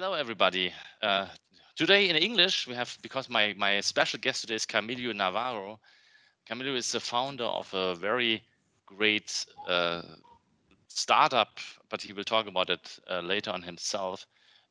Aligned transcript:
Hello, 0.00 0.14
everybody. 0.14 0.72
Uh, 1.02 1.26
today 1.74 2.08
in 2.08 2.14
English, 2.14 2.68
we 2.68 2.74
have, 2.76 2.96
because 3.02 3.28
my, 3.28 3.52
my 3.58 3.80
special 3.80 4.20
guest 4.20 4.42
today 4.42 4.54
is 4.54 4.64
Camilo 4.64 5.12
Navarro. 5.12 5.80
Camilo 6.48 6.76
is 6.76 6.92
the 6.92 7.00
founder 7.00 7.42
of 7.42 7.68
a 7.74 7.96
very 7.96 8.44
great 8.86 9.44
uh, 9.66 10.02
startup, 10.86 11.58
but 11.88 12.00
he 12.00 12.12
will 12.12 12.22
talk 12.22 12.46
about 12.46 12.70
it 12.70 13.00
uh, 13.10 13.18
later 13.18 13.50
on 13.50 13.60
himself, 13.60 14.24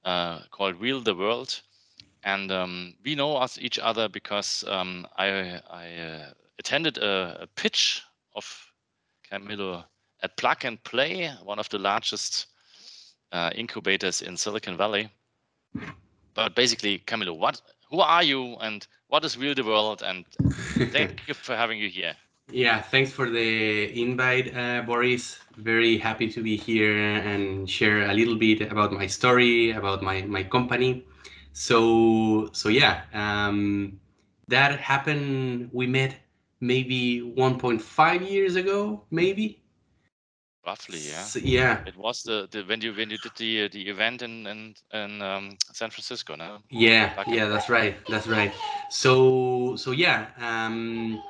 uh, 0.05 0.39
called 0.49 0.79
Wheel 0.79 1.01
the 1.01 1.13
World. 1.13 1.59
And 2.23 2.49
um, 2.49 2.93
we 3.03 3.13
know 3.13 3.35
us 3.35 3.57
each 3.59 3.79
other 3.79 4.07
because 4.07 4.63
um, 4.65 5.05
I, 5.17 5.59
I 5.69 5.93
uh, 5.95 6.29
attended 6.57 6.99
a, 6.99 7.39
a, 7.41 7.47
pitch 7.47 8.01
of 8.33 8.71
Camilo 9.29 9.83
at 10.23 10.37
Plug 10.37 10.63
and 10.63 10.81
Play, 10.85 11.33
one 11.43 11.59
of 11.59 11.67
the 11.67 11.79
largest 11.79 12.47
uh, 13.33 13.51
incubators 13.53 14.21
in 14.21 14.37
Silicon 14.37 14.77
Valley. 14.77 15.09
But 16.33 16.55
basically, 16.55 16.99
Camilo, 16.99 17.37
what, 17.37 17.61
who 17.89 17.99
are 17.99 18.23
you, 18.23 18.55
and 18.61 18.85
what 19.07 19.25
is 19.25 19.37
Wheel 19.37 19.55
the 19.55 19.63
World? 19.63 20.03
And 20.05 20.25
thank 20.91 21.21
you 21.27 21.33
for 21.33 21.55
having 21.55 21.79
you 21.79 21.89
here. 21.89 22.15
Yeah, 22.51 22.81
thanks 22.81 23.11
for 23.11 23.29
the 23.29 24.01
invite, 24.01 24.55
uh, 24.55 24.81
Boris. 24.83 25.37
Very 25.57 25.97
happy 25.97 26.29
to 26.29 26.41
be 26.41 26.55
here 26.55 26.95
and 26.95 27.69
share 27.69 28.09
a 28.09 28.13
little 28.13 28.37
bit 28.37 28.61
about 28.71 28.93
my 28.93 29.05
story, 29.07 29.71
about 29.71 30.01
my 30.01 30.21
my 30.21 30.43
company. 30.43 31.03
So 31.51 32.49
so 32.53 32.69
yeah, 32.69 33.01
um, 33.13 33.99
that 34.47 34.79
happened. 34.79 35.69
We 35.73 35.87
met 35.87 36.15
maybe 36.61 37.21
1.5 37.35 38.29
years 38.29 38.55
ago, 38.55 39.03
maybe. 39.11 39.61
Roughly, 40.67 40.99
yeah. 40.99 41.23
So, 41.23 41.39
yeah. 41.39 41.79
It 41.87 41.95
was 41.95 42.23
the, 42.23 42.45
the 42.51 42.61
when 42.63 42.81
you 42.81 42.91
when 42.91 43.09
you 43.09 43.17
did 43.17 43.31
the 43.37 43.69
the 43.69 43.87
event 43.87 44.21
in 44.21 44.45
in, 44.45 44.75
in 44.91 45.21
um, 45.21 45.57
San 45.71 45.89
Francisco, 45.89 46.35
no? 46.35 46.59
Yeah, 46.69 47.23
yeah, 47.25 47.47
that's 47.47 47.69
right, 47.69 47.95
that's 48.09 48.27
right. 48.27 48.51
So 48.89 49.77
so 49.77 49.91
yeah. 49.91 50.27
Um, 50.37 51.23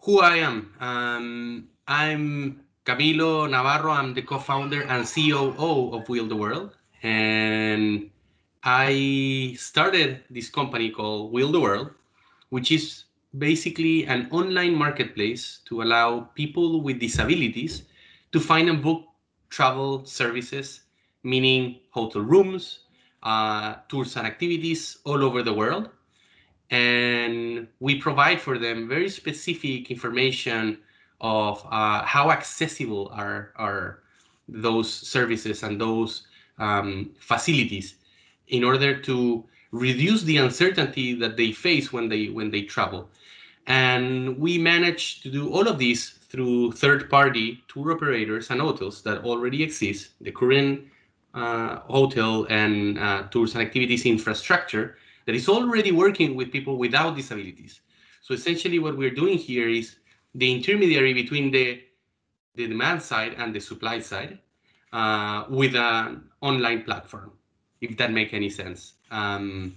who 0.00 0.20
I 0.20 0.36
am. 0.36 0.72
Um, 0.80 1.68
I'm 1.86 2.64
Camilo 2.86 3.50
Navarro. 3.50 3.92
I'm 3.92 4.14
the 4.14 4.22
co-founder 4.22 4.88
and 4.88 5.04
COO 5.04 5.92
of 5.92 6.08
Wheel 6.08 6.26
the 6.26 6.36
World, 6.36 6.72
and 7.02 8.08
I 8.64 9.56
started 9.58 10.24
this 10.30 10.48
company 10.48 10.88
called 10.88 11.32
Wheel 11.32 11.52
the 11.52 11.60
World, 11.60 11.90
which 12.48 12.72
is 12.72 13.04
basically 13.36 14.06
an 14.06 14.26
online 14.30 14.74
marketplace 14.74 15.60
to 15.66 15.82
allow 15.82 16.32
people 16.32 16.80
with 16.80 16.98
disabilities 16.98 17.84
to 18.34 18.40
find 18.40 18.68
and 18.68 18.82
book 18.82 19.04
travel 19.48 20.04
services, 20.04 20.80
meaning 21.22 21.78
hotel 21.90 22.20
rooms, 22.20 22.80
uh, 23.22 23.76
tours 23.88 24.16
and 24.16 24.26
activities 24.26 24.98
all 25.04 25.22
over 25.22 25.40
the 25.40 25.54
world. 25.54 25.88
And 26.68 27.68
we 27.78 27.94
provide 27.94 28.40
for 28.40 28.58
them 28.58 28.88
very 28.88 29.08
specific 29.08 29.88
information 29.88 30.78
of 31.20 31.64
uh, 31.70 32.02
how 32.02 32.32
accessible 32.32 33.08
are, 33.14 33.52
are 33.54 34.00
those 34.48 34.92
services 34.92 35.62
and 35.62 35.80
those 35.80 36.26
um, 36.58 37.10
facilities 37.20 37.94
in 38.48 38.64
order 38.64 39.00
to 39.02 39.44
reduce 39.70 40.24
the 40.24 40.38
uncertainty 40.38 41.14
that 41.14 41.36
they 41.36 41.52
face 41.52 41.92
when 41.92 42.08
they 42.08 42.30
when 42.30 42.50
they 42.50 42.62
travel. 42.62 43.08
And 43.68 44.36
we 44.36 44.58
manage 44.58 45.20
to 45.22 45.30
do 45.30 45.52
all 45.52 45.68
of 45.68 45.78
this 45.78 46.18
through 46.34 46.72
third-party 46.72 47.62
tour 47.68 47.92
operators 47.92 48.50
and 48.50 48.60
hotels 48.60 49.02
that 49.02 49.18
already 49.18 49.62
exist 49.62 50.10
the 50.20 50.32
current 50.32 50.84
uh, 51.32 51.76
hotel 51.86 52.44
and 52.50 52.98
uh, 52.98 53.22
tours 53.30 53.54
and 53.54 53.62
activities 53.62 54.04
infrastructure 54.04 54.96
that 55.26 55.36
is 55.36 55.48
already 55.48 55.92
working 55.92 56.34
with 56.34 56.50
people 56.50 56.76
without 56.76 57.14
disabilities. 57.14 57.82
So 58.20 58.34
essentially 58.34 58.80
what 58.80 58.96
we're 58.98 59.14
doing 59.14 59.38
here 59.38 59.68
is 59.68 59.96
the 60.34 60.50
intermediary 60.52 61.14
between 61.14 61.52
the, 61.52 61.80
the 62.56 62.66
demand 62.66 63.00
side 63.00 63.36
and 63.38 63.54
the 63.54 63.60
supply 63.60 64.00
side 64.00 64.40
uh, 64.92 65.44
with 65.48 65.76
an 65.76 66.24
online 66.40 66.82
platform, 66.82 67.30
if 67.80 67.96
that 67.98 68.10
makes 68.10 68.34
any 68.34 68.50
sense. 68.50 68.94
Um, 69.12 69.76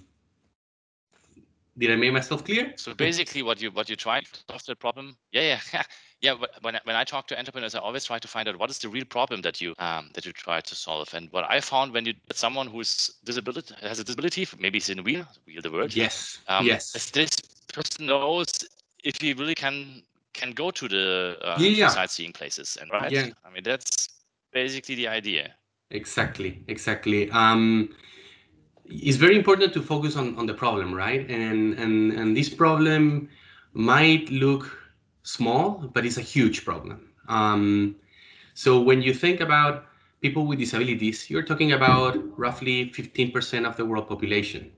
did 1.77 1.91
I 1.91 1.95
make 1.97 2.13
myself 2.13 2.43
clear? 2.43 2.73
So 2.77 2.95
basically, 2.95 3.43
what 3.43 3.61
you 3.61 3.69
what 3.69 3.87
you 3.87 3.95
try 3.95 4.21
to 4.21 4.29
solve 4.49 4.65
the 4.65 4.75
problem? 4.75 5.15
Yeah, 5.31 5.59
yeah, 5.71 5.83
yeah. 6.21 6.35
When 6.61 6.75
I, 6.75 6.79
when 6.83 6.95
I 6.95 7.03
talk 7.03 7.27
to 7.27 7.37
entrepreneurs, 7.37 7.75
I 7.75 7.79
always 7.79 8.05
try 8.05 8.19
to 8.19 8.27
find 8.27 8.47
out 8.47 8.57
what 8.59 8.69
is 8.69 8.79
the 8.79 8.89
real 8.89 9.05
problem 9.05 9.41
that 9.41 9.61
you 9.61 9.73
um, 9.79 10.09
that 10.13 10.25
you 10.25 10.31
try 10.31 10.61
to 10.61 10.75
solve. 10.75 11.13
And 11.13 11.31
what 11.31 11.45
I 11.49 11.59
found 11.61 11.93
when 11.93 12.05
you 12.05 12.13
someone 12.33 12.67
who's 12.67 13.11
disability 13.23 13.75
has 13.81 13.99
a 13.99 14.03
disability, 14.03 14.47
maybe 14.59 14.77
it's 14.77 14.89
in 14.89 15.03
wheel, 15.03 15.25
wheel 15.45 15.61
the 15.61 15.71
word. 15.71 15.95
Yes. 15.95 16.39
Um, 16.47 16.65
yes. 16.65 16.91
This 17.11 17.29
person 17.73 18.07
knows 18.07 18.47
if 19.03 19.21
he 19.21 19.33
really 19.33 19.55
can 19.55 20.03
can 20.33 20.51
go 20.51 20.71
to 20.71 20.87
the 20.87 21.37
um, 21.43 21.61
yeah. 21.63 21.89
sightseeing 21.89 22.33
places 22.33 22.77
and 22.79 22.91
right. 22.91 23.11
Yeah. 23.11 23.29
I 23.45 23.49
mean 23.51 23.63
that's 23.63 24.09
basically 24.51 24.95
the 24.95 25.07
idea. 25.07 25.53
Exactly. 25.91 26.63
Exactly. 26.67 27.29
Um, 27.31 27.89
it's 28.85 29.17
very 29.17 29.35
important 29.35 29.73
to 29.73 29.81
focus 29.81 30.15
on, 30.15 30.37
on 30.37 30.45
the 30.45 30.53
problem, 30.53 30.93
right? 30.93 31.29
And, 31.29 31.77
and, 31.77 32.13
and 32.13 32.35
this 32.35 32.49
problem 32.49 33.29
might 33.73 34.29
look 34.29 34.86
small, 35.27 35.91
but 35.93 36.05
it's 36.05 36.17
a 36.17 36.21
huge 36.21 36.63
problem. 36.63 37.11
Um, 37.27 37.95
so 38.53 38.79
when 38.81 39.01
you 39.01 39.13
think 39.13 39.41
about 39.41 39.85
people 40.21 40.45
with 40.47 40.59
disabilities, 40.59 41.29
you're 41.29 41.43
talking 41.43 41.73
about 41.73 42.17
roughly 42.37 42.89
15% 42.91 43.65
of 43.65 43.75
the 43.75 43.85
world 43.85 44.07
population. 44.07 44.71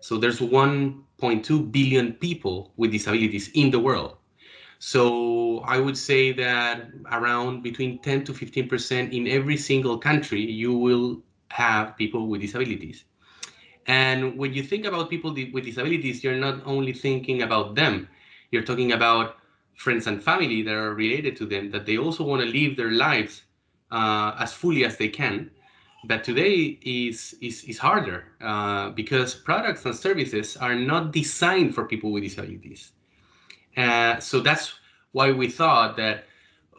So 0.00 0.16
there's 0.16 0.40
1.2 0.40 1.72
billion 1.72 2.14
people 2.14 2.72
with 2.76 2.92
disabilities 2.92 3.50
in 3.54 3.70
the 3.70 3.80
world. 3.80 4.16
So 4.78 5.60
I 5.66 5.78
would 5.78 5.98
say 5.98 6.32
that 6.32 6.90
around 7.10 7.62
between 7.62 8.00
10 8.00 8.24
to 8.24 8.32
15% 8.32 9.12
in 9.12 9.26
every 9.28 9.56
single 9.56 9.98
country, 9.98 10.40
you 10.40 10.72
will 10.74 11.22
have 11.50 11.96
people 11.96 12.28
with 12.28 12.40
disabilities. 12.40 13.04
And 13.86 14.38
when 14.38 14.54
you 14.54 14.62
think 14.62 14.86
about 14.86 15.10
people 15.10 15.34
with 15.34 15.64
disabilities, 15.64 16.22
you're 16.22 16.38
not 16.38 16.62
only 16.64 16.92
thinking 16.92 17.42
about 17.42 17.74
them, 17.74 18.08
you're 18.52 18.62
talking 18.62 18.92
about 18.92 19.39
friends 19.80 20.06
and 20.06 20.22
family 20.22 20.60
that 20.60 20.74
are 20.74 20.94
related 20.94 21.34
to 21.34 21.46
them, 21.46 21.70
that 21.70 21.86
they 21.86 21.96
also 21.96 22.22
want 22.22 22.42
to 22.42 22.48
live 22.48 22.76
their 22.76 22.90
lives 22.90 23.42
uh, 23.90 24.36
as 24.38 24.52
fully 24.52 24.84
as 24.84 24.98
they 24.98 25.08
can. 25.08 25.50
But 26.04 26.22
today 26.22 26.78
is, 26.82 27.34
is, 27.40 27.64
is 27.64 27.78
harder 27.78 28.24
uh, 28.42 28.90
because 28.90 29.34
products 29.34 29.86
and 29.86 29.96
services 29.96 30.56
are 30.58 30.74
not 30.74 31.12
designed 31.12 31.74
for 31.74 31.86
people 31.86 32.12
with 32.12 32.22
disabilities. 32.24 32.92
Uh, 33.74 34.20
so 34.20 34.40
that's 34.40 34.74
why 35.12 35.32
we 35.32 35.48
thought 35.48 35.96
that, 35.96 36.24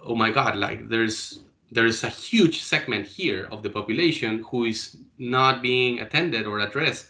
oh 0.06 0.16
my 0.16 0.30
God, 0.30 0.56
like 0.56 0.88
there's 0.88 1.40
there 1.74 1.86
is 1.86 2.04
a 2.04 2.10
huge 2.10 2.62
segment 2.62 3.08
here 3.08 3.48
of 3.50 3.64
the 3.64 3.70
population 3.70 4.44
who 4.50 4.66
is 4.66 4.98
not 5.18 5.62
being 5.62 6.02
attended 6.02 6.46
or 6.46 6.60
addressed 6.60 7.06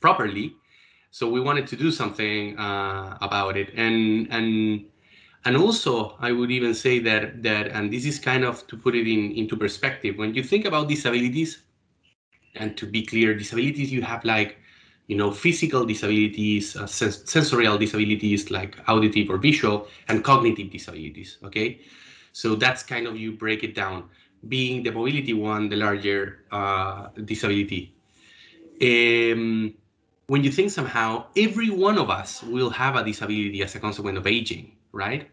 properly. 0.00 0.54
So 1.10 1.28
we 1.28 1.40
wanted 1.40 1.66
to 1.66 1.76
do 1.76 1.90
something 1.90 2.56
uh, 2.56 3.18
about 3.20 3.56
it, 3.56 3.74
and 3.74 4.28
and 4.30 4.84
and 5.44 5.56
also 5.56 6.16
I 6.20 6.32
would 6.32 6.50
even 6.50 6.74
say 6.74 6.98
that 7.00 7.42
that 7.42 7.68
and 7.68 7.92
this 7.92 8.04
is 8.06 8.18
kind 8.18 8.44
of 8.44 8.66
to 8.68 8.76
put 8.76 8.94
it 8.94 9.06
in 9.06 9.32
into 9.32 9.56
perspective. 9.56 10.18
When 10.18 10.34
you 10.34 10.42
think 10.42 10.64
about 10.64 10.88
disabilities, 10.88 11.62
and 12.54 12.76
to 12.76 12.86
be 12.86 13.04
clear, 13.04 13.34
disabilities 13.34 13.92
you 13.92 14.02
have 14.02 14.24
like 14.24 14.58
you 15.06 15.16
know 15.16 15.30
physical 15.30 15.84
disabilities, 15.84 16.76
uh, 16.76 16.86
sens 16.86 17.22
sensorial 17.30 17.78
disabilities 17.78 18.50
like 18.50 18.76
auditive 18.88 19.30
or 19.30 19.38
visual, 19.38 19.88
and 20.08 20.24
cognitive 20.24 20.70
disabilities. 20.70 21.38
Okay 21.44 21.80
so 22.34 22.56
that's 22.56 22.82
kind 22.82 23.06
of 23.06 23.16
you 23.16 23.32
break 23.32 23.62
it 23.62 23.74
down, 23.74 24.10
being 24.48 24.82
the 24.82 24.90
mobility 24.90 25.32
one, 25.32 25.68
the 25.68 25.76
larger 25.76 26.44
uh, 26.50 27.08
disability. 27.24 27.94
Um, 28.82 29.74
when 30.26 30.42
you 30.42 30.50
think 30.50 30.70
somehow, 30.70 31.26
every 31.36 31.70
one 31.70 31.96
of 31.96 32.10
us 32.10 32.42
will 32.42 32.70
have 32.70 32.96
a 32.96 33.04
disability 33.04 33.62
as 33.62 33.74
a 33.76 33.78
consequence 33.78 34.18
of 34.18 34.26
aging, 34.26 34.72
right? 34.94 35.28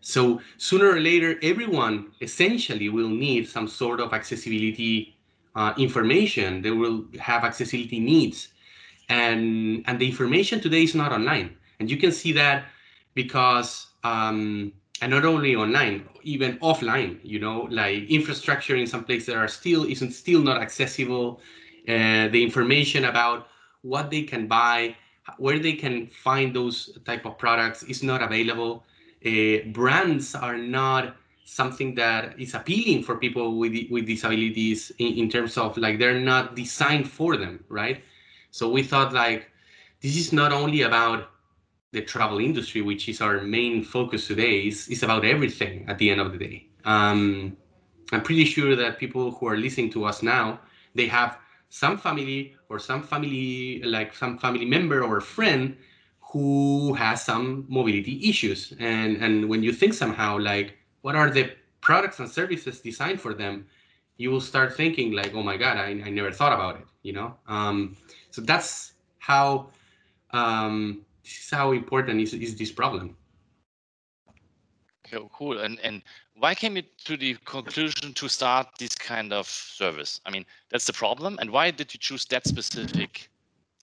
So 0.00 0.40
sooner 0.56 0.88
or 0.88 1.00
later, 1.00 1.38
everyone 1.42 2.12
essentially 2.20 2.88
will 2.88 3.08
need 3.08 3.48
some 3.48 3.68
sort 3.68 4.00
of 4.00 4.12
accessibility 4.12 5.16
uh, 5.54 5.72
information. 5.78 6.62
They 6.62 6.70
will 6.70 7.04
have 7.20 7.44
accessibility 7.44 8.00
needs. 8.00 8.48
And, 9.08 9.84
and 9.86 9.98
the 9.98 10.08
information 10.08 10.60
today 10.60 10.82
is 10.82 10.94
not 10.94 11.12
online. 11.12 11.56
And 11.78 11.90
you 11.90 11.96
can 11.96 12.12
see 12.12 12.32
that 12.32 12.64
because 13.14 13.86
um, 14.04 14.72
and 15.02 15.10
not 15.10 15.24
only 15.24 15.54
online, 15.54 16.08
even 16.22 16.58
offline, 16.58 17.18
you 17.22 17.38
know, 17.38 17.68
like 17.70 18.04
infrastructure 18.08 18.76
in 18.76 18.86
some 18.86 19.04
places 19.04 19.26
that 19.26 19.36
are 19.36 19.48
still 19.48 19.84
isn't 19.84 20.12
still 20.12 20.40
not 20.40 20.60
accessible. 20.62 21.40
Uh, 21.88 22.28
the 22.28 22.42
information 22.42 23.04
about 23.04 23.48
what 23.82 24.10
they 24.10 24.22
can 24.22 24.46
buy, 24.46 24.96
where 25.38 25.58
they 25.58 25.72
can 25.72 26.06
find 26.08 26.54
those 26.54 26.98
type 27.04 27.26
of 27.26 27.38
products 27.38 27.82
is 27.84 28.02
not 28.02 28.22
available. 28.22 28.84
Uh, 29.24 29.58
brands 29.72 30.34
are 30.34 30.56
not 30.56 31.16
something 31.44 31.94
that 31.94 32.38
is 32.40 32.54
appealing 32.54 33.02
for 33.02 33.16
people 33.16 33.56
with 33.56 33.72
with 33.90 34.06
disabilities 34.06 34.92
in, 34.98 35.14
in 35.14 35.28
terms 35.28 35.56
of 35.56 35.76
like 35.76 35.98
they're 35.98 36.20
not 36.20 36.56
designed 36.56 37.08
for 37.08 37.36
them, 37.36 37.64
right? 37.68 38.02
So 38.50 38.70
we 38.70 38.82
thought 38.82 39.12
like 39.12 39.50
this 40.00 40.16
is 40.16 40.32
not 40.32 40.52
only 40.52 40.82
about 40.82 41.30
the 41.92 42.02
travel 42.02 42.38
industry, 42.38 42.82
which 42.82 43.08
is 43.08 43.20
our 43.20 43.40
main 43.40 43.82
focus 43.82 44.26
today, 44.26 44.66
is, 44.66 44.88
is 44.88 45.02
about 45.02 45.24
everything 45.24 45.84
at 45.88 45.98
the 45.98 46.10
end 46.10 46.20
of 46.20 46.32
the 46.32 46.38
day. 46.38 46.68
Um, 46.84 47.56
I'm 48.12 48.22
pretty 48.22 48.44
sure 48.44 48.76
that 48.76 48.98
people 48.98 49.30
who 49.30 49.46
are 49.48 49.56
listening 49.56 49.90
to 49.92 50.04
us 50.04 50.22
now, 50.22 50.60
they 50.94 51.06
have 51.06 51.38
some 51.76 51.98
family 51.98 52.56
or 52.70 52.78
some 52.78 53.02
family, 53.02 53.82
like 53.82 54.14
some 54.14 54.38
family 54.38 54.64
member 54.64 55.02
or 55.04 55.20
friend 55.20 55.76
who 56.20 56.94
has 56.94 57.22
some 57.22 57.66
mobility 57.68 58.28
issues. 58.30 58.72
And, 58.78 59.16
and 59.18 59.48
when 59.50 59.62
you 59.62 59.72
think 59.72 59.92
somehow 59.92 60.38
like, 60.38 60.78
what 61.02 61.14
are 61.14 61.30
the 61.30 61.50
products 61.82 62.18
and 62.18 62.30
services 62.30 62.80
designed 62.80 63.20
for 63.20 63.34
them? 63.34 63.66
You 64.16 64.30
will 64.30 64.40
start 64.40 64.74
thinking 64.74 65.12
like, 65.12 65.34
oh 65.34 65.42
my 65.42 65.58
God, 65.58 65.76
I, 65.76 65.88
I 66.06 66.10
never 66.10 66.32
thought 66.32 66.54
about 66.54 66.76
it, 66.76 66.86
you 67.02 67.12
know? 67.12 67.36
Um, 67.46 67.96
so 68.30 68.40
that's 68.40 68.94
how 69.18 69.68
um, 70.30 71.02
this 71.22 71.44
is 71.44 71.50
how 71.50 71.72
important 71.72 72.22
is, 72.22 72.32
is 72.32 72.56
this 72.56 72.72
problem. 72.72 73.16
Okay, 75.12 75.24
cool. 75.32 75.58
And 75.58 75.78
and 75.80 76.02
why 76.34 76.54
came 76.54 76.76
you 76.76 76.82
to 77.04 77.16
the 77.16 77.36
conclusion 77.44 78.12
to 78.14 78.28
start 78.28 78.68
this 78.78 78.94
kind 78.94 79.32
of 79.32 79.46
service? 79.46 80.20
I 80.26 80.30
mean, 80.30 80.44
that's 80.70 80.86
the 80.86 80.92
problem. 80.92 81.38
And 81.40 81.50
why 81.50 81.70
did 81.70 81.94
you 81.94 82.00
choose 82.00 82.24
that 82.26 82.46
specific 82.46 83.28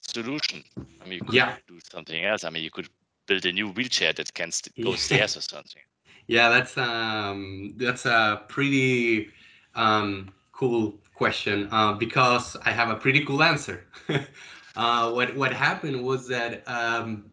solution? 0.02 0.64
I 1.02 1.06
mean, 1.06 1.14
you 1.14 1.22
could 1.22 1.34
yeah. 1.34 1.56
do 1.68 1.80
something 1.92 2.24
else. 2.24 2.44
I 2.44 2.50
mean, 2.50 2.64
you 2.64 2.72
could 2.72 2.90
build 3.26 3.46
a 3.46 3.52
new 3.52 3.70
wheelchair 3.70 4.14
that 4.14 4.34
can 4.34 4.52
st 4.52 4.76
go 4.84 4.96
stairs 5.06 5.38
or 5.38 5.42
something. 5.42 5.82
Yeah, 6.28 6.50
that's 6.50 6.78
um, 6.78 7.74
that's 7.78 8.06
a 8.06 8.44
pretty 8.48 9.30
um, 9.76 10.34
cool 10.52 10.94
question 11.14 11.68
uh, 11.72 11.94
because 11.94 12.58
I 12.66 12.72
have 12.72 12.90
a 12.90 12.96
pretty 12.96 13.26
cool 13.26 13.44
answer. 13.44 13.86
uh, 14.76 15.12
what 15.12 15.36
what 15.36 15.54
happened 15.54 16.04
was 16.04 16.28
that 16.28 16.64
um, 16.68 17.32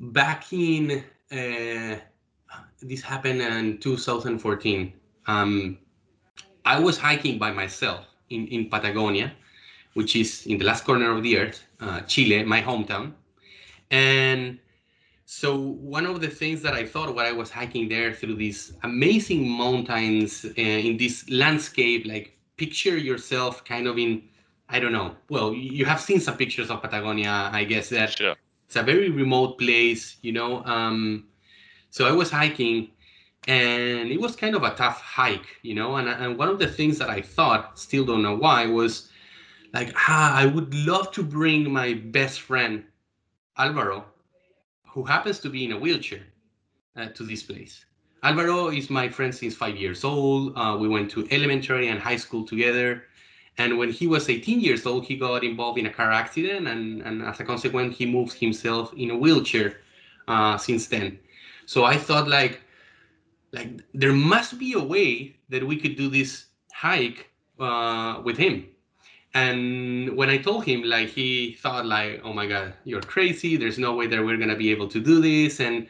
back 0.00 0.52
in 0.52 1.04
uh, 1.32 1.96
this 2.82 3.02
happened 3.02 3.40
in 3.42 3.78
2014. 3.78 4.92
Um, 5.26 5.78
I 6.64 6.78
was 6.78 6.98
hiking 6.98 7.38
by 7.38 7.50
myself 7.50 8.06
in, 8.30 8.46
in 8.48 8.68
Patagonia, 8.68 9.32
which 9.94 10.16
is 10.16 10.46
in 10.46 10.58
the 10.58 10.64
last 10.64 10.84
corner 10.84 11.10
of 11.10 11.22
the 11.22 11.38
earth, 11.38 11.64
uh, 11.80 12.00
Chile, 12.02 12.44
my 12.44 12.60
hometown. 12.62 13.12
And 13.90 14.58
so 15.24 15.56
one 15.56 16.06
of 16.06 16.20
the 16.20 16.28
things 16.28 16.62
that 16.62 16.74
I 16.74 16.86
thought 16.86 17.14
while 17.14 17.26
I 17.26 17.32
was 17.32 17.50
hiking 17.50 17.88
there 17.88 18.12
through 18.12 18.36
these 18.36 18.72
amazing 18.82 19.48
mountains 19.48 20.44
uh, 20.44 20.60
in 20.60 20.96
this 20.96 21.28
landscape, 21.30 22.06
like 22.06 22.38
picture 22.56 22.96
yourself 22.96 23.64
kind 23.64 23.86
of 23.86 23.98
in, 23.98 24.22
I 24.68 24.78
don't 24.78 24.92
know. 24.92 25.16
Well, 25.30 25.52
you 25.52 25.84
have 25.84 26.00
seen 26.00 26.20
some 26.20 26.36
pictures 26.36 26.70
of 26.70 26.82
Patagonia, 26.82 27.50
I 27.52 27.64
guess 27.64 27.88
that 27.90 28.10
sure. 28.10 28.36
it's 28.66 28.76
a 28.76 28.82
very 28.82 29.10
remote 29.10 29.58
place, 29.58 30.16
you 30.22 30.32
know. 30.32 30.64
Um, 30.64 31.28
so 31.98 32.06
I 32.06 32.12
was 32.12 32.30
hiking 32.30 32.90
and 33.48 34.08
it 34.08 34.20
was 34.20 34.36
kind 34.36 34.54
of 34.54 34.62
a 34.62 34.70
tough 34.70 35.00
hike, 35.00 35.48
you 35.62 35.74
know. 35.74 35.96
And, 35.96 36.08
and 36.08 36.38
one 36.38 36.48
of 36.48 36.60
the 36.60 36.68
things 36.68 36.96
that 36.98 37.10
I 37.10 37.20
thought, 37.20 37.76
still 37.76 38.04
don't 38.04 38.22
know 38.22 38.36
why, 38.36 38.66
was 38.66 39.08
like, 39.74 39.92
ah, 39.96 40.32
I 40.32 40.46
would 40.46 40.72
love 40.74 41.10
to 41.12 41.24
bring 41.24 41.72
my 41.72 41.94
best 41.94 42.40
friend, 42.40 42.84
Alvaro, 43.58 44.04
who 44.86 45.02
happens 45.02 45.40
to 45.40 45.48
be 45.50 45.64
in 45.64 45.72
a 45.72 45.78
wheelchair, 45.78 46.22
uh, 46.94 47.08
to 47.16 47.24
this 47.24 47.42
place. 47.42 47.84
Alvaro 48.22 48.68
is 48.68 48.90
my 48.90 49.08
friend 49.08 49.34
since 49.34 49.56
five 49.56 49.76
years 49.76 50.04
old. 50.04 50.52
Uh, 50.56 50.76
we 50.78 50.86
went 50.86 51.10
to 51.10 51.26
elementary 51.32 51.88
and 51.88 51.98
high 51.98 52.20
school 52.24 52.44
together. 52.44 53.02
And 53.56 53.76
when 53.76 53.90
he 53.90 54.06
was 54.06 54.28
18 54.28 54.60
years 54.60 54.86
old, 54.86 55.04
he 55.04 55.16
got 55.16 55.42
involved 55.42 55.80
in 55.80 55.86
a 55.86 55.92
car 55.92 56.12
accident, 56.12 56.68
and, 56.68 57.02
and 57.02 57.22
as 57.22 57.40
a 57.40 57.44
consequence, 57.44 57.98
he 57.98 58.06
moved 58.06 58.34
himself 58.34 58.92
in 58.96 59.10
a 59.10 59.16
wheelchair 59.16 59.78
uh, 60.28 60.56
since 60.56 60.86
then. 60.86 61.18
So 61.68 61.84
I 61.84 61.98
thought 61.98 62.28
like, 62.28 62.62
like 63.52 63.68
there 63.92 64.14
must 64.14 64.58
be 64.58 64.72
a 64.72 64.82
way 64.82 65.36
that 65.50 65.62
we 65.62 65.76
could 65.76 65.96
do 65.96 66.08
this 66.08 66.46
hike 66.72 67.28
uh, 67.60 68.22
with 68.24 68.38
him. 68.38 68.66
And 69.34 70.16
when 70.16 70.30
I 70.30 70.38
told 70.38 70.64
him, 70.64 70.82
like 70.82 71.10
he 71.10 71.58
thought 71.60 71.84
like, 71.84 72.22
oh 72.24 72.32
my 72.32 72.46
God, 72.46 72.72
you're 72.84 73.02
crazy. 73.02 73.58
There's 73.58 73.78
no 73.78 73.94
way 73.94 74.06
that 74.06 74.24
we're 74.24 74.38
gonna 74.38 74.56
be 74.56 74.70
able 74.70 74.88
to 74.88 74.98
do 74.98 75.20
this. 75.20 75.60
And 75.60 75.86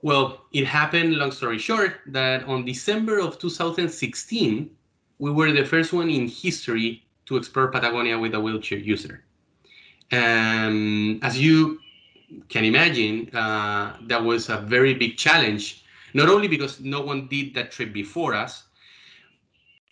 well, 0.00 0.46
it 0.52 0.64
happened, 0.66 1.14
long 1.16 1.30
story 1.30 1.58
short, 1.58 2.00
that 2.06 2.44
on 2.44 2.64
December 2.64 3.18
of 3.18 3.38
2016, 3.38 4.70
we 5.18 5.30
were 5.30 5.52
the 5.52 5.66
first 5.66 5.92
one 5.92 6.08
in 6.08 6.26
history 6.26 7.04
to 7.26 7.36
explore 7.36 7.68
Patagonia 7.68 8.18
with 8.18 8.32
a 8.32 8.40
wheelchair 8.40 8.78
user. 8.78 9.24
Um, 10.10 11.18
as 11.22 11.38
you 11.38 11.80
can 12.48 12.64
imagine, 12.64 13.30
uh, 13.34 13.96
that 14.02 14.22
was 14.22 14.48
a 14.48 14.58
very 14.58 14.94
big 14.94 15.16
challenge. 15.16 15.84
Not 16.14 16.28
only 16.28 16.48
because 16.48 16.80
no 16.80 17.00
one 17.00 17.28
did 17.28 17.54
that 17.54 17.70
trip 17.70 17.92
before 17.92 18.34
us, 18.34 18.64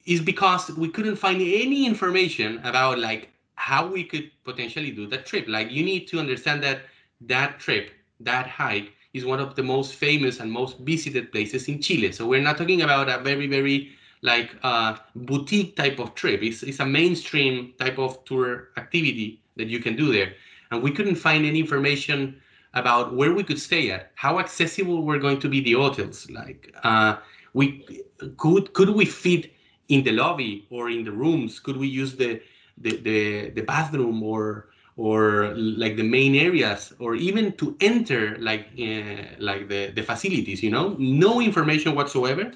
is 0.07 0.21
because 0.21 0.71
we 0.73 0.89
couldn't 0.89 1.17
find 1.17 1.41
any 1.41 1.87
information 1.87 2.59
about 2.65 2.99
like 2.99 3.31
how 3.57 3.87
we 3.87 4.05
could 4.05 4.31
potentially 4.45 4.91
do 4.91 5.07
that 5.09 5.27
trip. 5.27 5.47
Like 5.49 5.71
you 5.71 5.83
need 5.85 6.07
to 6.09 6.19
understand 6.19 6.63
that 6.63 6.83
that 7.23 7.59
trip, 7.59 7.93
that 8.21 8.47
hike, 8.47 8.93
is 9.15 9.25
one 9.25 9.41
of 9.41 9.55
the 9.55 9.63
most 9.63 9.95
famous 9.95 10.41
and 10.41 10.51
most 10.51 10.79
visited 10.81 11.33
places 11.33 11.69
in 11.69 11.81
Chile. 11.81 12.13
So 12.13 12.27
we're 12.27 12.43
not 12.43 12.59
talking 12.59 12.83
about 12.83 13.09
a 13.09 13.23
very 13.23 13.47
very 13.47 13.91
like 14.23 14.57
uh, 14.63 14.97
boutique 15.15 15.77
type 15.77 15.99
of 15.99 16.15
trip. 16.15 16.43
It's, 16.43 16.63
it's 16.63 16.81
a 16.81 16.87
mainstream 16.87 17.75
type 17.79 17.99
of 17.99 18.25
tour 18.25 18.69
activity 18.79 19.43
that 19.57 19.69
you 19.69 19.79
can 19.79 19.97
do 19.97 20.13
there 20.13 20.35
and 20.75 20.82
we 20.82 20.91
couldn't 20.91 21.17
find 21.17 21.47
any 21.47 21.61
information 21.61 22.41
about 22.75 23.15
where 23.15 23.32
we 23.32 23.44
could 23.44 23.61
stay 23.61 23.91
at, 23.91 24.12
how 24.17 24.38
accessible 24.41 25.03
were 25.05 25.19
going 25.19 25.38
to 25.41 25.49
be 25.49 25.61
the 25.61 25.73
hotels. 25.73 26.31
Like, 26.31 26.75
uh, 26.85 27.17
we 27.55 28.03
could 28.37 28.73
could 28.75 28.91
we 28.91 29.05
fit 29.06 29.53
in 29.88 30.05
the 30.05 30.12
lobby 30.12 30.67
or 30.71 30.91
in 30.91 31.05
the 31.05 31.12
rooms? 31.12 31.61
Could 31.61 31.76
we 31.76 31.88
use 31.88 32.17
the 32.17 32.43
the 32.79 32.97
the, 32.97 33.50
the 33.50 33.62
bathroom 33.62 34.23
or 34.23 34.69
or 34.97 35.55
like 35.56 35.97
the 35.97 36.03
main 36.03 36.35
areas 36.35 36.93
or 36.99 37.15
even 37.17 37.53
to 37.53 37.76
enter 37.81 38.37
like 38.38 38.69
uh, 38.81 39.23
like 39.38 39.69
the 39.69 39.91
the 39.94 40.03
facilities 40.03 40.62
you 40.62 40.71
know 40.71 40.94
no 40.99 41.40
information 41.40 41.95
whatsoever 41.97 42.52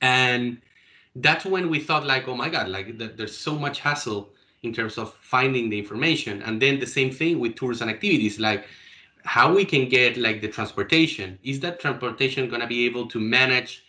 and 0.00 0.58
that's 1.16 1.44
when 1.44 1.68
we 1.68 1.78
thought 1.78 2.06
like 2.06 2.26
oh 2.28 2.34
my 2.34 2.48
god 2.48 2.68
like 2.68 2.98
the, 2.98 3.08
there's 3.08 3.36
so 3.36 3.54
much 3.58 3.80
hassle 3.80 4.30
in 4.64 4.72
terms 4.72 4.98
of 4.98 5.14
finding 5.14 5.68
the 5.70 5.78
information. 5.78 6.42
And 6.42 6.60
then 6.60 6.78
the 6.78 6.86
same 6.86 7.10
thing 7.10 7.38
with 7.38 7.54
tours 7.54 7.80
and 7.80 7.90
activities, 7.90 8.38
like 8.40 8.66
how 9.24 9.54
we 9.54 9.64
can 9.64 9.88
get 9.88 10.16
like 10.16 10.40
the 10.40 10.48
transportation. 10.48 11.38
Is 11.42 11.60
that 11.60 11.80
transportation 11.80 12.48
going 12.48 12.60
to 12.60 12.66
be 12.66 12.84
able 12.86 13.06
to 13.08 13.18
manage 13.20 13.84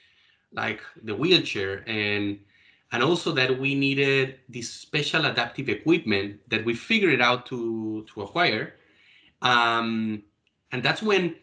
like 0.53 0.81
the 1.03 1.15
wheelchair 1.15 1.83
and 1.87 2.39
and 2.91 3.03
also 3.03 3.31
that 3.33 3.59
we 3.59 3.75
needed 3.75 4.39
this 4.47 4.71
special 4.71 5.25
adaptive 5.25 5.67
equipment 5.67 6.39
that 6.49 6.63
we 6.63 6.73
figured 6.73 7.21
out 7.21 7.45
to 7.47 8.05
to 8.13 8.21
acquire. 8.21 8.75
Um, 9.41 10.23
and 10.71 10.81
that's 10.81 11.01
when 11.01 11.35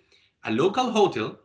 a 0.44 0.50
local 0.50 0.90
hotel 0.90 1.38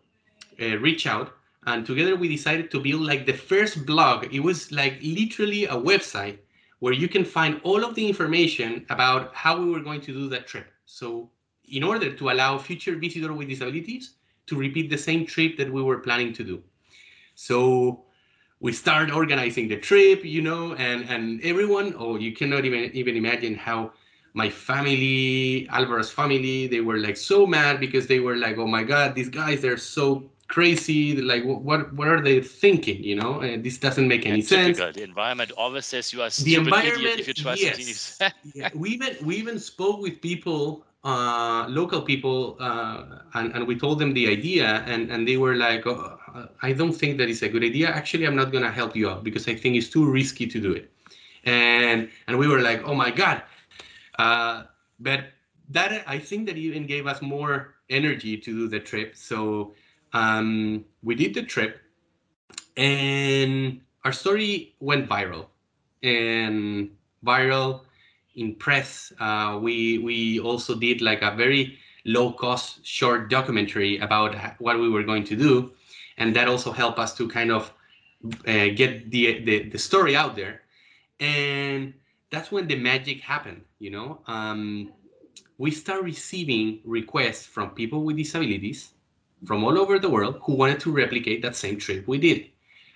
uh, 0.62 0.77
reached 0.77 1.08
out 1.08 1.34
and 1.67 1.86
together 1.86 2.15
we 2.15 2.29
decided 2.29 2.72
to 2.72 2.79
build 2.79 3.01
like 3.01 3.25
the 3.25 3.34
first 3.34 3.86
blog. 3.86 4.34
It 4.34 4.39
was 4.39 4.72
like 4.72 5.00
literally 5.03 5.65
a 5.65 5.75
website 5.75 6.38
where 6.79 6.93
you 6.93 7.07
can 7.07 7.25
find 7.25 7.60
all 7.63 7.84
of 7.84 7.96
the 7.96 8.07
information 8.07 8.86
about 8.89 9.34
how 9.34 9.60
we 9.60 9.69
were 9.69 9.79
going 9.79 10.01
to 10.01 10.13
do 10.13 10.29
that 10.29 10.48
trip. 10.48 10.67
So 10.86 11.29
in 11.65 11.84
order 11.84 12.13
to 12.13 12.29
allow 12.29 12.57
future 12.57 12.96
visitors 12.96 13.31
with 13.31 13.50
disabilities 13.50 14.13
to 14.48 14.55
repeat 14.55 14.89
the 14.89 14.98
same 14.98 15.25
trip 15.25 15.57
that 15.57 15.72
we 15.72 15.81
were 15.81 16.00
planning 16.00 16.34
to 16.34 16.43
do. 16.43 16.63
So 17.36 18.05
we 18.60 18.72
start 18.74 19.12
organizing 19.12 19.67
the 19.67 19.77
trip, 19.77 20.24
you 20.24 20.41
know, 20.41 20.74
and, 20.75 21.07
and 21.10 21.41
everyone, 21.43 21.93
oh, 21.98 22.17
you 22.17 22.31
cannot 22.31 22.65
even, 22.65 22.91
even 22.93 23.15
imagine 23.15 23.55
how 23.55 23.91
my 24.34 24.50
family, 24.50 25.67
Alvaro's 25.72 26.12
family, 26.12 26.67
they 26.67 26.81
were 26.81 26.98
like 26.98 27.17
so 27.17 27.46
mad 27.46 27.79
because 27.79 28.07
they 28.07 28.19
were 28.19 28.36
like, 28.36 28.57
oh 28.57 28.67
my 28.67 28.84
God, 28.84 29.15
these 29.15 29.29
guys, 29.29 29.62
they're 29.62 29.77
so 29.77 30.29
crazy 30.48 31.22
like 31.22 31.44
what 31.44 31.92
what 31.94 32.08
are 32.08 32.22
they 32.22 32.39
thinking 32.42 33.04
you 33.04 33.16
know? 33.16 33.42
Uh, 33.42 33.58
this 33.60 33.77
doesn't 33.77 34.08
make 34.08 34.25
any 34.25 34.42
sense. 34.42 34.77
the 34.77 35.04
environment 35.04 35.51
always 35.58 35.86
says 35.86 36.13
you 36.13 36.22
are 36.22 36.30
the 36.30 36.56
environment 36.56 37.20
if 37.20 37.27
you 37.27 37.34
try 37.34 37.54
yes. 37.54 38.20
yeah. 38.54 38.70
we 38.74 38.89
even 38.92 39.16
we 39.24 39.36
even 39.36 39.60
spoke 39.60 40.00
with 40.01 40.22
people 40.22 40.86
uh, 41.04 41.66
local 41.70 42.01
people 42.01 42.58
uh, 42.60 43.20
and, 43.36 43.54
and 43.56 43.68
we 43.68 43.77
told 43.77 44.00
them 44.00 44.13
the 44.13 44.27
idea 44.30 44.84
and 44.88 45.12
and 45.12 45.27
they 45.27 45.38
were 45.38 45.56
like 45.56 45.86
oh, 45.86 46.18
i 46.62 46.72
don't 46.72 46.94
think 46.94 47.18
that 47.18 47.30
is 47.30 47.44
a 47.44 47.50
good 47.50 47.63
idea. 47.63 47.89
Actually 47.89 48.25
i'm 48.25 48.36
not 48.36 48.51
going 48.51 48.63
to 48.63 48.72
help 48.72 48.96
you 48.96 49.10
out 49.10 49.24
because 49.24 49.48
i 49.48 49.56
think 49.56 49.75
it's 49.75 49.89
too 49.89 50.10
risky 50.10 50.48
to 50.48 50.62
do 50.62 50.72
it. 50.72 50.89
And 51.44 52.10
and 52.27 52.38
we 52.38 52.48
were 52.48 52.62
like 52.62 52.84
oh 52.86 52.96
my 52.96 53.12
god. 53.12 53.44
Uh, 54.18 54.63
but 55.00 55.25
that 55.70 56.04
i 56.08 56.18
think 56.18 56.48
that 56.48 56.58
even 56.58 56.86
gave 56.88 57.06
us 57.06 57.22
more 57.22 57.75
energy 57.89 58.38
to 58.38 58.51
do 58.51 58.68
the 58.68 58.80
trip. 58.80 59.16
So 59.16 59.74
um, 60.18 60.86
we 61.04 61.16
did 61.16 61.34
the 61.34 61.44
trip 61.44 61.82
and 62.76 63.82
our 64.04 64.12
story 64.12 64.76
went 64.80 65.10
viral. 65.10 65.48
And 66.04 66.92
viral 67.26 67.82
in 68.36 68.56
press 68.56 69.12
uh, 69.20 69.58
we 69.62 69.98
we 69.98 70.40
also 70.40 70.76
did 70.76 71.02
like 71.02 71.22
a 71.22 71.36
very 71.36 71.78
low 72.06 72.32
cost 72.32 72.86
short 72.86 73.30
documentary 73.30 73.98
about 73.98 74.36
what 74.60 74.80
we 74.80 74.90
were 74.90 75.04
going 75.04 75.26
to 75.26 75.36
do. 75.36 75.72
And 76.18 76.36
that 76.36 76.48
also 76.48 76.72
helped 76.72 77.00
us 77.00 77.16
to 77.18 77.28
kind 77.28 77.52
of 77.52 77.74
uh, 78.48 78.70
get 78.76 79.12
the, 79.12 79.44
the 79.44 79.70
the 79.70 79.80
story 79.80 80.16
out 80.16 80.36
there. 80.36 80.62
And 81.20 81.94
that's 82.32 82.52
when 82.52 82.68
the 82.68 82.76
magic 82.76 83.22
happened 83.22 83.62
you 83.80 83.92
know? 83.92 84.22
Um, 84.28 84.94
we 85.58 85.72
start 85.72 86.04
receiving 86.04 86.80
requests 86.86 87.46
from 87.46 87.72
people 87.72 88.04
with 88.04 88.18
disabilities 88.18 88.92
from 89.46 89.63
all 89.63 89.77
over 89.77 90.00
the 90.00 90.10
world 90.10 90.39
who 90.44 90.53
wanted 90.53 90.79
to 90.82 90.91
replicate 90.91 91.41
that 91.41 91.56
same 91.56 91.77
trip 91.77 92.08
we 92.08 92.17
did. 92.17 92.48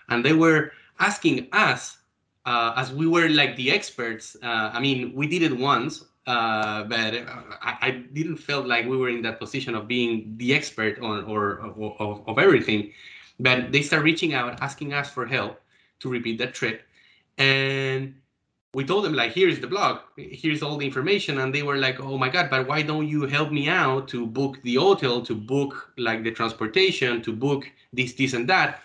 And 0.10 0.26
they 0.26 0.34
were 0.34 0.72
asking 1.00 1.48
us 1.52 1.98
uh, 2.46 2.74
as 2.76 2.92
we 2.92 3.08
were 3.08 3.30
like 3.30 3.56
the 3.56 3.72
experts 3.72 4.36
uh, 4.42 4.72
i 4.74 4.80
mean 4.80 5.14
we 5.14 5.28
did 5.28 5.44
it 5.44 5.56
once 5.56 6.06
uh, 6.28 6.84
but 6.84 7.16
I, 7.62 7.78
I, 7.82 7.92
didn't 8.14 8.38
feel 8.38 8.62
like 8.62 8.86
we 8.86 8.96
were 8.96 9.10
in 9.10 9.24
that 9.24 9.40
position 9.40 9.74
of 9.74 9.88
being 9.88 10.36
the 10.38 10.54
expert 10.54 11.00
on 11.00 11.24
or 11.24 11.60
of, 11.60 12.28
of 12.28 12.38
everything. 12.38 12.92
But 13.40 13.72
they 13.72 13.82
start 13.82 14.04
reaching 14.04 14.36
out 14.36 14.62
asking 14.62 14.94
us 14.94 15.10
for 15.10 15.26
help 15.26 15.60
to 16.00 16.10
repeat 16.10 16.38
that 16.38 16.54
trip 16.54 16.84
and 17.40 18.14
we 18.74 18.86
told 18.86 19.04
them 19.04 19.14
like 19.14 19.34
here's 19.34 19.60
the 19.60 19.68
blog 19.68 20.00
here's 20.16 20.64
all 20.64 20.78
the 20.78 20.86
information 20.86 21.40
and 21.40 21.54
they 21.54 21.64
were 21.64 21.78
like 21.78 22.00
oh 22.00 22.18
my 22.18 22.30
god 22.30 22.50
but 22.50 22.68
why 22.68 22.82
don't 22.82 23.08
you 23.08 23.26
help 23.26 23.52
me 23.52 23.68
out 23.68 24.08
to 24.08 24.26
book 24.26 24.62
the 24.64 24.76
hotel 24.76 25.22
to 25.22 25.36
book 25.36 25.92
like 25.98 26.24
the 26.24 26.32
transportation 26.32 27.22
to 27.22 27.34
book 27.34 27.70
this 27.94 28.14
this 28.14 28.34
and 28.34 28.48
that? 28.48 28.82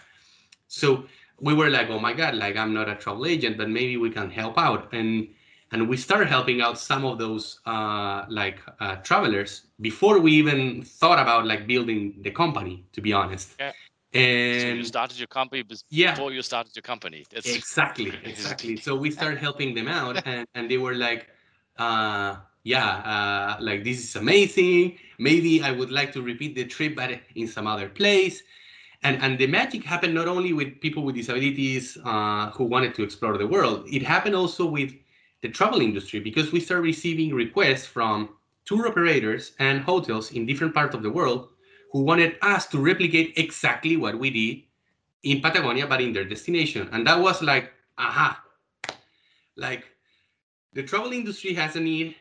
So 0.68 1.04
we 1.40 1.54
were 1.54 1.70
like 1.70 1.88
oh 1.90 2.00
my 2.00 2.12
god 2.12 2.34
like 2.34 2.56
i'm 2.56 2.72
not 2.72 2.88
a 2.88 2.94
travel 2.94 3.26
agent 3.26 3.56
but 3.58 3.68
maybe 3.68 3.96
we 3.96 4.10
can 4.10 4.30
help 4.30 4.58
out. 4.58 4.92
And 4.92 5.28
and 5.72 5.88
we 5.88 5.96
started 5.96 6.28
helping 6.28 6.60
out 6.60 6.78
some 6.78 7.04
of 7.04 7.18
those 7.18 7.60
uh, 7.66 8.24
like 8.28 8.60
uh, 8.80 8.96
travelers 8.96 9.62
before 9.80 10.20
we 10.20 10.32
even 10.32 10.82
thought 10.82 11.18
about 11.18 11.44
like 11.44 11.66
building 11.66 12.14
the 12.22 12.30
company 12.30 12.84
to 12.92 13.00
be 13.00 13.12
honest. 13.12 13.54
Yeah. 13.58 13.72
And 14.16 14.60
so 14.60 14.68
you 14.68 14.84
started 14.84 15.18
your 15.18 15.28
company 15.28 15.62
before 15.62 16.32
you 16.32 16.42
started 16.42 16.74
your 16.76 16.82
company. 16.82 17.24
That's 17.30 17.56
exactly, 17.56 18.12
exactly. 18.24 18.76
So 18.76 18.96
we 18.96 19.10
started 19.10 19.38
helping 19.38 19.74
them 19.74 19.88
out, 19.88 20.20
and, 20.24 20.46
and 20.54 20.70
they 20.70 20.78
were 20.78 20.94
like, 20.94 21.28
uh, 21.78 22.36
"Yeah, 22.64 22.88
uh, 23.14 23.56
like 23.60 23.84
this 23.84 23.98
is 23.98 24.16
amazing. 24.16 24.98
Maybe 25.18 25.62
I 25.62 25.72
would 25.72 25.90
like 25.90 26.12
to 26.14 26.22
repeat 26.22 26.54
the 26.54 26.64
trip, 26.64 26.96
but 26.96 27.20
in 27.34 27.46
some 27.46 27.66
other 27.66 27.88
place." 27.88 28.42
And 29.02 29.22
and 29.22 29.38
the 29.38 29.46
magic 29.46 29.84
happened 29.84 30.14
not 30.14 30.28
only 30.28 30.52
with 30.52 30.80
people 30.80 31.02
with 31.04 31.16
disabilities 31.16 31.98
uh, 32.04 32.50
who 32.50 32.64
wanted 32.64 32.94
to 32.96 33.02
explore 33.02 33.36
the 33.38 33.46
world. 33.46 33.86
It 33.92 34.02
happened 34.02 34.34
also 34.34 34.66
with 34.66 34.92
the 35.42 35.48
travel 35.48 35.80
industry 35.80 36.20
because 36.20 36.52
we 36.52 36.60
started 36.60 36.82
receiving 36.82 37.34
requests 37.34 37.86
from 37.86 38.30
tour 38.64 38.88
operators 38.88 39.52
and 39.58 39.80
hotels 39.82 40.32
in 40.32 40.46
different 40.46 40.74
parts 40.74 40.94
of 40.94 41.02
the 41.02 41.10
world 41.10 41.48
who 41.92 42.02
wanted 42.02 42.36
us 42.42 42.66
to 42.66 42.78
replicate 42.78 43.34
exactly 43.36 43.96
what 43.96 44.18
we 44.18 44.30
did 44.30 44.62
in 45.22 45.40
Patagonia, 45.40 45.86
but 45.86 46.00
in 46.00 46.12
their 46.12 46.24
destination. 46.24 46.88
And 46.92 47.06
that 47.06 47.18
was 47.18 47.42
like, 47.42 47.72
aha, 47.98 48.42
like 49.56 49.84
the 50.72 50.82
travel 50.82 51.12
industry 51.12 51.54
has 51.54 51.76
a 51.76 51.80
need. 51.80 52.16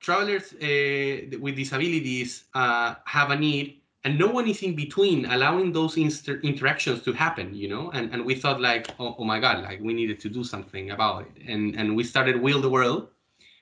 Travelers 0.00 0.52
uh, 0.54 1.38
with 1.38 1.54
disabilities 1.54 2.44
uh, 2.54 2.96
have 3.04 3.30
a 3.30 3.36
need, 3.36 3.82
and 4.02 4.18
no 4.18 4.26
one 4.26 4.48
is 4.48 4.62
in 4.62 4.74
between 4.74 5.26
allowing 5.26 5.72
those 5.72 5.96
inter- 5.96 6.40
interactions 6.42 7.02
to 7.02 7.12
happen, 7.12 7.54
you 7.54 7.68
know? 7.68 7.90
And, 7.90 8.12
and 8.12 8.24
we 8.24 8.34
thought 8.34 8.60
like, 8.60 8.88
oh, 8.98 9.14
oh 9.16 9.24
my 9.24 9.38
God, 9.38 9.62
like 9.62 9.80
we 9.80 9.94
needed 9.94 10.18
to 10.20 10.28
do 10.28 10.42
something 10.42 10.90
about 10.90 11.26
it. 11.26 11.42
And, 11.46 11.76
and 11.76 11.94
we 11.94 12.02
started 12.02 12.42
Wheel 12.42 12.60
the 12.60 12.68
World 12.68 13.08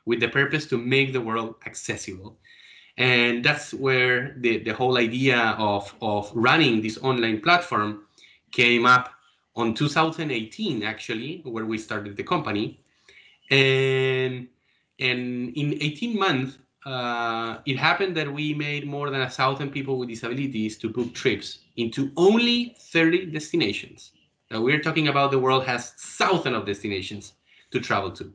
with 0.07 0.21
the 0.21 0.29
purpose 0.29 0.65
to 0.69 0.79
make 0.79 1.13
the 1.13 1.21
world 1.21 1.57
accessible 1.67 2.39
and 2.97 3.45
that's 3.45 3.73
where 3.73 4.35
the, 4.39 4.59
the 4.59 4.75
whole 4.75 4.99
idea 4.99 5.55
of, 5.59 5.95
of 6.03 6.31
running 6.35 6.83
this 6.83 6.99
online 6.99 7.41
platform 7.41 8.05
came 8.53 8.87
up 8.87 9.13
on 9.57 9.75
2018 9.75 10.83
actually 10.83 11.41
where 11.45 11.65
we 11.65 11.79
started 11.79 12.17
the 12.17 12.23
company. 12.23 12.81
And 13.51 14.49
and 14.99 15.51
in 15.57 15.79
18 15.81 16.19
months 16.19 16.59
uh, 16.87 17.59
it 17.67 17.77
happened 17.79 18.17
that 18.17 18.33
we 18.33 18.55
made 18.55 18.87
more 18.87 19.11
than 19.11 19.23
a 19.23 19.31
thousand 19.31 19.71
people 19.71 19.99
with 19.99 20.09
disabilities 20.09 20.79
to 20.79 20.89
book 20.89 21.13
trips 21.15 21.61
into 21.77 22.11
only 22.17 22.77
30 22.79 23.27
destinations. 23.27 24.13
Now 24.51 24.63
we're 24.63 24.81
talking 24.81 25.09
about 25.09 25.31
the 25.31 25.39
world 25.39 25.65
has 25.65 25.93
thousands 25.93 26.57
of 26.57 26.67
destinations 26.67 27.35
to 27.71 27.81
travel 27.81 28.11
to. 28.13 28.33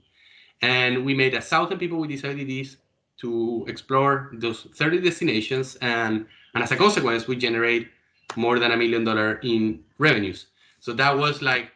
And 0.61 1.05
we 1.05 1.13
made 1.13 1.33
a 1.33 1.41
thousand 1.41 1.77
people 1.77 1.99
with 1.99 2.09
disabilities 2.09 2.77
to 3.21 3.65
explore 3.67 4.31
those 4.33 4.67
30 4.75 5.01
destinations 5.01 5.77
and 5.81 6.25
and 6.53 6.63
as 6.63 6.71
a 6.71 6.75
consequence 6.75 7.27
we 7.27 7.35
generate 7.35 7.89
more 8.35 8.59
than 8.59 8.71
a 8.71 8.77
million 8.77 9.03
dollar 9.03 9.39
in 9.43 9.83
revenues. 9.97 10.47
So 10.79 10.93
that 10.93 11.17
was 11.17 11.41
like 11.41 11.71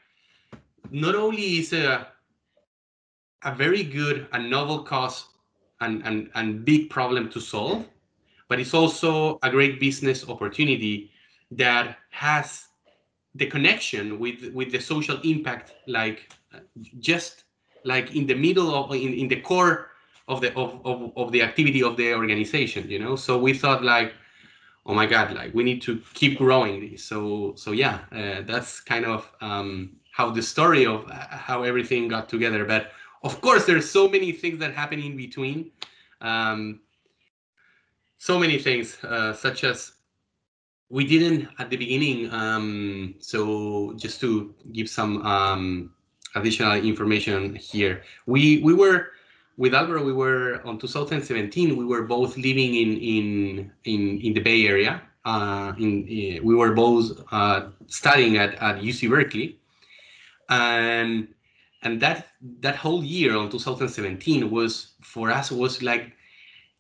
not 0.91 1.15
only 1.15 1.59
is 1.59 1.73
a 1.73 2.07
a 3.43 3.55
very 3.55 3.83
good 3.83 4.27
and 4.33 4.49
novel 4.49 4.83
cause 4.83 5.25
and, 5.81 6.05
and, 6.05 6.29
and 6.35 6.65
big 6.65 6.89
problem 6.89 7.29
to 7.29 7.39
solve 7.39 7.85
but 8.49 8.59
it's 8.59 8.73
also 8.73 9.39
a 9.43 9.49
great 9.49 9.79
business 9.79 10.27
opportunity 10.27 11.09
that 11.51 11.97
has 12.09 12.65
the 13.35 13.45
connection 13.45 14.19
with 14.19 14.51
with 14.53 14.71
the 14.71 14.79
social 14.79 15.19
impact 15.23 15.73
like 15.87 16.33
just 16.99 17.45
like 17.85 18.15
in 18.15 18.25
the 18.27 18.33
middle 18.33 18.75
of 18.75 18.91
in, 18.91 19.13
in 19.13 19.27
the 19.27 19.39
core 19.39 19.91
of 20.29 20.39
the 20.41 20.53
of, 20.55 20.79
of, 20.85 21.11
of 21.17 21.31
the 21.31 21.41
activity 21.41 21.83
of 21.83 21.97
the 21.97 22.13
organization 22.13 22.89
you 22.89 22.99
know? 22.99 23.15
So 23.15 23.37
we 23.37 23.53
thought 23.53 23.83
like 23.83 24.13
oh 24.85 24.93
my 24.93 25.05
god 25.05 25.33
like 25.33 25.53
we 25.53 25.63
need 25.63 25.81
to 25.81 26.01
keep 26.13 26.37
growing 26.37 26.97
so 26.97 27.53
so 27.55 27.71
yeah 27.71 27.99
uh, 28.11 28.41
that's 28.43 28.79
kind 28.79 29.05
of 29.05 29.29
um, 29.41 29.99
how 30.11 30.29
the 30.29 30.41
story 30.41 30.85
of 30.85 31.05
uh, 31.09 31.13
how 31.47 31.63
everything 31.63 32.07
got 32.07 32.29
together. 32.29 32.65
But 32.65 32.91
of 33.23 33.41
course 33.41 33.65
there's 33.65 33.89
so 33.89 34.07
many 34.07 34.31
things 34.31 34.59
that 34.59 34.73
happen 34.73 34.99
in 34.99 35.15
between. 35.17 35.71
Um, 36.21 36.81
so 38.17 38.37
many 38.37 38.59
things 38.59 39.01
uh, 39.03 39.33
such 39.33 39.63
as 39.63 39.93
we 40.89 41.05
didn't 41.05 41.47
at 41.59 41.69
the 41.69 41.77
beginning 41.77 42.31
um, 42.33 43.15
so 43.19 43.93
just 43.95 44.19
to 44.19 44.53
give 44.73 44.89
some 44.89 45.25
um, 45.25 45.93
additional 46.35 46.73
information 46.73 47.55
here 47.55 48.03
we 48.25 48.59
we 48.61 48.73
were 48.73 49.11
with 49.59 49.73
Alvaro, 49.73 50.01
we 50.01 50.13
were 50.13 50.61
on 50.65 50.79
2017. 50.79 51.75
We 51.75 51.83
were 51.83 52.03
both 52.03 52.37
living 52.37 52.75
in 52.75 52.97
in 52.97 53.71
in, 53.83 54.21
in 54.21 54.33
the 54.33 54.39
Bay 54.39 54.65
Area. 54.65 55.01
Uh, 55.25 55.73
in, 55.77 56.07
in, 56.07 56.45
we 56.45 56.55
were 56.55 56.73
both 56.73 57.21
uh, 57.33 57.67
studying 57.87 58.37
at, 58.37 58.55
at 58.55 58.77
UC 58.77 59.09
Berkeley, 59.09 59.59
and 60.49 61.27
and 61.83 61.99
that 61.99 62.27
that 62.61 62.77
whole 62.77 63.03
year 63.03 63.35
on 63.35 63.49
2017 63.49 64.49
was 64.49 64.93
for 65.01 65.29
us 65.29 65.51
was 65.51 65.83
like 65.83 66.13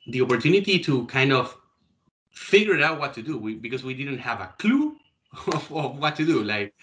the 0.07 0.21
opportunity 0.21 0.79
to 0.79 1.05
kind 1.07 1.33
of 1.33 1.57
figure 2.31 2.81
out 2.81 2.97
what 2.97 3.13
to 3.13 3.21
do 3.21 3.37
we, 3.37 3.55
because 3.55 3.83
we 3.83 3.93
didn't 3.93 4.19
have 4.19 4.39
a 4.39 4.53
clue 4.57 4.95
of, 5.47 5.69
of 5.73 5.99
what 5.99 6.15
to 6.15 6.25
do. 6.25 6.43
Like 6.43 6.73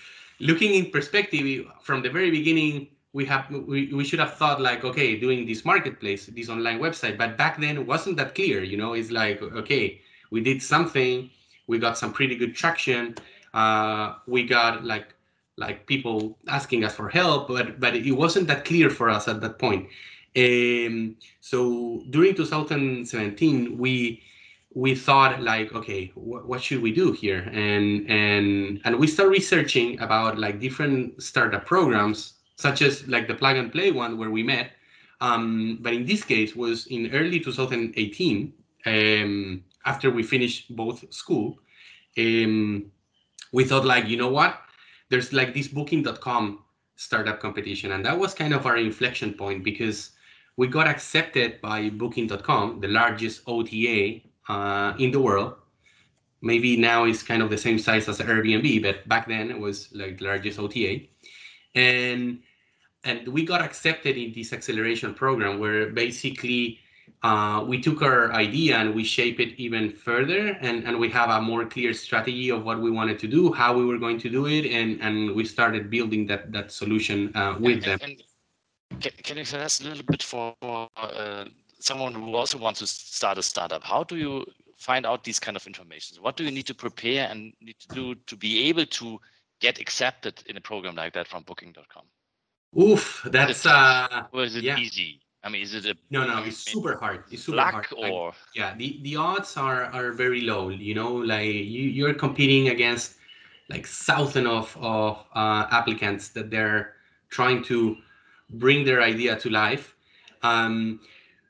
looking 0.41 0.75
in 0.75 0.91
perspective 0.91 1.65
from 1.81 2.03
the 2.03 2.11
very 2.11 2.31
beginning 2.31 2.89
we 3.17 3.25
have 3.25 3.45
we, 3.73 3.81
we 3.95 4.05
should 4.05 4.19
have 4.19 4.35
thought 4.35 4.61
like 4.61 4.85
okay 4.85 5.19
doing 5.19 5.47
this 5.47 5.65
marketplace 5.65 6.27
this 6.27 6.51
online 6.51 6.79
website 6.79 7.17
but 7.17 7.39
back 7.39 7.59
then 7.59 7.79
it 7.79 7.87
wasn't 7.87 8.15
that 8.17 8.35
clear 8.35 8.63
you 8.63 8.77
know? 8.77 8.93
It's 8.93 9.11
like 9.11 9.41
okay 9.43 10.01
we 10.31 10.43
did 10.43 10.63
something 10.63 11.31
we 11.67 11.79
got 11.79 11.97
some 11.97 12.13
pretty 12.13 12.37
good 12.37 12.55
traction 12.55 13.15
uh, 13.55 14.17
we 14.27 14.45
got 14.45 14.85
like 14.85 15.15
like 15.57 15.87
people 15.87 16.37
asking 16.49 16.85
us 16.85 16.95
for 16.95 17.09
help 17.09 17.49
but 17.49 17.81
but 17.81 17.97
it 17.97 18.13
wasn't 18.13 18.47
that 18.49 18.67
clear 18.67 18.91
for 18.91 19.09
us 19.09 19.27
at 19.29 19.41
that 19.41 19.59
point. 19.59 19.89
Um, 20.37 21.17
so 21.41 22.03
during 22.11 22.35
2017 22.35 23.79
we 23.79 24.23
we 24.75 24.95
thought 24.95 25.41
like 25.41 25.73
okay 25.73 26.09
wh- 26.09 26.45
what 26.51 26.61
should 26.63 26.83
we 26.83 26.93
do 26.93 27.13
here? 27.13 27.49
And 27.51 28.05
and 28.11 28.81
and 28.85 28.99
we 28.99 29.07
start 29.07 29.31
researching 29.31 29.99
about 30.01 30.39
like 30.39 30.61
different 30.61 31.23
startup 31.23 31.65
programs 31.65 32.36
such 32.57 32.83
as 32.83 33.07
like 33.07 33.29
the 33.29 33.35
plug 33.35 33.57
and 33.57 33.71
play 33.71 33.91
one 33.91 34.19
where 34.19 34.31
we 34.31 34.43
met. 34.43 34.73
Um, 35.21 35.79
but 35.81 35.95
in 35.95 36.05
this 36.05 36.25
case 36.25 36.55
was 36.55 36.87
in 36.89 37.11
early 37.13 37.41
2018, 37.41 38.53
um, 38.87 39.65
after 39.85 40.11
we 40.11 40.23
finished 40.23 40.75
both 40.75 41.13
school, 41.13 41.59
um, 42.19 42.91
we 43.53 43.65
thought 43.65 43.85
like, 43.85 44.09
you 44.09 44.17
know 44.17 44.29
what? 44.29 44.61
There's 45.09 45.33
like 45.33 45.55
this 45.55 45.69
booking.com 45.69 46.65
startup 46.97 47.41
competition. 47.41 47.93
And 47.93 48.05
that 48.05 48.19
was 48.19 48.35
kind 48.35 48.53
of 48.53 48.67
our 48.67 48.77
inflection 48.77 49.35
point 49.35 49.63
because 49.63 50.11
we 50.57 50.67
got 50.67 50.89
accepted 50.89 51.61
by 51.61 51.91
booking.com, 51.91 52.81
the 52.81 52.89
largest 52.89 53.43
OTA 53.47 54.23
uh, 54.49 54.95
in 54.99 55.11
the 55.11 55.21
world, 55.21 55.55
maybe 56.43 56.77
now 56.77 57.05
it's 57.05 57.23
kind 57.23 57.43
of 57.43 57.51
the 57.51 57.59
same 57.59 57.79
size 57.79 58.09
as 58.09 58.19
Airbnb, 58.19 58.83
but 58.83 59.07
back 59.09 59.29
then 59.29 59.51
it 59.51 59.59
was 59.59 59.89
like 59.93 60.19
the 60.19 60.25
largest 60.25 60.59
OTA. 60.59 61.01
And 61.77 62.41
and 63.05 63.29
we 63.29 63.45
got 63.45 63.63
accepted 63.63 64.17
in 64.17 64.33
this 64.35 64.53
acceleration 64.53 65.15
program 65.15 65.61
where 65.61 65.91
basically 65.91 66.81
uh, 67.23 67.65
we 67.65 67.81
took 67.81 68.03
our 68.03 68.33
idea 68.33 68.77
and 68.77 68.95
we 68.95 69.05
shape 69.05 69.39
it 69.39 69.55
even 69.57 69.93
further 69.93 70.59
and, 70.61 70.83
and 70.85 70.99
we 70.99 71.09
have 71.09 71.31
a 71.31 71.41
more 71.41 71.65
clear 71.65 71.93
strategy 71.95 72.51
of 72.51 72.65
what 72.65 72.81
we 72.81 72.91
wanted 72.91 73.17
to 73.21 73.29
do 73.29 73.53
how 73.53 73.73
we 73.79 73.85
were 73.85 73.97
going 73.97 74.19
to 74.19 74.29
do 74.29 74.47
it 74.47 74.67
and, 74.67 75.01
and 75.01 75.33
we 75.37 75.45
started 75.45 75.89
building 75.89 76.27
that 76.27 76.51
that 76.51 76.73
solution 76.73 77.31
uh, 77.37 77.55
with 77.61 77.75
and, 77.75 77.83
them. 77.85 77.99
and 78.03 78.23
can, 79.01 79.13
can 79.23 79.37
you 79.37 79.45
tell 79.45 79.61
us 79.61 79.81
a 79.81 79.85
little 79.85 80.05
bit 80.05 80.23
for 80.23 80.57
uh, 80.97 81.45
someone 81.79 82.13
who 82.13 82.35
also 82.35 82.59
wants 82.59 82.81
to 82.81 82.89
start 82.89 83.39
a 83.39 83.43
startup 83.43 83.85
how 83.85 84.03
do 84.03 84.17
you 84.17 84.45
find 84.77 85.07
out 85.07 85.25
these 85.25 85.41
kind 85.41 85.57
of 85.57 85.67
information? 85.67 86.19
What 86.21 86.37
do 86.37 86.45
you 86.45 86.51
need 86.51 86.67
to 86.67 86.75
prepare 86.75 87.29
and 87.29 87.53
need 87.61 87.79
to 87.81 87.89
do 87.89 88.15
to 88.15 88.37
be 88.37 88.69
able 88.69 88.87
to 88.87 89.21
get 89.61 89.81
accepted 89.81 90.43
in 90.47 90.57
a 90.57 90.61
program 90.61 90.95
like 90.95 91.13
that 91.13 91.27
from 91.27 91.43
booking.com 91.45 92.05
oof 92.81 93.27
that's 93.31 93.67
uh 93.67 94.25
was 94.33 94.57
it 94.57 94.65
yeah. 94.65 94.79
easy 94.79 95.21
I 95.47 95.49
mean, 95.49 95.63
is 95.63 95.75
it 95.75 95.87
a 95.87 95.95
no, 96.11 96.27
no? 96.27 96.43
It's 96.43 96.57
super 96.57 96.97
hard. 96.97 97.23
It's 97.31 97.45
super 97.45 97.63
hard. 97.63 97.87
or 97.97 98.33
yeah, 98.57 98.75
the, 98.75 98.99
the 99.03 99.15
odds 99.15 99.57
are 99.57 99.85
are 99.85 100.11
very 100.11 100.41
low. 100.41 100.71
You 100.71 100.97
know, 100.97 101.13
like 101.13 101.47
you 101.47 101.83
you're 101.83 102.15
competing 102.15 102.71
against 102.71 103.15
like 103.69 103.87
thousands 103.87 104.49
of 104.49 104.77
of 104.81 105.25
uh, 105.37 105.69
applicants 105.71 106.31
that 106.31 106.51
they're 106.51 106.95
trying 107.31 107.63
to 107.65 107.97
bring 108.51 108.85
their 108.85 109.01
idea 109.03 109.37
to 109.37 109.49
life. 109.49 109.95
Um, 110.43 110.99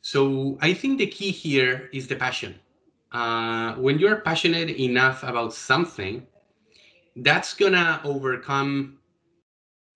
so 0.02 0.58
I 0.60 0.74
think 0.74 0.98
the 0.98 1.06
key 1.06 1.30
here 1.30 1.88
is 1.92 2.06
the 2.06 2.16
passion. 2.16 2.54
Uh, 3.12 3.74
when 3.76 3.98
you're 3.98 4.16
passionate 4.16 4.70
enough 4.70 5.22
about 5.22 5.54
something, 5.54 6.26
that's 7.16 7.54
gonna 7.54 8.00
overcome 8.04 8.98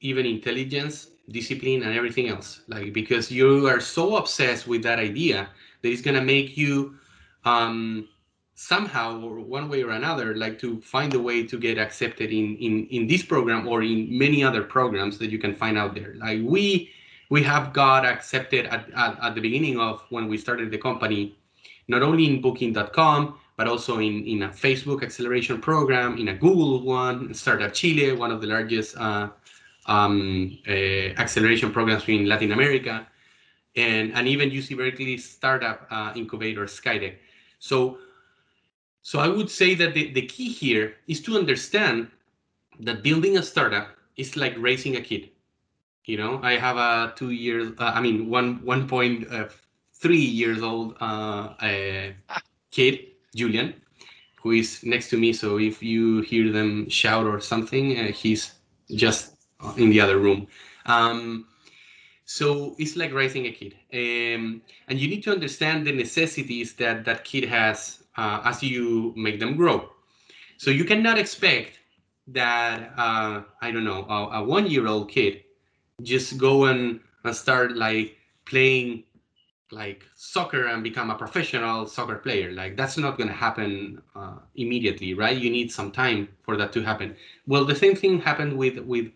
even 0.00 0.26
intelligence 0.26 1.10
discipline 1.30 1.82
and 1.82 1.96
everything 1.96 2.28
else. 2.28 2.62
Like 2.68 2.92
because 2.92 3.30
you 3.30 3.68
are 3.68 3.80
so 3.80 4.16
obsessed 4.16 4.66
with 4.66 4.82
that 4.82 4.98
idea 4.98 5.48
that 5.82 5.88
it's 5.88 6.02
going 6.02 6.16
to 6.16 6.22
make 6.22 6.56
you 6.56 6.96
um 7.44 8.08
somehow 8.54 9.18
or 9.22 9.40
one 9.40 9.70
way 9.70 9.82
or 9.82 9.90
another 9.92 10.36
like 10.36 10.58
to 10.58 10.78
find 10.82 11.14
a 11.14 11.18
way 11.18 11.46
to 11.46 11.58
get 11.58 11.78
accepted 11.78 12.30
in 12.30 12.56
in 12.56 12.86
in 12.88 13.06
this 13.06 13.22
program 13.22 13.66
or 13.66 13.82
in 13.82 14.06
many 14.18 14.44
other 14.44 14.62
programs 14.62 15.16
that 15.18 15.30
you 15.30 15.38
can 15.38 15.54
find 15.54 15.78
out 15.78 15.94
there. 15.94 16.14
Like 16.16 16.40
we 16.42 16.90
we 17.30 17.42
have 17.44 17.72
got 17.72 18.04
accepted 18.04 18.66
at, 18.66 18.90
at, 18.94 19.16
at 19.22 19.34
the 19.34 19.40
beginning 19.40 19.78
of 19.78 20.02
when 20.10 20.28
we 20.28 20.36
started 20.36 20.70
the 20.70 20.78
company 20.78 21.36
not 21.88 22.02
only 22.02 22.26
in 22.26 22.40
booking.com 22.40 23.38
but 23.60 23.68
also 23.72 23.92
in 24.08 24.14
in 24.32 24.38
a 24.48 24.50
facebook 24.64 25.00
acceleration 25.06 25.56
program 25.68 26.10
in 26.22 26.28
a 26.34 26.36
google 26.44 26.72
one 27.00 27.34
startup 27.42 27.72
chile 27.78 28.08
one 28.24 28.32
of 28.34 28.40
the 28.42 28.48
largest 28.56 28.96
uh, 28.96 29.28
um, 29.86 30.58
uh, 30.68 30.70
acceleration 31.18 31.72
programs 31.72 32.08
in 32.08 32.26
Latin 32.26 32.52
America, 32.52 33.06
and, 33.76 34.12
and 34.14 34.28
even 34.28 34.50
UC 34.50 34.76
Berkeley 34.76 35.18
startup 35.18 35.86
uh, 35.90 36.12
incubator 36.14 36.64
Skydeck. 36.64 37.16
So, 37.58 37.98
so 39.02 39.18
I 39.18 39.28
would 39.28 39.50
say 39.50 39.74
that 39.74 39.94
the, 39.94 40.12
the 40.12 40.22
key 40.22 40.48
here 40.48 40.94
is 41.08 41.20
to 41.22 41.36
understand 41.36 42.08
that 42.80 43.02
building 43.02 43.36
a 43.36 43.42
startup 43.42 43.88
is 44.16 44.36
like 44.36 44.54
raising 44.58 44.96
a 44.96 45.00
kid. 45.00 45.30
You 46.04 46.16
know, 46.16 46.40
I 46.42 46.52
have 46.56 46.76
a 46.76 47.12
two 47.16 47.30
years, 47.30 47.72
uh, 47.78 47.92
I 47.94 48.00
mean, 48.00 48.28
one 48.28 48.64
one 48.64 48.88
point 48.88 49.28
three 49.92 50.16
years 50.16 50.62
old 50.62 50.96
uh, 51.00 51.54
kid, 52.70 53.09
Julian, 53.34 53.74
who 54.42 54.52
is 54.52 54.82
next 54.84 55.10
to 55.10 55.16
me. 55.16 55.32
So 55.32 55.58
if 55.58 55.82
you 55.82 56.20
hear 56.22 56.50
them 56.52 56.88
shout 56.88 57.26
or 57.26 57.40
something, 57.40 57.98
uh, 57.98 58.12
he's 58.12 58.54
just 58.90 59.34
in 59.76 59.90
the 59.90 60.00
other 60.00 60.18
room. 60.18 60.46
Um, 60.86 61.46
so 62.24 62.76
it's 62.78 62.96
like 62.96 63.12
raising 63.12 63.46
a 63.46 63.52
kid, 63.52 63.74
um, 63.92 64.62
and 64.86 64.98
you 65.00 65.08
need 65.08 65.22
to 65.24 65.32
understand 65.32 65.84
the 65.84 65.92
necessities 65.92 66.74
that 66.74 67.04
that 67.04 67.24
kid 67.24 67.44
has 67.48 68.04
uh, 68.16 68.40
as 68.44 68.62
you 68.62 69.12
make 69.16 69.40
them 69.40 69.56
grow. 69.56 69.90
So 70.56 70.70
you 70.70 70.84
cannot 70.84 71.18
expect 71.18 71.80
that 72.28 72.92
uh, 72.96 73.42
I 73.60 73.72
don't 73.72 73.84
know 73.84 74.06
a, 74.08 74.38
a 74.38 74.44
one-year-old 74.44 75.10
kid 75.10 75.42
just 76.02 76.38
go 76.38 76.64
and, 76.66 77.00
and 77.24 77.34
start 77.34 77.76
like 77.76 78.16
playing 78.44 79.04
like 79.72 80.04
soccer 80.14 80.66
and 80.66 80.82
become 80.82 81.10
a 81.10 81.14
professional 81.14 81.86
soccer 81.86 82.16
player 82.16 82.52
like 82.52 82.76
that's 82.76 82.96
not 82.98 83.16
going 83.16 83.28
to 83.28 83.34
happen 83.34 84.00
uh, 84.16 84.34
immediately 84.56 85.14
right 85.14 85.38
you 85.38 85.50
need 85.50 85.70
some 85.70 85.92
time 85.92 86.28
for 86.42 86.56
that 86.56 86.72
to 86.72 86.82
happen 86.82 87.14
well 87.46 87.64
the 87.64 87.74
same 87.74 87.94
thing 87.94 88.20
happened 88.20 88.56
with 88.56 88.78
with 88.80 89.10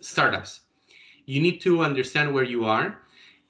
startups. 0.00 0.60
You 1.26 1.40
need 1.40 1.60
to 1.62 1.82
understand 1.82 2.32
where 2.32 2.44
you 2.44 2.64
are, 2.64 2.98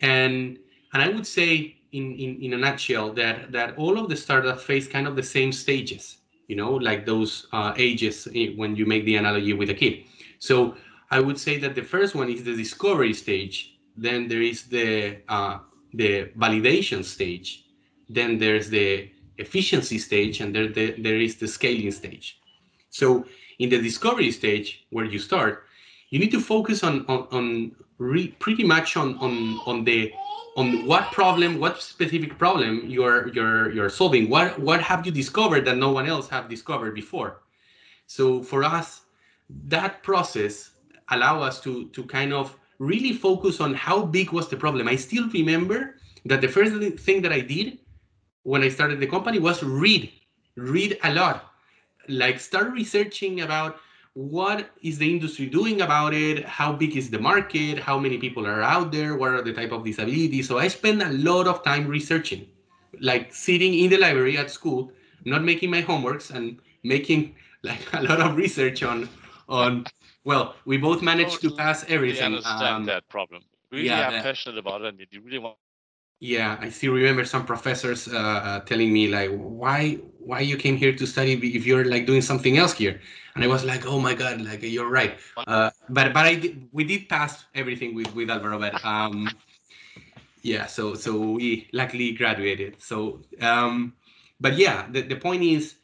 and 0.00 0.58
and 0.92 1.02
I 1.02 1.08
would 1.08 1.26
say 1.26 1.76
in 1.92 2.12
in, 2.14 2.42
in 2.42 2.52
a 2.54 2.58
nutshell 2.58 3.12
that 3.14 3.52
that 3.52 3.76
all 3.76 3.98
of 3.98 4.08
the 4.08 4.16
startups 4.16 4.62
face 4.62 4.88
kind 4.88 5.06
of 5.06 5.16
the 5.16 5.22
same 5.22 5.52
stages. 5.52 6.18
You 6.48 6.56
know, 6.56 6.74
like 6.74 7.06
those 7.06 7.46
uh, 7.52 7.74
ages 7.76 8.28
when 8.56 8.76
you 8.76 8.86
make 8.86 9.04
the 9.04 9.16
analogy 9.16 9.52
with 9.52 9.68
a 9.70 9.74
kid. 9.74 10.04
So 10.38 10.76
I 11.10 11.20
would 11.20 11.38
say 11.38 11.58
that 11.58 11.74
the 11.74 11.82
first 11.82 12.14
one 12.14 12.30
is 12.30 12.44
the 12.44 12.54
discovery 12.56 13.14
stage. 13.14 13.78
Then 13.96 14.28
there 14.28 14.42
is 14.42 14.64
the 14.64 15.18
uh, 15.28 15.58
the 15.96 16.30
validation 16.38 17.04
stage. 17.04 17.64
Then 18.08 18.38
there's 18.38 18.70
the 18.70 19.10
efficiency 19.38 19.98
stage, 19.98 20.40
and 20.40 20.54
there 20.54 20.68
the, 20.68 20.94
there 20.98 21.16
is 21.16 21.36
the 21.36 21.48
scaling 21.48 21.90
stage. 21.90 22.38
So 22.90 23.26
in 23.58 23.68
the 23.70 23.80
discovery 23.80 24.30
stage, 24.30 24.86
where 24.90 25.04
you 25.04 25.18
start, 25.18 25.64
you 26.10 26.18
need 26.18 26.30
to 26.30 26.40
focus 26.40 26.84
on 26.84 27.04
on, 27.06 27.26
on 27.30 27.72
re, 27.98 28.28
pretty 28.38 28.64
much 28.64 28.96
on 28.96 29.18
on 29.18 29.60
on 29.66 29.84
the 29.84 30.12
on 30.56 30.86
what 30.86 31.12
problem 31.12 31.58
what 31.58 31.82
specific 31.82 32.38
problem 32.38 32.82
you're 32.86 33.28
you're 33.28 33.70
you're 33.72 33.90
solving 33.90 34.28
what 34.30 34.58
what 34.58 34.80
have 34.80 35.04
you 35.04 35.12
discovered 35.12 35.64
that 35.66 35.76
no 35.76 35.90
one 35.90 36.06
else 36.06 36.28
have 36.28 36.48
discovered 36.48 36.94
before 36.94 37.42
so 38.06 38.42
for 38.42 38.64
us 38.64 39.02
that 39.64 40.02
process 40.02 40.70
allow 41.10 41.42
us 41.42 41.60
to 41.60 41.88
to 41.88 42.02
kind 42.04 42.32
of 42.32 42.56
really 42.78 43.12
focus 43.12 43.60
on 43.60 43.74
how 43.74 44.04
big 44.04 44.32
was 44.32 44.48
the 44.48 44.56
problem. 44.56 44.88
I 44.88 44.96
still 44.96 45.28
remember 45.30 45.96
that 46.24 46.40
the 46.40 46.48
first 46.48 46.74
thing 47.00 47.22
that 47.22 47.32
i 47.32 47.40
did 47.40 47.78
when 48.42 48.62
i 48.62 48.68
started 48.68 49.00
the 49.00 49.06
company 49.06 49.38
was 49.38 49.62
read 49.62 50.10
read 50.56 50.98
a 51.04 51.12
lot. 51.12 51.52
Like 52.08 52.40
start 52.40 52.72
researching 52.72 53.40
about 53.42 53.78
what 54.14 54.70
is 54.82 54.96
the 54.98 55.10
industry 55.10 55.46
doing 55.46 55.82
about 55.82 56.14
it 56.14 56.42
how 56.44 56.72
big 56.72 56.96
is 56.96 57.10
the 57.10 57.18
market 57.18 57.78
how 57.78 57.98
many 57.98 58.16
people 58.16 58.46
are 58.46 58.62
out 58.62 58.90
there 58.90 59.14
what 59.14 59.28
are 59.28 59.42
the 59.42 59.52
type 59.52 59.72
of 59.72 59.84
disabilities. 59.84 60.48
So 60.48 60.58
i 60.58 60.68
spend 60.68 61.02
a 61.02 61.12
lot 61.12 61.46
of 61.46 61.62
time 61.62 61.86
researching 61.86 62.46
like 63.00 63.34
sitting 63.34 63.74
in 63.74 63.90
the 63.90 63.98
library 63.98 64.38
at 64.38 64.50
school 64.50 64.90
not 65.26 65.44
making 65.44 65.70
my 65.70 65.82
homeworks 65.82 66.30
and 66.30 66.58
making 66.82 67.34
like 67.62 67.80
a 67.92 68.02
lot 68.02 68.20
of 68.20 68.36
research 68.36 68.82
on 68.82 69.08
on 69.48 69.84
well 70.26 70.56
we 70.66 70.76
both 70.78 71.02
managed 71.02 71.40
to 71.42 71.50
pass 71.50 71.84
everything 71.88 72.34
I 72.34 72.36
understand 72.38 72.84
um, 72.84 72.86
that 72.88 73.08
problem. 73.08 73.44
Really 73.72 73.88
yeah, 73.88 74.08
are 74.08 74.22
passionate 74.22 74.58
about 74.58 74.82
it 74.82 74.88
and 74.88 75.06
you 75.10 75.22
really 75.22 75.38
want 75.38 75.58
yeah 76.20 76.58
i 76.60 76.70
still 76.70 76.92
remember 76.92 77.24
some 77.24 77.44
professors 77.46 78.08
uh, 78.08 78.16
uh, 78.18 78.60
telling 78.60 78.92
me 78.92 79.08
like 79.08 79.30
why 79.36 79.94
why 80.20 80.40
you 80.40 80.56
came 80.56 80.76
here 80.76 80.92
to 80.94 81.06
study 81.06 81.32
if 81.56 81.66
you're 81.66 81.84
like 81.84 82.06
doing 82.06 82.22
something 82.22 82.58
else 82.58 82.74
here? 82.74 83.00
And 83.34 83.44
i 83.44 83.48
was 83.48 83.64
like 83.64 83.86
oh 83.86 84.00
my 84.00 84.14
god 84.14 84.40
like 84.42 84.62
you're 84.62 84.90
right. 84.90 85.18
Uh, 85.46 85.70
but 85.88 86.12
but 86.14 86.26
i 86.26 86.34
did, 86.34 86.68
we 86.72 86.84
did 86.84 87.08
pass 87.08 87.46
everything 87.54 87.94
with 87.94 88.14
with 88.14 88.30
alvaro 88.30 88.58
but 88.58 88.84
um 88.84 89.36
yeah 90.42 90.66
so 90.66 90.94
so 90.94 91.18
we 91.32 91.68
luckily 91.72 92.12
graduated. 92.12 92.80
So 92.80 93.22
um 93.40 93.94
but 94.40 94.56
yeah 94.56 94.86
the, 94.90 95.02
the 95.02 95.16
point 95.16 95.42
is 95.42 95.76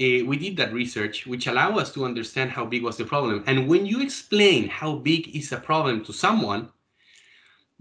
uh, 0.00 0.24
we 0.26 0.36
did 0.36 0.56
that 0.56 0.72
research 0.72 1.26
which 1.26 1.46
allow 1.46 1.76
us 1.76 1.92
to 1.92 2.04
understand 2.04 2.50
how 2.50 2.64
big 2.64 2.82
was 2.82 2.96
the 2.96 3.04
problem 3.04 3.44
and 3.46 3.68
when 3.68 3.84
you 3.86 4.00
explain 4.00 4.68
how 4.68 4.94
big 4.94 5.34
is 5.36 5.52
a 5.52 5.58
problem 5.58 6.04
to 6.04 6.12
someone 6.12 6.68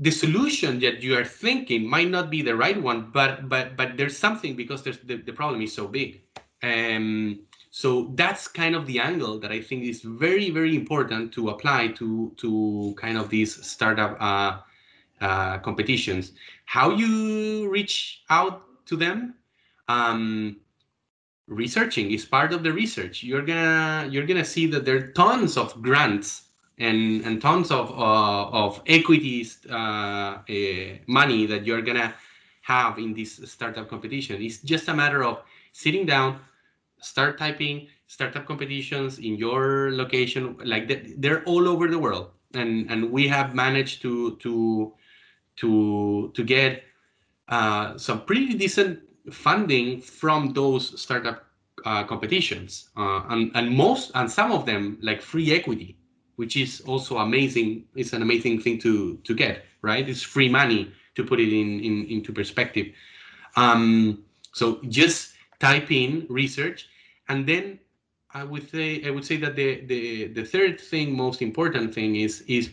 the 0.02 0.12
solution 0.12 0.80
that 0.80 1.04
you 1.04 1.16
are 1.16 1.24
thinking 1.24 1.88
might 1.88 2.10
not 2.10 2.32
be 2.32 2.42
the 2.42 2.56
right 2.56 2.82
one, 2.82 3.12
but 3.14 3.48
but 3.48 3.78
but 3.78 3.98
there's 3.98 4.18
something 4.18 4.56
because 4.56 4.82
there's 4.82 4.98
the, 5.06 5.18
the 5.18 5.32
problem 5.32 5.62
is 5.62 5.74
so 5.74 5.88
big. 5.88 6.22
Um, 6.64 7.42
so 7.70 8.12
that's 8.16 8.48
kind 8.48 8.76
of 8.76 8.88
the 8.88 9.00
angle 9.00 9.40
that 9.40 9.52
I 9.52 9.62
think 9.62 9.86
is 9.86 10.02
very 10.02 10.50
very 10.50 10.76
important 10.76 11.32
to 11.34 11.50
apply 11.50 11.90
to 12.00 12.34
to 12.38 12.96
kind 12.98 13.18
of 13.18 13.30
these 13.30 13.64
startup 13.64 14.18
uh, 14.20 14.60
uh, 15.24 15.60
competitions. 15.60 16.32
How 16.66 16.90
you 16.90 17.70
reach 17.70 18.24
out 18.32 18.64
to 18.88 18.96
them? 18.96 19.36
Um, 19.88 20.61
researching 21.52 22.12
is 22.12 22.26
part 22.26 22.54
of 22.54 22.64
the 22.64 22.72
research. 22.72 23.24
You're 23.24 23.44
gonna 23.44 24.08
you're 24.10 24.26
gonna 24.26 24.46
see 24.46 24.66
that 24.68 24.86
there 24.86 24.96
are 24.98 25.08
tons 25.12 25.58
of 25.58 25.82
grants 25.82 26.48
and, 26.80 27.22
and 27.26 27.42
tons 27.42 27.70
of, 27.70 27.92
uh, 27.92 28.48
of 28.50 28.82
equities 28.88 29.60
uh, 29.70 30.40
uh, 30.50 30.98
money 31.08 31.46
that 31.46 31.66
you're 31.66 31.82
gonna 31.82 32.16
have 32.62 32.98
in 32.98 33.14
this 33.14 33.40
startup 33.46 33.90
competition. 33.90 34.42
It's 34.42 34.60
just 34.60 34.88
a 34.88 34.94
matter 34.94 35.24
of 35.24 35.44
sitting 35.74 36.06
down, 36.06 36.40
start 37.02 37.38
typing 37.38 37.88
startup 38.08 38.46
competitions 38.46 39.20
in 39.20 39.36
your 39.36 39.92
location. 39.92 40.58
Like 40.64 40.88
they're 41.22 41.44
all 41.44 41.68
over 41.68 41.88
the 41.88 42.00
world, 42.00 42.32
and 42.54 42.90
and 42.90 43.12
we 43.12 43.28
have 43.28 43.54
managed 43.54 44.02
to 44.04 44.38
to 44.38 44.94
to 45.58 46.32
to 46.34 46.44
get 46.44 46.84
uh, 47.50 47.98
some 47.98 48.24
pretty 48.26 48.54
decent 48.54 49.00
funding 49.30 50.02
from 50.02 50.54
those 50.54 51.00
startup 51.00 51.46
uh, 51.86 52.04
competitions, 52.04 52.90
uh, 52.98 53.24
and 53.30 53.52
and 53.56 53.76
most 53.76 54.12
and 54.16 54.30
some 54.30 54.52
of 54.52 54.66
them 54.66 54.98
like 55.02 55.22
free 55.22 55.52
equity, 55.52 55.98
which 56.36 56.56
is 56.56 56.82
also 56.82 57.18
amazing. 57.18 57.86
It's 57.96 58.14
an 58.14 58.22
amazing 58.22 58.62
thing 58.62 58.80
to 58.80 59.18
to 59.24 59.34
get, 59.34 59.66
right? 59.82 60.08
It's 60.08 60.22
free 60.22 60.50
money 60.50 60.92
to 61.16 61.24
put 61.24 61.40
it 61.40 61.54
in 61.54 61.80
in 61.80 62.06
into 62.06 62.32
perspective. 62.32 62.88
Um, 63.56 64.24
so 64.54 64.80
just 64.90 65.34
type 65.60 65.92
in 65.92 66.26
research, 66.30 66.88
and 67.28 67.48
then 67.48 67.80
I 68.34 68.44
would 68.44 68.70
say 68.70 69.04
I 69.06 69.10
would 69.12 69.26
say 69.26 69.38
that 69.38 69.56
the 69.56 69.86
the 69.86 70.28
the 70.28 70.44
third 70.46 70.80
thing, 70.80 71.16
most 71.16 71.42
important 71.42 71.94
thing 71.94 72.16
is 72.16 72.42
is 72.48 72.72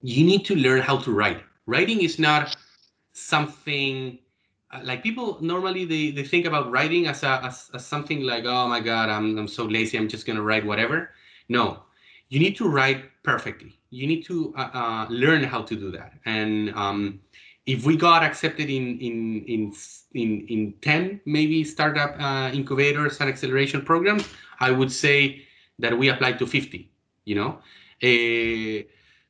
you 0.00 0.24
need 0.24 0.44
to 0.46 0.56
learn 0.56 0.80
how 0.80 0.98
to 0.98 1.12
write. 1.12 1.42
Writing 1.66 2.02
is 2.02 2.18
not 2.18 2.56
something 3.12 4.18
like 4.82 5.02
people 5.02 5.38
normally 5.40 5.84
they, 5.84 6.10
they 6.10 6.24
think 6.24 6.46
about 6.46 6.70
writing 6.70 7.06
as 7.06 7.22
a 7.22 7.44
as, 7.44 7.70
as 7.74 7.84
something 7.84 8.22
like 8.22 8.44
oh 8.44 8.66
my 8.68 8.80
god 8.80 9.08
I'm 9.08 9.38
I'm 9.38 9.48
so 9.48 9.64
lazy 9.64 9.98
I'm 9.98 10.08
just 10.08 10.26
gonna 10.26 10.42
write 10.42 10.64
whatever. 10.64 11.10
No, 11.48 11.82
you 12.28 12.38
need 12.40 12.56
to 12.56 12.68
write 12.68 13.04
perfectly. 13.22 13.78
You 13.90 14.06
need 14.06 14.24
to 14.26 14.54
uh, 14.56 14.70
uh, 14.72 15.06
learn 15.10 15.44
how 15.44 15.62
to 15.62 15.76
do 15.76 15.90
that. 15.92 16.14
And 16.24 16.74
um, 16.74 17.20
if 17.66 17.84
we 17.84 17.96
got 17.96 18.22
accepted 18.22 18.70
in 18.70 18.98
in 18.98 19.44
in 19.44 19.74
in, 20.14 20.46
in 20.48 20.74
10 20.80 21.20
maybe 21.26 21.64
startup 21.64 22.16
uh, 22.18 22.50
incubators 22.52 23.20
and 23.20 23.28
acceleration 23.28 23.82
programs, 23.82 24.26
I 24.60 24.70
would 24.70 24.90
say 24.90 25.42
that 25.78 25.96
we 25.96 26.08
applied 26.08 26.38
to 26.38 26.46
50. 26.46 26.90
You 27.24 27.34
know. 27.34 27.58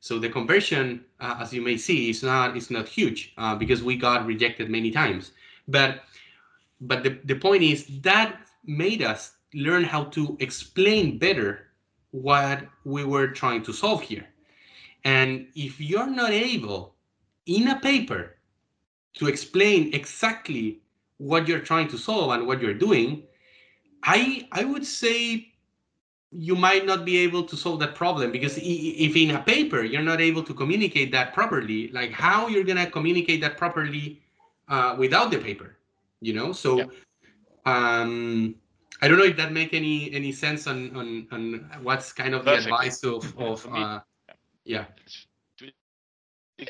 So 0.03 0.19
the 0.19 0.27
conversion, 0.27 1.05
uh, 1.21 1.37
as 1.39 1.53
you 1.53 1.61
may 1.61 1.77
see, 1.77 2.09
is 2.09 2.23
not 2.23 2.57
is 2.57 2.69
not 2.69 2.89
huge 2.89 3.31
uh, 3.37 3.55
because 3.55 3.81
we 3.81 3.95
got 3.95 4.25
rejected 4.25 4.69
many 4.69 4.91
times. 4.91 5.31
But 5.69 6.03
but 6.81 7.03
the, 7.03 7.21
the 7.23 7.35
point 7.35 7.63
is 7.63 7.87
that 8.01 8.35
made 8.65 9.01
us 9.01 9.37
learn 9.53 9.85
how 9.85 10.03
to 10.15 10.35
explain 10.41 11.19
better 11.19 11.67
what 12.11 12.67
we 12.83 13.05
were 13.05 13.29
trying 13.29 13.63
to 13.63 13.71
solve 13.71 14.01
here. 14.01 14.27
And 15.05 15.47
if 15.55 15.79
you're 15.79 16.11
not 16.11 16.31
able 16.31 16.95
in 17.45 17.69
a 17.69 17.79
paper 17.79 18.35
to 19.13 19.27
explain 19.27 19.93
exactly 19.93 20.81
what 21.15 21.47
you're 21.47 21.63
trying 21.63 21.87
to 21.87 21.97
solve 21.97 22.31
and 22.31 22.45
what 22.45 22.59
you're 22.59 22.73
doing, 22.87 23.23
I 24.03 24.49
I 24.51 24.65
would 24.65 24.85
say 24.85 25.52
you 26.35 26.55
might 26.55 26.85
not 26.85 27.05
be 27.05 27.17
able 27.17 27.43
to 27.43 27.55
solve 27.55 27.79
that 27.79 27.95
problem 27.95 28.31
because 28.31 28.57
if 28.57 29.15
in 29.15 29.31
a 29.31 29.41
paper 29.43 29.83
you're 29.83 30.01
not 30.01 30.19
able 30.19 30.43
to 30.43 30.53
communicate 30.53 31.11
that 31.11 31.33
properly 31.33 31.89
like 31.89 32.11
how 32.11 32.47
you're 32.47 32.63
going 32.63 32.77
to 32.77 32.89
communicate 32.89 33.39
that 33.41 33.57
properly 33.57 34.19
uh, 34.69 34.95
without 34.97 35.29
the 35.31 35.37
paper 35.37 35.75
you 36.21 36.33
know 36.33 36.51
so 36.51 36.79
yeah. 36.79 36.85
um 37.65 38.55
i 39.01 39.07
don't 39.07 39.17
know 39.17 39.25
if 39.25 39.37
that 39.37 39.51
make 39.51 39.73
any 39.73 40.11
any 40.13 40.31
sense 40.31 40.65
on 40.67 40.95
on, 40.95 41.27
on 41.31 41.69
what's 41.83 42.11
kind 42.11 42.33
of 42.33 42.43
Perfect. 42.43 42.63
the 42.63 42.73
advice 42.73 43.03
of 43.03 43.37
of 43.39 43.67
uh, 43.71 43.99
yeah 44.65 44.85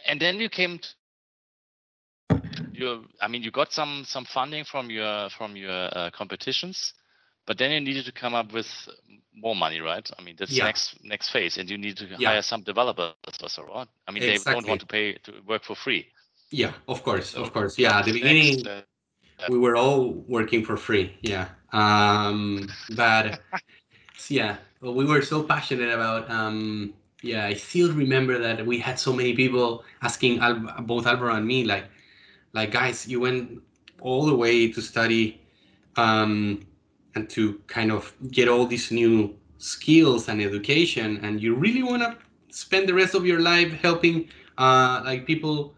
and 0.08 0.20
then 0.20 0.40
you 0.40 0.50
came 0.50 0.80
you 2.74 3.06
i 3.22 3.28
mean 3.28 3.44
you 3.44 3.52
got 3.52 3.72
some 3.72 4.04
some 4.06 4.26
funding 4.26 4.64
from 4.64 4.90
your 4.90 5.30
from 5.30 5.56
your 5.56 5.90
uh, 5.98 6.10
competitions 6.12 6.94
but 7.46 7.58
then 7.58 7.72
you 7.72 7.80
needed 7.80 8.06
to 8.06 8.12
come 8.12 8.34
up 8.34 8.52
with 8.54 8.68
more 9.36 9.56
money, 9.56 9.80
right? 9.80 10.10
I 10.18 10.22
mean, 10.22 10.36
that's 10.38 10.52
yeah. 10.52 10.66
next 10.66 11.04
next 11.04 11.30
phase, 11.30 11.58
and 11.58 11.70
you 11.70 11.78
need 11.78 11.98
to 11.98 12.06
yeah. 12.18 12.30
hire 12.30 12.42
some 12.42 12.62
developers 12.64 13.14
or 13.42 13.50
so 13.50 13.70
on. 13.72 13.88
I 14.08 14.12
mean, 14.12 14.24
exactly. 14.24 14.38
they 14.38 14.54
don't 14.54 14.68
want 14.68 14.82
to 14.82 14.88
pay 14.88 15.14
to 15.24 15.34
work 15.48 15.64
for 15.64 15.76
free. 15.76 16.08
Yeah, 16.52 16.74
of 16.88 17.04
course, 17.04 17.34
of 17.34 17.52
course. 17.54 17.78
Yeah, 17.78 18.00
at 18.00 18.06
the 18.06 18.14
beginning, 18.14 18.68
uh, 18.68 18.82
we 19.50 19.58
were 19.58 19.76
all 19.76 20.12
working 20.28 20.64
for 20.64 20.78
free. 20.78 21.18
Yeah, 21.22 21.50
um, 21.72 22.70
but 22.96 23.42
yeah, 24.30 24.58
well, 24.82 24.94
we 24.94 25.06
were 25.06 25.22
so 25.22 25.44
passionate 25.44 25.90
about. 25.90 26.30
Um, 26.30 26.94
yeah, 27.24 27.46
I 27.46 27.54
still 27.54 27.92
remember 27.94 28.38
that 28.38 28.66
we 28.66 28.78
had 28.78 29.00
so 29.00 29.14
many 29.14 29.34
people 29.34 29.86
asking 30.02 30.40
Al- 30.40 30.84
both 30.84 31.08
Alvaro 31.08 31.34
and 31.36 31.48
me, 31.48 31.64
like, 31.64 31.86
like 32.52 32.72
guys, 32.72 33.08
you 33.08 33.22
went 33.22 33.62
all 34.02 34.26
the 34.26 34.36
way 34.36 34.70
to 34.70 34.82
study 34.82 35.42
um, 35.96 36.60
and 37.16 37.30
to 37.30 37.62
kind 37.68 37.92
of 37.92 38.14
get 38.32 38.48
all 38.48 38.66
these 38.66 38.92
new 38.92 39.36
skills 39.58 40.28
and 40.28 40.42
education 40.42 41.20
and 41.24 41.42
you 41.42 41.56
really 41.56 41.84
want 41.84 42.02
to 42.02 42.18
spend 42.50 42.88
the 42.88 42.94
rest 42.94 43.16
of 43.16 43.26
your 43.26 43.40
life 43.40 43.72
helping 43.82 44.28
uh, 44.58 45.02
like 45.06 45.26
people 45.26 45.74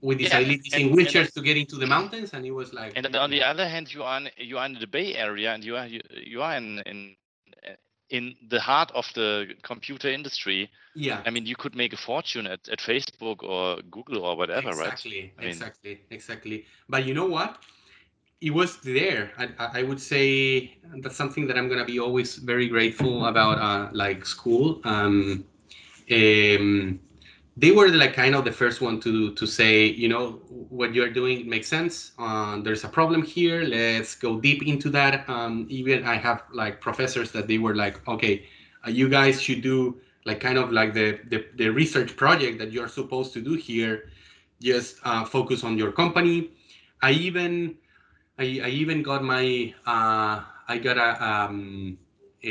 with 0.00 0.18
disabilities 0.18 0.72
yeah, 0.72 0.78
in 0.78 0.94
wheelchairs 0.94 1.32
to 1.32 1.42
get 1.42 1.56
into 1.56 1.76
the 1.76 1.86
mountains 1.86 2.30
and 2.32 2.44
it 2.46 2.50
was 2.50 2.72
like 2.72 2.92
and 2.96 3.14
on 3.16 3.30
the 3.30 3.42
other 3.42 3.68
hand 3.68 3.92
you 3.92 4.02
are 4.02 4.18
in, 4.18 4.28
you 4.36 4.58
are 4.58 4.66
in 4.66 4.74
the 4.74 4.86
bay 4.86 5.14
area 5.14 5.52
and 5.52 5.64
you 5.64 5.76
are 5.76 5.86
you, 5.86 6.00
you 6.10 6.42
are 6.42 6.56
in 6.56 6.80
in 6.86 7.16
in 8.08 8.36
the 8.48 8.60
heart 8.60 8.92
of 8.94 9.04
the 9.14 9.48
computer 9.62 10.08
industry. 10.08 10.70
Yeah. 10.94 11.22
I 11.26 11.30
mean 11.30 11.44
you 11.44 11.56
could 11.56 11.74
make 11.74 11.92
a 11.92 11.96
fortune 11.96 12.46
at, 12.46 12.68
at 12.68 12.78
facebook 12.78 13.42
or 13.42 13.82
google 13.90 14.24
or 14.24 14.36
whatever 14.36 14.70
exactly, 14.70 15.32
right? 15.38 15.48
Exactly 15.48 15.90
mean, 15.90 15.98
exactly. 16.10 16.66
But 16.88 17.04
you 17.04 17.14
know 17.14 17.26
what 17.26 17.58
it 18.40 18.50
was 18.50 18.78
there. 18.78 19.32
I, 19.38 19.80
I 19.80 19.82
would 19.82 20.00
say 20.00 20.76
that's 21.00 21.16
something 21.16 21.46
that 21.46 21.56
I'm 21.56 21.68
gonna 21.68 21.84
be 21.84 21.98
always 21.98 22.36
very 22.36 22.68
grateful 22.68 23.26
about, 23.26 23.58
uh, 23.58 23.88
like 23.92 24.26
school. 24.26 24.80
Um, 24.84 25.44
um, 26.10 27.00
they 27.56 27.70
were 27.70 27.88
like 27.88 28.12
kind 28.12 28.34
of 28.34 28.44
the 28.44 28.52
first 28.52 28.82
one 28.82 29.00
to 29.00 29.32
to 29.34 29.46
say, 29.46 29.86
you 29.86 30.08
know, 30.08 30.32
what 30.68 30.94
you're 30.94 31.10
doing 31.10 31.48
makes 31.48 31.68
sense. 31.68 32.12
Uh, 32.18 32.60
there's 32.60 32.84
a 32.84 32.88
problem 32.88 33.22
here. 33.22 33.62
Let's 33.62 34.14
go 34.14 34.38
deep 34.38 34.62
into 34.66 34.90
that. 34.90 35.28
Um, 35.28 35.66
even 35.70 36.04
I 36.04 36.16
have 36.16 36.44
like 36.52 36.80
professors 36.80 37.32
that 37.32 37.48
they 37.48 37.58
were 37.58 37.74
like, 37.74 38.06
okay, 38.06 38.46
uh, 38.86 38.90
you 38.90 39.08
guys 39.08 39.40
should 39.40 39.62
do 39.62 39.98
like 40.26 40.40
kind 40.40 40.58
of 40.58 40.70
like 40.72 40.92
the, 40.92 41.18
the 41.30 41.46
the 41.56 41.68
research 41.70 42.14
project 42.16 42.58
that 42.58 42.72
you're 42.72 42.88
supposed 42.88 43.32
to 43.34 43.40
do 43.40 43.54
here. 43.54 44.10
Just 44.60 44.98
uh, 45.04 45.24
focus 45.24 45.64
on 45.64 45.78
your 45.78 45.92
company. 45.92 46.50
I 47.02 47.12
even 47.12 47.76
I, 48.38 48.60
I 48.64 48.68
even 48.68 49.02
got 49.02 49.22
my 49.22 49.74
uh, 49.86 50.42
I 50.68 50.78
got 50.78 50.98
a 50.98 51.24
um, 51.24 51.98
uh, 52.44 52.48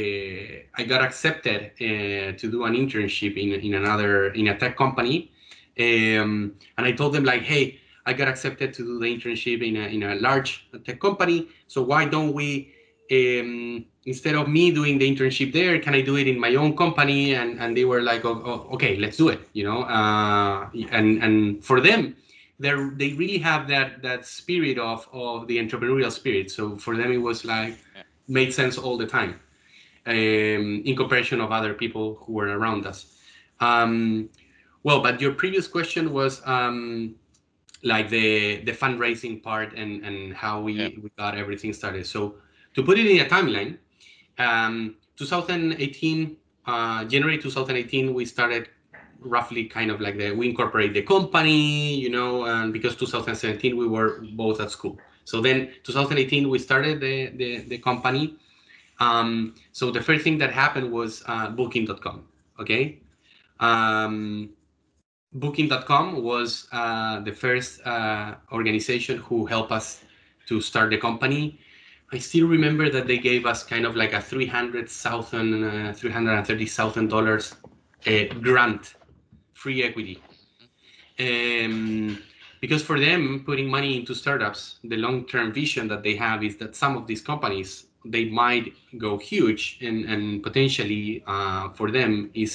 I 0.75 0.83
got 0.83 1.01
accepted 1.01 1.71
uh, 1.79 2.37
to 2.37 2.51
do 2.51 2.63
an 2.65 2.73
internship 2.73 3.37
in 3.37 3.53
in 3.53 3.73
another 3.75 4.29
in 4.33 4.47
a 4.47 4.57
tech 4.57 4.77
company, 4.77 5.31
um, 5.79 6.53
and 6.77 6.87
I 6.87 6.91
told 6.91 7.13
them 7.13 7.23
like, 7.23 7.43
hey, 7.43 7.79
I 8.05 8.13
got 8.13 8.27
accepted 8.27 8.73
to 8.73 8.83
do 8.83 8.99
the 8.99 9.05
internship 9.05 9.61
in 9.61 9.77
a 9.77 9.87
in 9.87 10.03
a 10.03 10.15
large 10.15 10.67
tech 10.85 10.99
company. 10.99 11.47
So 11.67 11.83
why 11.83 12.05
don't 12.05 12.33
we 12.33 12.73
um, 13.11 13.85
instead 14.05 14.35
of 14.35 14.47
me 14.47 14.71
doing 14.71 14.97
the 14.97 15.09
internship 15.09 15.53
there, 15.53 15.77
can 15.79 15.93
I 15.93 16.01
do 16.01 16.17
it 16.17 16.27
in 16.27 16.39
my 16.39 16.55
own 16.55 16.75
company? 16.75 17.35
And 17.35 17.59
and 17.59 17.77
they 17.77 17.85
were 17.85 18.01
like, 18.01 18.25
oh, 18.25 18.41
oh, 18.43 18.73
okay, 18.73 18.97
let's 18.97 19.17
do 19.17 19.29
it. 19.29 19.41
You 19.53 19.65
know, 19.65 19.83
uh, 19.83 20.69
and 20.89 21.21
and 21.21 21.63
for 21.63 21.79
them, 21.79 22.15
they 22.59 22.71
they 22.95 23.13
really 23.13 23.37
have 23.37 23.67
that 23.67 24.01
that 24.01 24.25
spirit 24.25 24.77
of 24.77 25.07
of 25.11 25.47
the 25.47 25.57
entrepreneurial 25.57 26.11
spirit. 26.11 26.51
So 26.51 26.77
for 26.77 26.95
them, 26.95 27.11
it 27.11 27.17
was 27.17 27.45
like 27.45 27.77
made 28.27 28.53
sense 28.53 28.77
all 28.77 28.97
the 28.97 29.05
time, 29.05 29.39
um, 30.05 30.81
in 30.85 30.95
comparison 30.95 31.41
of 31.41 31.51
other 31.51 31.73
people 31.73 32.15
who 32.21 32.33
were 32.33 32.57
around 32.57 32.85
us. 32.85 33.17
Um, 33.59 34.29
well, 34.83 35.01
but 35.01 35.19
your 35.19 35.33
previous 35.33 35.67
question 35.67 36.13
was 36.13 36.41
um, 36.45 37.15
like 37.83 38.09
the 38.09 38.63
the 38.63 38.71
fundraising 38.71 39.41
part 39.41 39.73
and 39.73 40.03
and 40.05 40.33
how 40.33 40.61
we, 40.61 40.73
yeah. 40.73 40.89
we 41.01 41.09
got 41.17 41.37
everything 41.37 41.73
started. 41.73 42.05
So 42.07 42.35
to 42.73 42.83
put 42.83 42.97
it 42.99 43.05
in 43.05 43.25
a 43.25 43.29
timeline, 43.29 43.77
um, 44.37 44.95
2018, 45.17 46.37
uh, 46.65 47.05
January 47.05 47.37
2018, 47.37 48.13
we 48.13 48.25
started 48.25 48.69
roughly 49.25 49.65
kind 49.65 49.91
of 49.91 49.99
like 49.99 50.17
the 50.17 50.31
we 50.31 50.49
incorporate 50.49 50.93
the 50.93 51.01
company, 51.01 51.95
you 51.95 52.09
know, 52.09 52.45
and 52.45 52.71
because 52.71 52.95
2017 52.95 53.75
we 53.75 53.87
were 53.87 54.21
both 54.33 54.61
at 54.61 54.71
school. 54.71 54.97
So 55.25 55.41
then 55.41 55.71
2018 55.83 56.49
we 56.49 56.59
started 56.59 57.01
the 57.01 57.31
the, 57.35 57.59
the 57.67 57.77
company. 57.79 58.37
Um, 58.99 59.55
so 59.73 59.91
the 59.91 60.01
first 60.01 60.23
thing 60.23 60.37
that 60.37 60.51
happened 60.53 60.91
was 60.91 61.23
uh, 61.27 61.49
Booking.com. 61.49 62.23
Okay, 62.59 62.99
um, 63.59 64.49
Booking.com 65.33 66.23
was 66.23 66.67
uh, 66.71 67.19
the 67.19 67.31
first 67.31 67.85
uh, 67.85 68.35
organization 68.53 69.17
who 69.17 69.45
helped 69.45 69.71
us 69.71 70.01
to 70.47 70.61
start 70.61 70.91
the 70.91 70.97
company. 70.97 71.59
I 72.13 72.19
still 72.19 72.47
remember 72.47 72.89
that 72.89 73.07
they 73.07 73.17
gave 73.17 73.45
us 73.45 73.63
kind 73.63 73.85
of 73.85 73.95
like 73.95 74.13
a 74.13 74.21
three 74.21 74.45
hundred 74.45 74.87
thousand, 74.87 75.63
uh, 75.63 75.93
three 75.93 76.11
hundred 76.11 76.37
and 76.37 76.47
thirty 76.47 76.67
thousand 76.67 77.09
dollars 77.09 77.55
uh, 78.07 78.25
grant 78.41 78.95
free 79.65 79.81
equity. 79.81 80.21
Um, 81.19 82.21
because 82.61 82.83
for 82.83 82.99
them, 82.99 83.41
putting 83.47 83.67
money 83.67 83.97
into 83.97 84.13
startups, 84.13 84.77
the 84.83 84.97
long-term 84.97 85.53
vision 85.53 85.87
that 85.87 86.03
they 86.03 86.15
have 86.15 86.43
is 86.43 86.55
that 86.57 86.75
some 86.75 86.95
of 86.95 87.07
these 87.07 87.21
companies 87.31 87.87
they 88.05 88.25
might 88.25 88.71
go 88.99 89.17
huge 89.17 89.79
and 89.81 90.05
and 90.05 90.43
potentially 90.43 91.23
uh, 91.25 91.69
for 91.77 91.87
them 91.97 92.29
is 92.35 92.53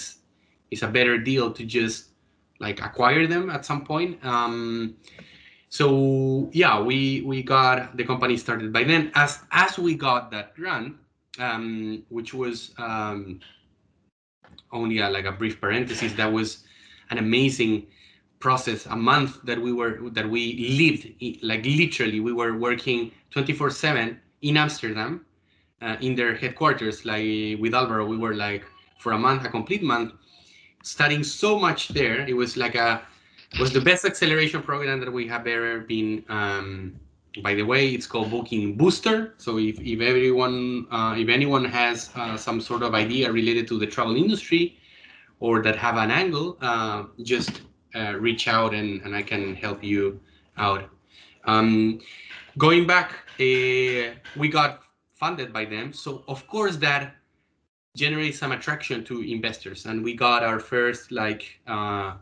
is 0.71 0.85
a 0.85 0.91
better 0.99 1.19
deal 1.19 1.51
to 1.59 1.63
just 1.65 1.99
like 2.61 2.79
acquire 2.89 3.27
them 3.27 3.51
at 3.51 3.67
some 3.71 3.83
point 3.93 4.13
um, 4.25 4.95
so 5.69 5.87
yeah 6.53 6.81
we 6.89 7.23
we 7.31 7.43
got 7.43 7.97
the 7.97 8.05
company 8.05 8.37
started 8.37 8.73
by 8.73 8.85
then 8.85 9.11
as 9.17 9.41
as 9.51 9.73
we 9.87 9.93
got 10.09 10.31
that 10.31 10.55
grant 10.55 10.95
um, 11.41 12.05
which 12.11 12.31
was 12.33 12.71
um, 12.79 13.41
only 14.71 14.99
a, 14.99 15.11
like 15.11 15.27
a 15.27 15.33
brief 15.33 15.61
parenthesis 15.61 16.13
that 16.13 16.31
was 16.33 16.63
an 17.11 17.19
amazing 17.19 17.87
process 18.39 18.87
a 18.87 18.97
month 18.97 19.39
that 19.45 19.61
we 19.61 19.73
were 19.73 20.11
that 20.11 20.29
we 20.29 20.43
lived 20.81 21.05
like 21.43 21.65
literally 21.67 22.21
we 22.21 22.33
were 22.33 22.57
working 22.57 23.13
24 23.31 23.71
7 23.71 24.19
in 24.43 24.57
amsterdam 24.57 25.25
uh, 25.83 25.97
in 26.01 26.15
their 26.15 26.35
headquarters 26.35 27.05
like 27.05 27.61
with 27.61 27.75
alvaro 27.75 28.07
we 28.07 28.17
were 28.17 28.35
like 28.35 28.65
for 28.99 29.13
a 29.13 29.19
month 29.19 29.45
a 29.45 29.49
complete 29.49 29.83
month 29.83 30.13
studying 30.83 31.25
so 31.25 31.59
much 31.59 31.89
there. 31.89 32.27
It 32.27 32.35
was 32.35 32.57
like 32.57 32.75
a 32.75 33.03
was 33.59 33.73
the 33.73 33.81
best 33.81 34.05
acceleration 34.05 34.63
program 34.63 35.01
that 35.01 35.13
we 35.13 35.27
have 35.27 35.47
ever 35.47 35.81
been 35.81 36.25
um, 36.29 36.95
by 37.43 37.55
the 37.55 37.63
way. 37.63 37.91
It's 37.91 38.07
called 38.07 38.31
booking 38.31 38.77
booster. 38.77 39.35
So 39.39 39.59
if, 39.59 39.81
if 39.81 40.01
everyone 40.01 40.87
uh, 40.91 41.15
if 41.17 41.29
anyone 41.29 41.65
has 41.65 42.11
uh, 42.15 42.37
some 42.37 42.61
sort 42.61 42.83
of 42.83 42.95
idea 42.95 43.31
related 43.31 43.67
to 43.69 43.79
the 43.79 43.87
travel 43.87 44.17
industry 44.17 44.77
or 45.41 45.63
that 45.63 45.77
have 45.77 45.97
an 45.97 46.11
angle 46.11 46.57
uh, 46.61 47.05
just 47.23 47.63
uh, 47.95 48.15
reach 48.19 48.47
out 48.47 48.75
and, 48.75 49.01
and 49.03 49.17
I 49.17 49.23
can 49.23 49.55
help 49.55 49.83
you 49.83 50.21
out. 50.57 50.89
Um, 51.47 52.01
going 52.59 52.87
back, 52.87 53.13
uh, 53.41 54.15
we 54.37 54.49
got 54.49 54.83
funded 55.15 55.53
by 55.53 55.65
them. 55.65 55.93
So 55.93 56.23
of 56.29 56.47
course 56.47 56.77
that 56.77 57.15
generates 57.97 58.39
some 58.39 58.53
attraction 58.53 59.05
to 59.05 59.23
investors. 59.23 59.87
And 59.87 60.05
we 60.05 60.15
got 60.15 60.45
our 60.45 60.61
first 60.61 61.11
like 61.11 61.61
uh, 61.67 62.15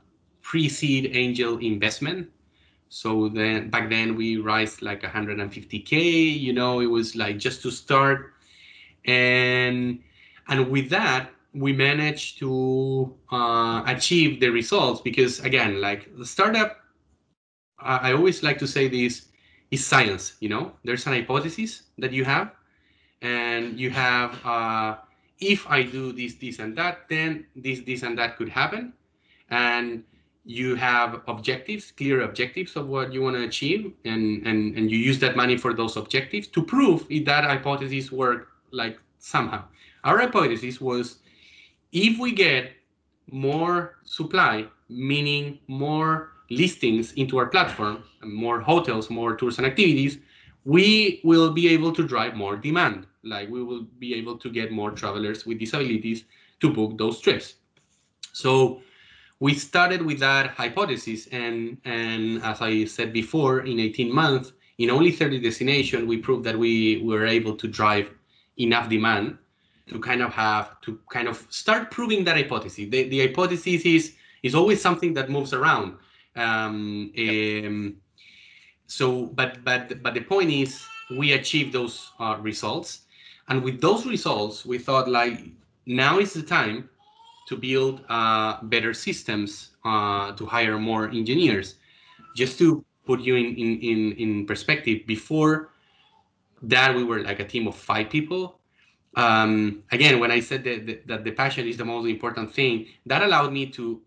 pre-seed 0.43 1.11
angel 1.13 1.59
investment. 1.59 2.31
So 2.89 3.29
then 3.29 3.69
back 3.69 3.91
then 3.91 4.17
we 4.17 4.39
raised 4.39 4.81
like 4.81 5.03
150K, 5.03 6.41
you 6.41 6.53
know, 6.53 6.81
it 6.81 6.87
was 6.87 7.15
like 7.15 7.39
just 7.39 7.61
to 7.63 7.71
start. 7.71 8.33
And 9.05 10.01
and 10.49 10.71
with 10.71 10.89
that, 10.91 11.31
we 11.55 11.73
managed 11.73 12.39
to 12.39 13.15
uh, 13.33 13.83
achieve 13.87 14.41
the 14.41 14.49
results 14.49 15.01
because 15.01 15.41
again 15.41 15.81
like 15.81 16.15
the 16.19 16.27
startup 16.27 16.79
I, 17.79 18.11
I 18.11 18.13
always 18.13 18.43
like 18.43 18.59
to 18.59 18.67
say 18.67 18.89
this 18.89 19.27
is 19.71 19.85
science 19.85 20.37
you 20.41 20.49
know? 20.49 20.73
There's 20.85 21.07
an 21.07 21.13
hypothesis 21.13 21.83
that 21.99 22.13
you 22.13 22.25
have 22.25 22.53
and 23.23 23.79
you 23.79 23.91
have 23.91 24.39
uh, 24.45 24.97
if 25.41 25.69
i 25.69 25.83
do 25.83 26.13
this 26.13 26.35
this 26.35 26.59
and 26.59 26.77
that 26.77 27.09
then 27.09 27.47
this 27.57 27.81
this 27.81 28.03
and 28.03 28.19
that 28.19 28.37
could 28.37 28.49
happen. 28.49 28.93
And 29.51 30.05
you 30.45 30.75
have 30.77 31.23
objectives 31.29 31.93
clear 31.93 32.23
objectives 32.23 32.77
of 32.77 32.89
what 32.89 33.13
you 33.13 33.23
want 33.23 33.37
to 33.37 33.45
achieve 33.45 33.93
and 34.05 34.47
and 34.47 34.77
and 34.77 34.91
you 34.91 34.99
use 34.99 35.19
that 35.21 35.37
money 35.37 35.57
for 35.57 35.75
those 35.75 35.97
objectives 35.97 36.49
to 36.49 36.63
prove 36.63 37.07
if 37.11 37.25
that 37.25 37.45
hypothesis 37.45 38.13
work 38.13 38.49
like 38.71 38.99
somehow. 39.19 39.65
Our 40.05 40.19
hypothesis 40.19 40.81
was 40.81 41.19
if 41.93 42.19
we 42.19 42.33
get 42.33 42.73
more 43.31 43.97
supply, 44.05 44.67
meaning 44.89 45.59
more 45.69 46.33
listings 46.51 47.13
into 47.13 47.37
our 47.39 47.47
platform, 47.47 48.03
more 48.25 48.61
hotels, 48.61 49.11
more 49.11 49.37
tours 49.37 49.59
and 49.59 49.67
activities, 49.67 50.19
we 50.65 51.21
will 51.25 51.53
be 51.53 51.69
able 51.69 51.93
to 51.93 52.07
drive 52.07 52.35
more 52.35 52.57
demand. 52.57 53.07
Like 53.23 53.49
we 53.51 53.63
will 53.63 53.87
be 53.99 54.15
able 54.15 54.37
to 54.39 54.51
get 54.51 54.73
more 54.73 54.91
travelers 54.91 55.45
with 55.45 55.59
disabilities 55.59 56.25
to 56.61 56.73
book 56.73 56.97
those 56.99 57.21
trips. 57.21 57.55
So 58.33 58.81
we 59.41 59.55
started 59.55 60.03
with 60.03 60.19
that 60.21 60.51
hypothesis, 60.51 61.29
and 61.29 61.79
and 61.85 62.43
as 62.43 62.61
I 62.61 62.85
said 62.85 63.13
before, 63.13 63.61
in 63.61 63.79
18 63.79 64.13
months, 64.13 64.53
in 64.79 64.91
only 64.91 65.13
30 65.13 65.41
destinations, 65.41 66.07
we 66.07 66.19
proved 66.19 66.45
that 66.45 66.59
we 66.59 67.03
were 67.03 67.27
able 67.27 67.57
to 67.57 67.69
drive 67.69 68.11
enough 68.59 68.89
demand 68.89 69.39
to 69.89 69.99
kind 69.99 70.23
of 70.23 70.33
have 70.33 70.81
to 70.83 70.99
kind 71.11 71.29
of 71.29 71.47
start 71.51 71.91
proving 71.91 72.25
that 72.25 72.37
hypothesis. 72.37 72.89
The, 72.91 73.09
the 73.09 73.21
hypothesis 73.27 73.85
is 73.85 74.15
is 74.43 74.55
always 74.55 74.81
something 74.81 75.15
that 75.15 75.31
moves 75.31 75.53
around. 75.53 75.97
Um, 76.37 77.11
yep. 77.15 77.65
um, 77.67 77.97
so, 78.87 79.27
but 79.27 79.65
but 79.65 80.03
but 80.03 80.15
the 80.15 80.21
point 80.21 80.51
is, 80.51 80.83
we 81.19 81.33
achieved 81.33 81.73
those 81.73 82.13
uh, 82.21 82.37
results, 82.41 83.03
and 83.49 83.63
with 83.63 83.81
those 83.81 84.07
results, 84.07 84.65
we 84.65 84.79
thought 84.79 85.09
like 85.09 85.41
now 85.87 86.19
is 86.19 86.33
the 86.33 86.43
time 86.43 86.89
to 87.49 87.57
build 87.57 88.05
uh, 88.09 88.59
better 88.65 88.93
systems, 88.93 89.71
uh, 89.85 90.33
to 90.33 90.45
hire 90.47 90.79
more 90.79 91.09
engineers. 91.09 91.77
Just 92.37 92.59
to 92.59 92.85
put 93.07 93.21
you 93.21 93.37
in, 93.37 93.57
in 93.57 93.81
in 93.81 94.13
in 94.13 94.47
perspective, 94.47 95.07
before 95.07 95.71
that 96.63 96.95
we 96.95 97.05
were 97.05 97.21
like 97.23 97.41
a 97.41 97.45
team 97.45 97.67
of 97.69 97.75
five 97.75 98.11
people 98.11 98.58
um, 99.19 99.83
again, 99.91 100.21
when 100.21 100.31
I 100.31 100.41
said 100.41 100.63
that, 100.65 100.87
that, 100.87 101.07
that 101.09 101.25
the 101.25 101.33
passion 101.33 101.67
is 101.67 101.77
the 101.77 101.85
most 101.85 102.07
important 102.09 102.55
thing, 102.55 102.87
that 103.07 103.23
allowed 103.23 103.53
me 103.53 103.67
to 103.71 104.01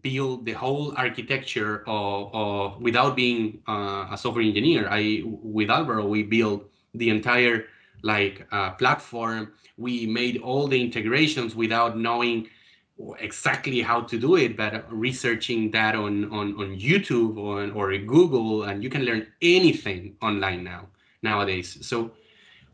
build 0.00 0.46
the 0.46 0.52
whole 0.52 0.94
architecture 0.96 1.84
of, 1.86 2.30
of 2.32 2.80
without 2.80 3.14
being 3.14 3.60
uh, 3.68 4.08
a 4.10 4.16
software 4.16 4.42
engineer. 4.42 4.88
I 4.90 5.22
with 5.24 5.68
Alvaro 5.70 6.06
we 6.06 6.22
built 6.22 6.64
the 6.94 7.10
entire 7.10 7.66
like 8.02 8.46
uh, 8.50 8.70
platform. 8.72 9.52
We 9.76 10.06
made 10.06 10.38
all 10.38 10.66
the 10.66 10.80
integrations 10.80 11.54
without 11.54 11.98
knowing 11.98 12.48
exactly 13.18 13.82
how 13.82 14.00
to 14.02 14.18
do 14.18 14.36
it, 14.36 14.56
but 14.56 14.90
researching 14.90 15.70
that 15.72 15.94
on 15.94 16.24
on, 16.32 16.54
on 16.58 16.78
YouTube 16.80 17.36
or, 17.36 17.70
or 17.72 17.96
Google, 17.98 18.62
and 18.62 18.82
you 18.82 18.88
can 18.88 19.02
learn 19.04 19.26
anything 19.42 20.16
online 20.22 20.64
now 20.64 20.86
nowadays. 21.22 21.76
So 21.86 22.12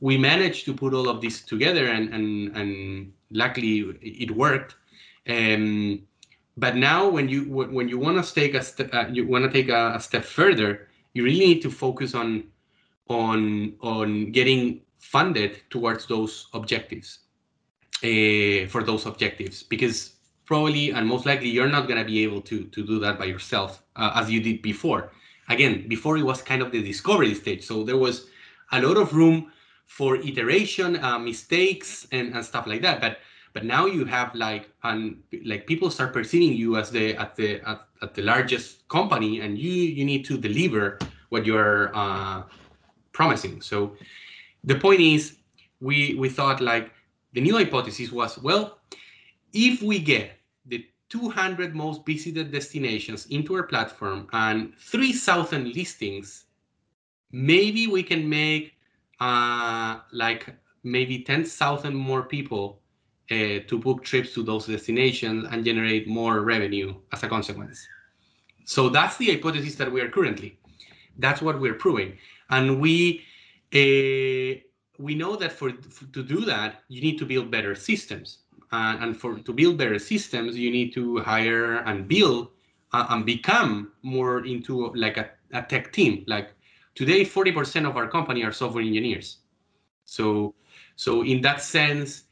we 0.00 0.16
managed 0.16 0.64
to 0.64 0.74
put 0.74 0.94
all 0.94 1.08
of 1.08 1.20
this 1.20 1.42
together 1.42 1.86
and 1.86 2.12
and, 2.12 2.56
and 2.56 3.12
luckily 3.30 3.98
it 4.02 4.30
worked. 4.30 4.76
Um, 5.28 6.02
but 6.56 6.76
now 6.76 7.08
when 7.08 7.28
you 7.28 7.44
when 7.44 7.88
you 7.88 7.98
want 7.98 8.24
to 8.24 8.34
take 8.34 8.54
a 8.54 8.62
step 8.62 8.90
uh, 8.92 9.06
you 9.10 9.26
want 9.26 9.44
to 9.44 9.50
take 9.50 9.68
a, 9.68 9.94
a, 9.96 10.00
step 10.00 10.24
further 10.24 10.88
you 11.14 11.24
really 11.24 11.38
need 11.38 11.62
to 11.62 11.70
focus 11.70 12.14
on 12.14 12.44
on 13.08 13.74
on 13.80 14.32
getting 14.32 14.80
funded 14.98 15.60
towards 15.70 16.06
those 16.06 16.48
objectives 16.52 17.20
uh, 18.04 18.66
for 18.68 18.82
those 18.84 19.06
objectives. 19.06 19.62
Because 19.62 20.14
probably 20.46 20.90
and 20.90 21.06
most 21.06 21.26
likely 21.26 21.48
you're 21.48 21.68
not 21.68 21.86
going 21.86 21.98
to 21.98 22.04
be 22.04 22.22
able 22.24 22.40
to 22.42 22.64
to 22.64 22.86
do 22.86 22.98
that 22.98 23.18
by 23.18 23.26
yourself 23.26 23.82
uh, 23.96 24.12
as 24.14 24.30
you 24.30 24.40
did 24.40 24.62
before. 24.62 25.12
Again 25.48 25.88
before 25.88 26.16
it 26.16 26.24
was 26.24 26.42
kind 26.42 26.62
of 26.62 26.72
the 26.72 26.82
discovery 26.82 27.34
stage. 27.34 27.64
So 27.64 27.84
there 27.84 27.98
was 27.98 28.26
a 28.72 28.80
lot 28.80 28.96
of 28.96 29.12
room 29.12 29.50
for 29.90 30.14
iteration, 30.14 31.02
uh, 31.02 31.18
mistakes, 31.18 32.06
and, 32.12 32.32
and 32.32 32.44
stuff 32.44 32.64
like 32.68 32.80
that. 32.80 33.00
But 33.00 33.18
but 33.52 33.64
now 33.64 33.86
you 33.86 34.04
have 34.04 34.32
like 34.36 34.70
and 34.84 35.20
like 35.44 35.66
people 35.66 35.90
start 35.90 36.12
perceiving 36.12 36.56
you 36.56 36.76
as 36.76 36.90
the 36.92 37.16
at 37.16 37.34
the 37.34 37.60
at, 37.68 37.80
at 38.00 38.14
the 38.14 38.22
largest 38.22 38.86
company, 38.88 39.40
and 39.40 39.58
you 39.58 39.72
you 39.72 40.04
need 40.04 40.24
to 40.26 40.38
deliver 40.38 40.96
what 41.30 41.44
you're 41.44 41.90
uh, 41.92 42.44
promising. 43.12 43.60
So 43.60 43.96
the 44.62 44.76
point 44.76 45.00
is, 45.00 45.38
we 45.80 46.14
we 46.14 46.28
thought 46.28 46.60
like 46.60 46.92
the 47.32 47.40
new 47.40 47.56
hypothesis 47.56 48.12
was 48.12 48.38
well, 48.38 48.78
if 49.52 49.82
we 49.82 49.98
get 49.98 50.38
the 50.66 50.86
200 51.08 51.74
most 51.74 52.06
visited 52.06 52.52
destinations 52.52 53.26
into 53.26 53.54
our 53.56 53.64
platform 53.64 54.28
and 54.32 54.72
3,000 54.78 55.74
listings, 55.74 56.44
maybe 57.32 57.88
we 57.88 58.04
can 58.04 58.28
make 58.28 58.74
uh, 59.20 60.00
like 60.12 60.54
maybe 60.82 61.22
10,000 61.22 61.94
more 61.94 62.22
people 62.22 62.80
uh, 63.30 63.60
to 63.68 63.78
book 63.78 64.02
trips 64.02 64.34
to 64.34 64.42
those 64.42 64.66
destinations 64.66 65.46
and 65.50 65.64
generate 65.64 66.08
more 66.08 66.40
revenue 66.40 66.94
as 67.12 67.22
a 67.22 67.28
consequence. 67.28 67.86
So 68.64 68.88
that's 68.88 69.16
the 69.16 69.26
hypothesis 69.26 69.74
that 69.76 69.90
we 69.90 70.00
are 70.00 70.08
currently. 70.08 70.58
That's 71.18 71.42
what 71.42 71.60
we're 71.60 71.74
proving, 71.74 72.16
and 72.50 72.80
we 72.80 73.22
uh, 73.74 74.58
we 74.98 75.14
know 75.14 75.36
that 75.36 75.52
for, 75.52 75.72
for, 75.90 76.04
to 76.06 76.22
do 76.22 76.44
that 76.44 76.82
you 76.88 77.00
need 77.00 77.18
to 77.18 77.26
build 77.26 77.50
better 77.50 77.74
systems, 77.74 78.38
uh, 78.72 78.96
and 79.00 79.16
for 79.16 79.38
to 79.38 79.52
build 79.52 79.76
better 79.76 79.98
systems 79.98 80.56
you 80.56 80.70
need 80.70 80.92
to 80.94 81.18
hire 81.18 81.78
and 81.86 82.08
build 82.08 82.48
uh, 82.92 83.06
and 83.10 83.26
become 83.26 83.92
more 84.02 84.46
into 84.46 84.92
like 84.94 85.16
a, 85.16 85.30
a 85.52 85.62
tech 85.62 85.92
team, 85.92 86.24
like 86.26 86.52
Today, 87.00 87.24
40% 87.24 87.88
of 87.88 87.96
our 87.96 88.06
company 88.06 88.44
are 88.44 88.52
software 88.52 88.84
engineers. 88.84 89.38
So, 90.04 90.54
so 90.96 91.22
in 91.22 91.40
that 91.40 91.62
sense, 91.62 92.24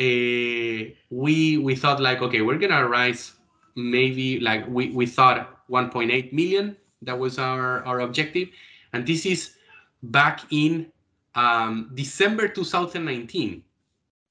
uh, 0.00 0.88
we 1.10 1.58
we 1.58 1.76
thought 1.76 2.00
like, 2.00 2.22
okay, 2.22 2.40
we're 2.40 2.56
gonna 2.56 2.88
rise 2.88 3.34
maybe 3.74 4.40
like 4.40 4.66
we, 4.68 4.88
we 4.88 5.04
thought 5.04 5.68
1.8 5.68 6.32
million. 6.32 6.78
That 7.02 7.18
was 7.18 7.38
our, 7.38 7.84
our 7.84 8.00
objective. 8.00 8.48
And 8.94 9.06
this 9.06 9.26
is 9.26 9.56
back 10.02 10.40
in 10.50 10.90
um, 11.34 11.90
December 11.94 12.48
2019, 12.48 13.62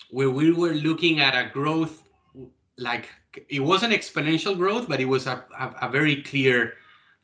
where 0.09 0.31
we 0.31 0.51
were 0.51 0.73
looking 0.73 1.19
at 1.19 1.35
a 1.35 1.51
growth 1.53 2.01
like 2.79 3.07
it 3.49 3.59
wasn't 3.59 3.93
exponential 3.93 4.57
growth, 4.57 4.87
but 4.89 4.99
it 4.99 5.05
was 5.05 5.27
a, 5.27 5.45
a, 5.59 5.75
a 5.83 5.89
very 5.89 6.23
clear 6.23 6.73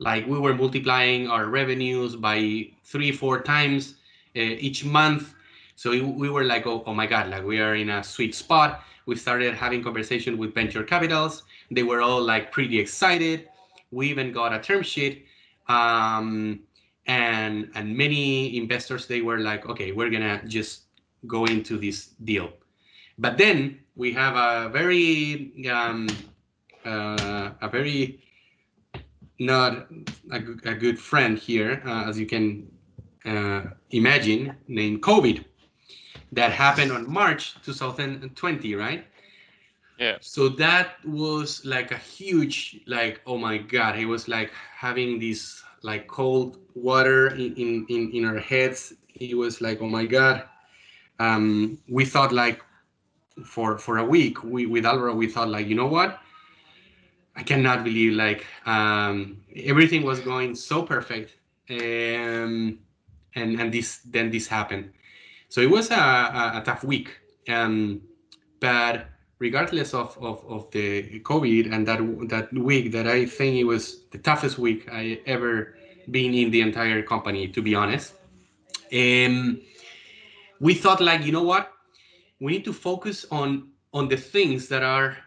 like 0.01 0.25
we 0.27 0.39
were 0.39 0.53
multiplying 0.53 1.29
our 1.29 1.45
revenues 1.45 2.15
by 2.15 2.67
three, 2.83 3.11
four 3.11 3.39
times 3.41 3.95
uh, 4.35 4.41
each 4.67 4.83
month. 4.83 5.33
So 5.75 5.91
we, 5.91 6.01
we 6.01 6.29
were 6.29 6.43
like, 6.43 6.65
oh, 6.65 6.83
oh 6.87 6.93
my 6.93 7.05
God, 7.05 7.29
like 7.29 7.43
we 7.43 7.59
are 7.59 7.75
in 7.75 7.89
a 7.89 8.03
sweet 8.03 8.33
spot. 8.33 8.83
We 9.05 9.15
started 9.15 9.53
having 9.53 9.83
conversation 9.83 10.37
with 10.37 10.53
venture 10.53 10.83
capitals. 10.83 11.43
They 11.69 11.83
were 11.83 12.01
all 12.01 12.21
like 12.21 12.51
pretty 12.51 12.79
excited. 12.79 13.47
We 13.91 14.09
even 14.09 14.31
got 14.31 14.53
a 14.53 14.59
term 14.59 14.81
sheet. 14.81 15.25
Um, 15.69 16.61
and 17.07 17.69
and 17.75 17.95
many 17.95 18.57
investors 18.57 19.07
they 19.07 19.21
were 19.21 19.39
like 19.39 19.65
okay 19.67 19.91
we're 19.91 20.09
gonna 20.09 20.41
just 20.47 20.83
go 21.25 21.45
into 21.45 21.77
this 21.77 22.13
deal 22.23 22.51
but 23.17 23.37
then 23.37 23.79
we 23.95 24.13
have 24.13 24.35
a 24.35 24.69
very 24.69 25.51
um, 25.69 26.07
uh, 26.85 27.51
a 27.61 27.69
very 27.69 28.21
not 29.45 29.87
a, 30.31 30.37
a 30.65 30.75
good 30.75 30.97
friend 30.99 31.37
here 31.37 31.81
uh, 31.85 32.09
as 32.09 32.19
you 32.19 32.25
can 32.25 32.69
uh, 33.25 33.61
imagine 33.91 34.55
named 34.67 35.01
covid 35.01 35.43
that 36.31 36.51
happened 36.51 36.91
on 36.91 37.09
march 37.09 37.55
2020 37.63 38.75
right 38.75 39.05
yeah 39.97 40.17
so 40.21 40.49
that 40.49 40.95
was 41.05 41.65
like 41.65 41.91
a 41.91 41.97
huge 41.97 42.79
like 42.87 43.21
oh 43.25 43.37
my 43.37 43.57
god 43.57 43.95
he 43.95 44.05
was 44.05 44.27
like 44.27 44.51
having 44.77 45.19
this 45.19 45.63
like 45.83 46.07
cold 46.07 46.57
water 46.75 47.29
in, 47.29 47.55
in, 47.55 47.85
in, 47.89 48.11
in 48.11 48.25
our 48.25 48.37
heads. 48.37 48.93
It 49.15 49.35
was 49.35 49.61
like, 49.61 49.81
oh 49.81 49.89
my 49.89 50.05
God. 50.05 50.43
Um, 51.19 51.77
we 51.87 52.05
thought 52.05 52.31
like 52.31 52.61
for 53.45 53.77
for 53.77 53.97
a 53.97 54.05
week, 54.05 54.43
we 54.43 54.65
with 54.65 54.85
Alvaro, 54.85 55.13
we 55.13 55.27
thought 55.27 55.49
like, 55.49 55.67
you 55.67 55.75
know 55.75 55.87
what? 55.87 56.19
I 57.35 57.43
cannot 57.43 57.83
believe 57.83 58.13
like 58.13 58.45
um, 58.65 59.41
everything 59.55 60.03
was 60.03 60.19
going 60.19 60.55
so 60.55 60.83
perfect. 60.83 61.37
Um, 61.69 62.79
and 63.35 63.59
and 63.59 63.73
this 63.73 63.99
then 64.05 64.29
this 64.29 64.47
happened. 64.47 64.91
So 65.49 65.61
it 65.61 65.69
was 65.69 65.91
a, 65.91 65.95
a, 65.95 66.51
a 66.55 66.63
tough 66.65 66.83
week. 66.83 67.09
Um, 67.47 68.01
but 68.59 69.07
regardless 69.39 69.93
of, 69.93 70.17
of, 70.21 70.45
of 70.47 70.69
the 70.71 71.19
COVID 71.21 71.73
and 71.73 71.87
that 71.87 71.99
that 72.29 72.53
week 72.53 72.91
that 72.91 73.07
I 73.07 73.25
think 73.25 73.55
it 73.57 73.63
was 73.63 74.03
the 74.11 74.17
toughest 74.17 74.57
week 74.59 74.87
I 74.91 75.19
ever 75.25 75.75
been 76.09 76.33
in 76.33 76.51
the 76.51 76.61
entire 76.61 77.01
company, 77.01 77.47
to 77.47 77.61
be 77.61 77.73
honest. 77.75 78.13
Um, 78.93 79.61
we 80.59 80.73
thought 80.73 81.01
like, 81.01 81.25
you 81.25 81.31
know 81.31 81.43
what? 81.43 81.71
We 82.39 82.51
need 82.51 82.65
to 82.65 82.73
focus 82.73 83.25
on 83.31 83.69
on 83.93 84.07
the 84.07 84.17
things 84.17 84.67
that 84.69 84.83
are 84.83 85.17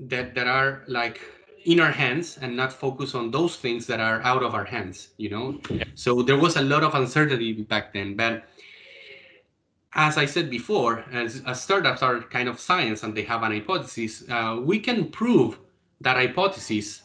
that 0.00 0.34
that 0.34 0.46
are 0.46 0.82
like 0.88 1.20
in 1.64 1.78
our 1.78 1.92
hands 1.92 2.38
and 2.42 2.56
not 2.56 2.72
focus 2.72 3.14
on 3.14 3.30
those 3.30 3.56
things 3.56 3.86
that 3.86 4.00
are 4.00 4.20
out 4.22 4.42
of 4.42 4.54
our 4.54 4.64
hands 4.64 5.08
you 5.16 5.30
know 5.30 5.60
yeah. 5.70 5.84
so 5.94 6.22
there 6.22 6.36
was 6.36 6.56
a 6.56 6.62
lot 6.62 6.82
of 6.82 6.94
uncertainty 6.94 7.52
back 7.52 7.92
then 7.92 8.16
but 8.16 8.44
as 9.94 10.16
I 10.16 10.24
said 10.24 10.48
before, 10.48 11.04
as, 11.12 11.42
as, 11.46 11.60
startups 11.60 12.02
are 12.02 12.20
kind 12.20 12.48
of 12.48 12.58
science 12.58 13.02
and 13.02 13.14
they 13.14 13.22
have 13.22 13.42
an 13.42 13.52
hypothesis, 13.52 14.24
uh, 14.30 14.58
we 14.62 14.78
can 14.78 15.10
prove 15.10 15.58
that 16.00 16.16
hypothesis, 16.16 17.02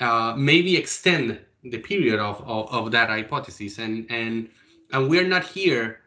uh, 0.00 0.34
maybe 0.36 0.76
extend 0.76 1.38
the 1.64 1.78
period 1.78 2.18
of, 2.18 2.40
of, 2.48 2.72
of, 2.72 2.90
that 2.92 3.10
hypothesis. 3.10 3.78
And, 3.78 4.06
and, 4.10 4.48
and 4.92 5.08
we're 5.08 5.28
not 5.28 5.44
here 5.44 6.00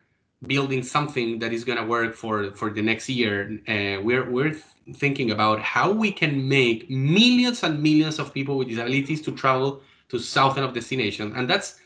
building 0.48 0.82
something 0.82 1.38
that 1.40 1.54
is 1.54 1.64
going 1.64 1.78
to 1.78 1.86
work 1.86 2.16
for, 2.16 2.52
for 2.56 2.72
the 2.72 2.82
next 2.82 3.08
year. 3.10 3.60
Uh, 3.68 4.02
we're, 4.02 4.30
we're 4.30 4.56
thinking 4.96 5.32
about 5.32 5.60
how 5.60 5.92
we 5.92 6.12
can 6.12 6.48
make 6.48 6.90
millions 6.90 7.64
and 7.64 7.82
millions 7.82 8.20
of 8.20 8.34
people 8.34 8.58
with 8.58 8.68
disabilities 8.68 9.22
to 9.22 9.32
travel 9.32 9.82
to 10.10 10.20
southern 10.20 10.64
of 10.64 10.74
destination. 10.74 11.34
And 11.36 11.50
that's, 11.50 11.80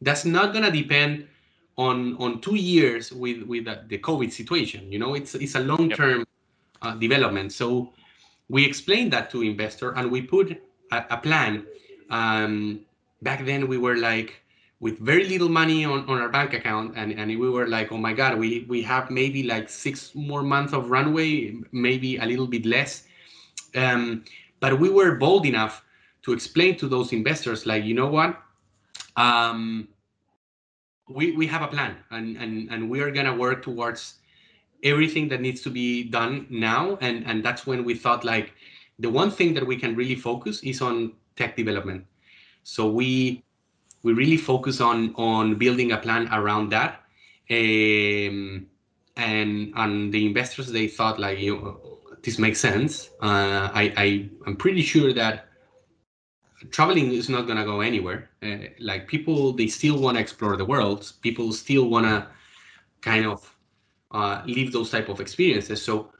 that's 0.00 0.24
not 0.24 0.52
going 0.52 0.64
to 0.64 0.70
depend 0.70 1.28
on 1.78 2.16
on 2.16 2.40
two 2.40 2.56
years 2.56 3.12
with 3.12 3.42
with 3.44 3.64
the 3.64 3.98
COVID 3.98 4.32
situation. 4.32 4.90
You 4.92 4.98
know, 4.98 5.14
it's 5.14 5.34
it's 5.34 5.54
a 5.54 5.60
long 5.60 5.88
term 5.90 6.18
yep. 6.18 6.28
uh, 6.82 6.94
development. 6.96 7.52
So 7.52 7.92
we 8.48 8.66
explained 8.66 9.12
that 9.12 9.30
to 9.30 9.42
investor 9.42 9.92
and 9.92 10.10
we 10.10 10.20
put 10.22 10.60
a, 10.92 11.04
a 11.10 11.16
plan. 11.16 11.66
Um, 12.10 12.80
back 13.22 13.44
then 13.44 13.68
we 13.68 13.78
were 13.78 13.96
like 13.96 14.42
with 14.80 14.98
very 14.98 15.24
little 15.28 15.48
money 15.48 15.84
on, 15.84 16.08
on 16.08 16.20
our 16.20 16.28
bank 16.28 16.54
account 16.54 16.94
and, 16.96 17.12
and 17.12 17.28
we 17.38 17.50
were 17.50 17.66
like 17.66 17.90
oh 17.90 17.96
my 17.96 18.12
god 18.12 18.38
we 18.38 18.64
we 18.68 18.80
have 18.82 19.10
maybe 19.10 19.42
like 19.42 19.68
six 19.68 20.14
more 20.14 20.42
months 20.42 20.72
of 20.72 20.90
runway 20.90 21.54
maybe 21.72 22.16
a 22.18 22.24
little 22.24 22.46
bit 22.46 22.64
less 22.64 23.04
um, 23.74 24.24
but 24.60 24.78
we 24.78 24.88
were 24.88 25.16
bold 25.16 25.46
enough 25.46 25.84
to 26.22 26.32
explain 26.32 26.76
to 26.76 26.88
those 26.88 27.12
investors 27.12 27.66
like 27.66 27.84
you 27.84 27.94
know 27.94 28.06
what 28.06 28.40
um, 29.16 29.88
we, 31.08 31.32
we 31.32 31.46
have 31.46 31.62
a 31.62 31.66
plan 31.66 31.96
and, 32.10 32.36
and, 32.36 32.70
and 32.70 32.88
we 32.88 33.00
are 33.00 33.10
going 33.10 33.26
to 33.26 33.34
work 33.34 33.62
towards 33.62 34.14
everything 34.84 35.28
that 35.28 35.40
needs 35.40 35.60
to 35.62 35.70
be 35.70 36.04
done 36.04 36.46
now. 36.50 36.98
And, 37.00 37.26
and 37.26 37.44
that's 37.44 37.66
when 37.66 37.84
we 37.84 37.94
thought 37.94 38.24
like 38.24 38.52
the 38.98 39.10
one 39.10 39.30
thing 39.30 39.54
that 39.54 39.66
we 39.66 39.76
can 39.76 39.96
really 39.96 40.14
focus 40.14 40.62
is 40.62 40.80
on 40.80 41.12
tech 41.36 41.56
development. 41.56 42.04
So 42.62 42.90
we 42.90 43.42
we 44.02 44.12
really 44.12 44.36
focus 44.36 44.80
on 44.80 45.14
on 45.16 45.56
building 45.56 45.92
a 45.92 45.98
plan 45.98 46.28
around 46.32 46.70
that. 46.70 47.02
Um, 47.50 48.66
and 49.16 49.72
and 49.74 50.12
the 50.12 50.26
investors 50.26 50.70
they 50.70 50.86
thought 50.86 51.18
like 51.18 51.38
you 51.38 51.56
know, 51.56 51.98
this 52.22 52.38
makes 52.38 52.60
sense. 52.60 53.10
Uh, 53.20 53.70
I, 53.72 53.92
I 53.96 54.28
I'm 54.46 54.56
pretty 54.56 54.82
sure 54.82 55.12
that 55.12 55.48
traveling 56.70 57.12
is 57.12 57.28
not 57.28 57.46
going 57.46 57.58
to 57.58 57.64
go 57.64 57.80
anywhere. 57.80 58.30
Uh, 58.42 58.68
like 58.80 59.06
people, 59.06 59.52
they 59.52 59.68
still 59.68 59.98
want 59.98 60.16
to 60.16 60.20
explore 60.20 60.56
the 60.56 60.64
world. 60.64 61.12
People 61.22 61.52
still 61.52 61.88
want 61.88 62.06
to 62.06 62.26
kind 63.00 63.26
of 63.26 63.54
uh, 64.10 64.42
those 64.72 64.90
type 64.90 65.08
of 65.08 65.20
experiences. 65.20 65.82
So 65.82 66.10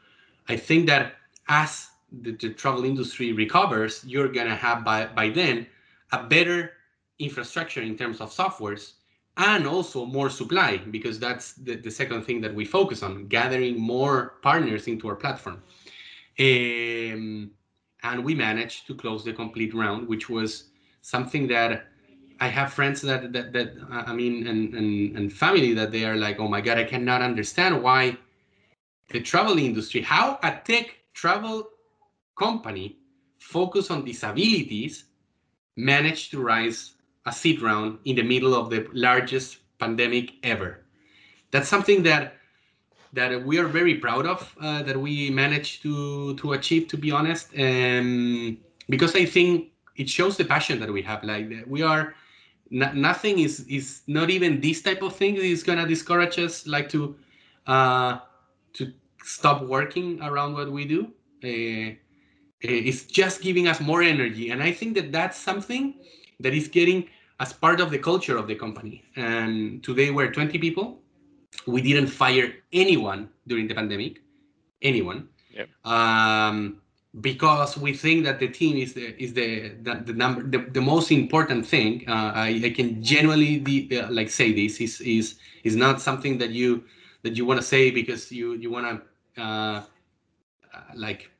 I 0.48 0.56
think 0.56 0.86
that 0.86 1.14
as 1.48 1.88
the, 2.12 2.32
the 2.32 2.50
travel 2.50 2.84
industry 2.84 3.32
recovers, 3.32 4.04
you're 4.04 4.28
going 4.28 4.48
to 4.48 4.54
have 4.54 4.84
by, 4.84 5.06
by 5.06 5.30
then 5.30 5.66
a 6.12 6.22
better 6.22 6.72
infrastructure 7.18 7.82
in 7.82 7.96
terms 7.96 8.20
of 8.20 8.30
softwares 8.30 8.92
and 9.36 9.66
also 9.66 10.04
more 10.04 10.28
supply 10.28 10.78
because 10.90 11.18
that's 11.18 11.52
the, 11.54 11.76
the 11.76 11.90
second 11.90 12.24
thing 12.24 12.40
that 12.40 12.54
we 12.54 12.64
focus 12.64 13.02
on 13.02 13.26
gathering 13.28 13.78
more 13.78 14.34
partners 14.42 14.88
into 14.88 15.08
our 15.08 15.14
platform. 15.14 15.62
Um, 16.40 17.50
and 18.02 18.24
we 18.24 18.34
managed 18.34 18.86
to 18.88 18.94
close 18.94 19.24
the 19.24 19.32
complete 19.32 19.74
round, 19.74 20.08
which 20.08 20.28
was 20.28 20.64
something 21.02 21.48
that 21.48 21.86
I 22.40 22.48
have 22.48 22.72
friends 22.72 23.00
that 23.02 23.32
that, 23.32 23.52
that 23.52 23.74
I 23.90 24.12
mean, 24.12 24.46
and, 24.46 24.74
and 24.74 25.16
and 25.16 25.32
family 25.32 25.74
that 25.74 25.90
they 25.90 26.04
are 26.04 26.16
like, 26.16 26.38
oh 26.38 26.46
my 26.46 26.60
god, 26.60 26.78
I 26.78 26.84
cannot 26.84 27.22
understand 27.22 27.82
why 27.82 28.16
the 29.08 29.20
travel 29.20 29.58
industry, 29.58 30.02
how 30.02 30.38
a 30.44 30.52
tech 30.64 30.94
travel 31.14 31.68
company 32.38 32.98
focused 33.38 33.90
on 33.90 34.04
disabilities 34.04 35.04
managed 35.76 36.30
to 36.30 36.40
rise 36.40 36.94
a 37.28 37.32
seed 37.32 37.60
round 37.62 37.98
in 38.04 38.16
the 38.16 38.22
middle 38.22 38.54
of 38.54 38.70
the 38.70 38.86
largest 38.92 39.58
pandemic 39.78 40.32
ever. 40.42 40.84
That's 41.50 41.68
something 41.68 42.02
that 42.04 42.34
that 43.12 43.44
we 43.44 43.58
are 43.58 43.66
very 43.66 43.94
proud 43.94 44.26
of 44.26 44.54
uh, 44.60 44.82
that 44.82 44.98
we 45.00 45.30
managed 45.30 45.82
to 45.82 46.34
to 46.36 46.52
achieve 46.52 46.88
to 46.88 46.96
be 46.96 47.10
honest 47.10 47.54
and 47.54 48.58
because 48.88 49.14
i 49.16 49.24
think 49.24 49.72
it 49.96 50.08
shows 50.08 50.36
the 50.36 50.44
passion 50.44 50.78
that 50.78 50.92
we 50.92 51.02
have 51.02 51.24
like 51.24 51.48
we 51.66 51.82
are 51.82 52.14
nothing 52.70 53.38
is 53.38 53.60
is 53.68 54.02
not 54.06 54.28
even 54.30 54.60
this 54.60 54.82
type 54.82 55.02
of 55.02 55.16
thing 55.16 55.36
is 55.36 55.62
going 55.62 55.78
to 55.78 55.86
discourage 55.86 56.38
us 56.38 56.66
like 56.66 56.88
to 56.88 57.16
uh 57.66 58.18
to 58.74 58.92
stop 59.24 59.62
working 59.64 60.20
around 60.22 60.52
what 60.52 60.70
we 60.70 60.84
do 60.84 61.04
uh, 61.44 61.94
it's 62.60 63.04
just 63.04 63.40
giving 63.40 63.68
us 63.68 63.80
more 63.80 64.02
energy 64.02 64.50
and 64.50 64.62
i 64.62 64.70
think 64.70 64.94
that 64.94 65.12
that's 65.12 65.38
something 65.38 65.94
that 66.40 66.52
is 66.52 66.68
getting 66.68 67.08
as 67.40 67.52
part 67.52 67.80
of 67.80 67.90
the 67.90 67.98
culture 67.98 68.36
of 68.36 68.46
the 68.46 68.54
company 68.54 69.04
and 69.16 69.82
today 69.82 70.10
we're 70.10 70.30
20 70.30 70.58
people 70.58 71.00
we 71.66 71.82
didn't 71.82 72.08
fire 72.08 72.52
anyone 72.72 73.28
during 73.46 73.66
the 73.68 73.74
pandemic, 73.74 74.22
anyone, 74.82 75.28
yep. 75.50 75.68
um, 75.84 76.80
because 77.20 77.76
we 77.76 77.92
think 77.92 78.24
that 78.24 78.38
the 78.38 78.48
team 78.48 78.76
is 78.76 78.94
the 78.94 79.20
is 79.22 79.32
the 79.32 79.70
the, 79.82 80.02
the 80.04 80.12
number 80.12 80.42
the, 80.42 80.70
the 80.70 80.80
most 80.80 81.10
important 81.10 81.66
thing. 81.66 82.04
Uh, 82.08 82.32
I, 82.34 82.60
I 82.64 82.70
can 82.70 83.02
genuinely 83.02 83.58
de- 83.58 84.00
uh, 84.00 84.10
like 84.10 84.30
say 84.30 84.52
this 84.52 84.80
is 84.80 85.00
is 85.00 85.36
is 85.64 85.74
not 85.76 86.00
something 86.00 86.38
that 86.38 86.50
you 86.50 86.84
that 87.22 87.36
you 87.36 87.44
want 87.44 87.60
to 87.60 87.66
say 87.66 87.90
because 87.90 88.30
you 88.30 88.54
you 88.54 88.70
want 88.70 89.02
to 89.36 89.42
uh, 89.42 89.82
like 90.94 91.30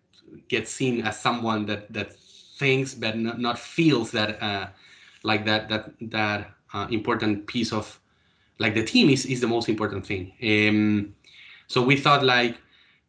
get 0.48 0.68
seen 0.68 1.02
as 1.02 1.18
someone 1.18 1.66
that 1.66 1.92
that 1.92 2.14
thinks 2.58 2.94
but 2.94 3.16
not, 3.16 3.38
not 3.38 3.58
feels 3.58 4.10
that 4.10 4.42
uh, 4.42 4.66
like 5.22 5.44
that 5.46 5.68
that 5.68 5.92
that 6.00 6.50
uh, 6.74 6.86
important 6.90 7.46
piece 7.46 7.72
of 7.72 8.00
like 8.58 8.74
the 8.74 8.84
team 8.84 9.08
is, 9.08 9.24
is 9.26 9.40
the 9.40 9.46
most 9.46 9.68
important 9.68 10.06
thing. 10.06 10.32
Um, 10.42 11.14
so 11.66 11.82
we 11.82 11.96
thought 11.96 12.24
like 12.24 12.56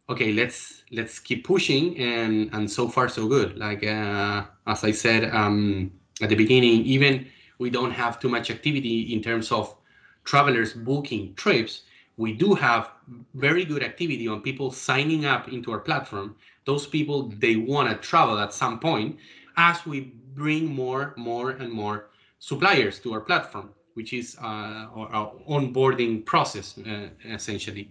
okay 0.09 0.31
let's 0.33 0.83
let's 0.91 1.19
keep 1.19 1.45
pushing 1.45 1.97
and 1.99 2.49
and 2.53 2.69
so 2.69 2.87
far 2.87 3.09
so 3.09 3.27
good. 3.27 3.57
Like 3.57 3.83
uh, 3.83 4.45
as 4.67 4.83
i 4.83 4.91
said 4.91 5.33
um, 5.33 5.91
at 6.21 6.29
the 6.29 6.35
beginning 6.35 6.85
even 6.85 7.27
we 7.57 7.69
don't 7.69 7.91
have 7.91 8.19
too 8.19 8.29
much 8.29 8.49
activity 8.49 9.13
in 9.13 9.21
terms 9.21 9.51
of 9.51 9.75
travelers 10.23 10.73
booking 10.73 11.33
trips 11.35 11.83
we 12.19 12.33
do 12.33 12.53
have 12.53 12.91
very 13.33 13.63
good 13.63 13.81
activity 13.81 14.27
on 14.27 14.41
people 14.41 14.71
signing 14.71 15.23
up 15.25 15.47
into 15.47 15.71
our 15.71 15.79
platform. 15.79 16.35
Those 16.65 16.85
people 16.85 17.29
they 17.39 17.55
want 17.55 17.89
to 17.89 17.95
travel 17.95 18.37
at 18.39 18.53
some 18.53 18.77
point. 18.77 19.17
As 19.55 19.85
we 19.85 20.11
bring 20.39 20.63
more 20.65 21.13
more 21.17 21.51
and 21.51 21.71
more 21.71 21.97
suppliers 22.39 22.99
to 22.99 23.13
our 23.13 23.21
platform 23.21 23.69
which 23.95 24.13
is 24.13 24.37
uh, 24.41 24.87
our, 24.97 25.07
our 25.17 25.33
onboarding 25.49 26.25
process 26.25 26.77
uh, 26.79 27.09
essentially 27.25 27.85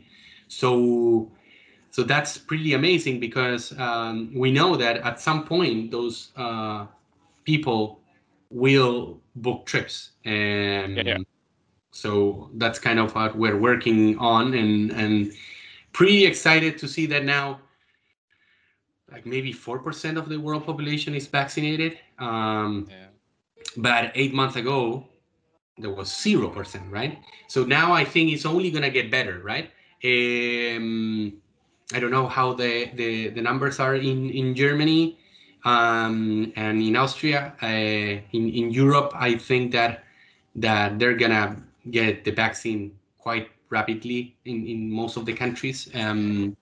so 0.49 1.31
so 1.91 2.03
that's 2.03 2.39
pretty 2.39 2.75
amazing 2.75 3.21
because 3.21 3.77
um, 3.79 4.31
we 4.35 4.51
know 4.51 4.77
that 4.77 4.99
at 4.99 5.21
some 5.21 5.45
point 5.45 5.91
those 5.91 6.33
uh, 6.37 6.87
people 7.45 8.01
will 8.51 9.21
book 9.37 9.67
trips 9.67 10.11
and 10.25 10.97
Yeah, 10.97 11.03
yeah. 11.05 11.19
so 11.91 12.51
that's 12.55 12.79
kind 12.79 12.99
of 12.99 13.15
what 13.15 13.37
we're 13.37 13.59
working 13.59 14.19
on 14.19 14.55
and 14.55 14.93
and 14.93 15.33
pretty 15.93 16.25
excited 16.27 16.79
to 16.79 16.87
see 16.89 17.07
that 17.07 17.25
now 17.25 17.61
like 19.11 19.27
maybe 19.27 19.53
4% 19.53 20.19
of 20.19 20.29
the 20.29 20.39
world 20.39 20.65
population 20.65 21.15
is 21.15 21.27
vaccinated. 21.27 21.99
Um, 22.19 22.89
Yeah. 22.91 23.07
but 23.77 24.13
eight 24.15 24.33
months 24.35 24.57
ago 24.57 25.05
there 25.79 25.91
was 25.91 26.09
0% 26.11 26.91
right? 26.91 27.19
So 27.49 27.65
now 27.65 27.93
i 27.93 28.05
think 28.05 28.33
it's 28.33 28.47
only 28.47 28.71
going 28.71 28.83
to 28.83 28.91
get 28.91 29.11
better 29.11 29.41
right? 29.43 29.71
Um, 30.05 31.33
i 31.95 31.99
don't 32.01 32.11
know 32.11 32.27
how 32.29 32.53
the, 32.55 32.91
the, 32.95 33.29
the 33.29 33.43
numbers 33.43 33.81
are 33.81 33.95
in, 33.95 34.31
in 34.31 34.55
germany 34.55 35.19
um, 35.65 36.53
and 36.57 36.81
in 36.83 36.97
austria. 36.97 37.55
Uh, 37.63 37.67
in, 38.37 38.45
in 38.61 38.71
europe 38.71 39.13
i 39.15 39.35
think 39.37 39.73
that 39.73 40.05
that 40.57 40.99
they're 40.99 41.17
going 41.17 41.31
to 41.31 41.57
get 41.91 42.25
the 42.25 42.31
vaccine 42.31 42.93
quite 43.19 43.49
rapidly 43.71 44.37
in, 44.45 44.67
in 44.67 44.91
most 44.91 45.17
of 45.17 45.27
the 45.27 45.33
countries. 45.33 45.89
Um, 45.95 46.57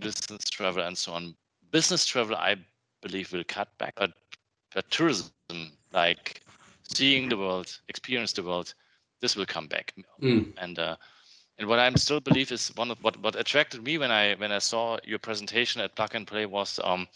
business 0.00 0.44
travel 0.50 0.82
and 0.82 0.96
so 0.96 1.12
on. 1.12 1.34
Business 1.70 2.04
travel, 2.06 2.36
I 2.36 2.56
believe, 3.02 3.32
will 3.32 3.44
cut 3.44 3.78
back, 3.78 3.96
but 3.98 4.12
but 4.74 4.90
tourism, 4.90 5.72
like 5.92 6.42
seeing 6.62 7.28
the 7.28 7.36
world, 7.36 7.80
experience 7.88 8.32
the 8.32 8.42
world, 8.42 8.74
this 9.20 9.36
will 9.36 9.46
come 9.46 9.68
back. 9.68 9.94
Mm, 10.22 10.44
And 10.56 10.78
uh, 10.78 10.96
and 11.58 11.68
what 11.68 11.78
I'm 11.78 11.96
still 11.96 12.20
believe 12.20 12.50
is 12.52 12.68
one 12.76 12.90
of 12.90 13.02
what 13.02 13.16
what 13.18 13.36
attracted 13.36 13.82
me 13.84 13.98
when 13.98 14.10
I 14.10 14.34
when 14.34 14.52
I 14.52 14.58
saw 14.58 14.98
your 15.04 15.18
presentation 15.18 15.80
at 15.82 15.94
Plug 15.96 16.14
and 16.14 16.26
Play 16.26 16.46
was 16.46 16.80
um 16.84 17.08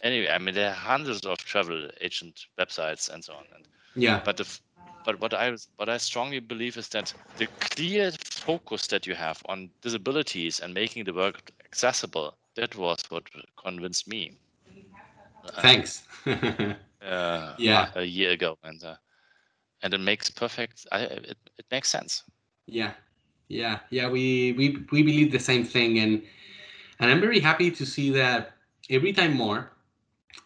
anyway. 0.03 0.29
I 0.31 0.39
mean, 0.39 0.55
there 0.55 0.71
are 0.71 0.75
hundreds 0.75 1.27
of 1.27 1.39
travel 1.39 1.91
agent 2.01 2.47
websites 2.59 3.09
and 3.11 3.25
so 3.25 3.35
on. 3.35 3.47
And 3.55 3.67
yeah 3.95 4.23
but 4.25 4.37
the 4.37 4.59
but 5.05 5.21
what 5.21 5.35
I 5.35 5.51
was- 5.51 5.69
what 5.77 5.89
I 5.89 5.99
strongly 5.99 6.41
believe 6.41 6.77
is 6.77 6.89
that 6.91 7.15
the 7.37 7.49
clear 7.61 8.11
focus 8.41 8.89
that 8.89 9.07
you 9.07 9.15
have 9.15 9.43
on 9.47 9.71
disabilities 9.83 10.61
and 10.61 10.75
making 10.75 11.05
the 11.05 11.15
work 11.15 11.53
accessible 11.65 12.39
that 12.57 12.77
was 12.77 13.05
what 13.11 13.31
convinced 13.57 14.09
me. 14.09 14.41
uh, 15.55 15.77
thanks 15.77 16.03
Uh, 17.03 17.57
Yeah. 17.59 17.91
a 17.95 18.03
year 18.05 18.31
ago, 18.33 18.57
and 18.63 18.83
uh, 18.85 18.97
and 19.83 19.95
it 19.95 20.01
makes 20.01 20.31
perfect. 20.31 20.87
I, 20.93 21.01
it 21.03 21.39
it 21.59 21.67
makes 21.71 21.89
sense. 21.89 22.25
Yeah, 22.67 22.93
yeah, 23.49 23.81
yeah. 23.91 24.09
We 24.09 24.53
we 24.53 24.79
we 24.91 25.03
believe 25.03 25.33
the 25.33 25.39
same 25.41 25.65
thing, 25.65 25.99
and 25.99 26.23
and 27.01 27.11
I'm 27.11 27.21
very 27.21 27.41
happy 27.41 27.71
to 27.73 27.87
see 27.87 28.11
that 28.11 28.53
every 28.91 29.13
time 29.13 29.35
more 29.37 29.73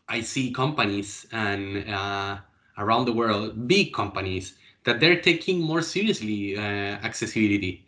I 0.09 0.21
see 0.21 0.53
companies 0.53 1.27
and 1.33 1.89
uh, 1.89 2.39
around 2.79 3.07
the 3.07 3.13
world, 3.13 3.69
big 3.69 3.93
companies, 3.93 4.59
that 4.85 5.01
they're 5.01 5.21
taking 5.21 5.61
more 5.63 5.83
seriously 5.83 6.57
uh, 6.57 6.61
accessibility. 7.09 7.84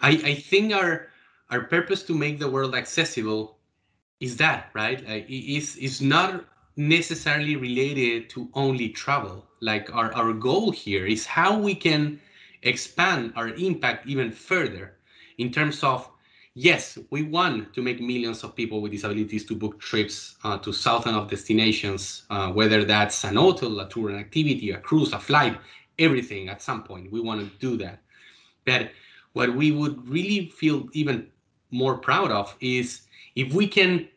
I 0.00 0.10
I 0.32 0.34
think 0.34 0.72
our 0.72 1.08
our 1.50 1.62
purpose 1.62 2.02
to 2.04 2.14
make 2.14 2.38
the 2.38 2.50
world 2.50 2.74
accessible 2.74 3.58
is 4.20 4.36
that 4.38 4.70
right? 4.74 5.06
Like, 5.06 5.28
it 5.28 5.84
is 5.84 6.00
not 6.00 6.44
necessarily 6.76 7.56
related 7.56 8.28
to 8.30 8.48
only 8.54 8.88
travel. 8.90 9.46
Like 9.60 9.94
our 9.94 10.12
our 10.14 10.32
goal 10.32 10.70
here 10.70 11.06
is 11.06 11.26
how 11.26 11.58
we 11.58 11.74
can 11.74 12.20
expand 12.62 13.32
our 13.36 13.48
impact 13.48 14.06
even 14.06 14.30
further 14.30 14.96
in 15.38 15.50
terms 15.52 15.82
of 15.84 16.08
yes 16.54 16.98
we 17.10 17.22
want 17.22 17.72
to 17.74 17.82
make 17.82 18.00
millions 18.00 18.42
of 18.42 18.56
people 18.56 18.80
with 18.80 18.92
disabilities 18.92 19.44
to 19.44 19.54
book 19.54 19.78
trips 19.78 20.36
uh, 20.44 20.58
to 20.58 20.72
thousands 20.72 21.16
of 21.16 21.28
destinations 21.30 22.24
uh, 22.30 22.50
whether 22.50 22.82
that's 22.84 23.24
an 23.24 23.36
hotel 23.36 23.78
a 23.80 23.88
tour 23.88 24.08
an 24.10 24.16
activity 24.16 24.70
a 24.70 24.78
cruise 24.78 25.12
a 25.12 25.18
flight 25.18 25.58
everything 25.98 26.48
at 26.48 26.62
some 26.62 26.82
point 26.82 27.12
we 27.12 27.20
want 27.20 27.40
to 27.40 27.46
do 27.58 27.76
that 27.76 28.00
but 28.64 28.90
what 29.36 29.54
we 29.54 29.70
would 29.70 30.08
really 30.08 30.48
feel 30.48 30.88
even 30.92 31.26
more 31.70 31.98
proud 31.98 32.30
of 32.30 32.56
is 32.60 33.02
if 33.34 33.52
we 33.52 33.66
can 33.66 34.08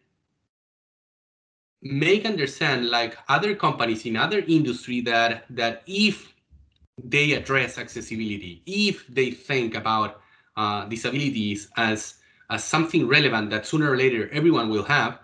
make 1.82 2.26
understand 2.26 2.90
like 2.90 3.18
other 3.28 3.54
companies 3.54 4.06
in 4.06 4.16
other 4.16 4.40
industry 4.48 5.02
that 5.02 5.44
that 5.50 5.84
if 5.88 6.34
they 7.04 7.34
address 7.34 7.78
accessibility, 7.78 8.64
if 8.66 9.06
they 9.08 9.32
think 9.32 9.76
about 9.76 10.22
uh, 10.56 10.86
disabilities 10.86 11.68
as 11.76 12.16
as 12.50 12.64
something 12.64 13.06
relevant 13.06 13.50
that 13.50 13.66
sooner 13.66 13.92
or 13.92 13.98
later 13.98 14.30
everyone 14.32 14.70
will 14.70 14.84
have, 14.84 15.20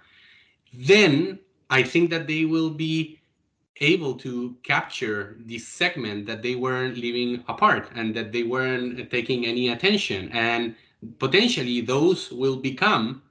then 0.73 1.39
I 1.69 1.83
think 1.83 2.09
that 2.09 2.27
they 2.27 2.43
will 2.43 2.69
be 2.69 3.19
able 3.81 4.13
to 4.15 4.55
capture 4.63 5.37
this 5.45 5.67
segment 5.67 6.25
that 6.25 6.41
they 6.41 6.55
weren't 6.55 6.97
leaving 6.97 7.43
apart 7.47 7.89
and 7.95 8.15
that 8.15 8.31
they 8.31 8.43
weren't 8.43 9.11
taking 9.11 9.45
any 9.45 9.69
attention 9.69 10.29
and 10.31 10.75
potentially 11.19 11.81
those 11.81 12.31
will 12.31 12.55
become 12.55 13.21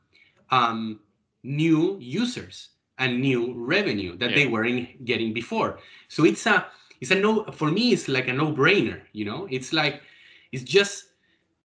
um, 0.50 1.00
new 1.42 1.96
users 1.98 2.70
and 2.98 3.20
new 3.20 3.54
revenue 3.54 4.16
that 4.16 4.34
they 4.34 4.46
weren't 4.46 5.04
getting 5.04 5.32
before. 5.32 5.78
So 6.08 6.24
it's 6.24 6.46
a 6.46 6.66
it's 7.00 7.10
a 7.10 7.16
no 7.16 7.44
for 7.52 7.70
me 7.70 7.92
it's 7.92 8.08
like 8.08 8.28
a 8.28 8.32
no-brainer, 8.32 9.00
you 9.12 9.24
know? 9.24 9.48
It's 9.50 9.72
like 9.72 10.02
it's 10.52 10.62
just 10.62 11.06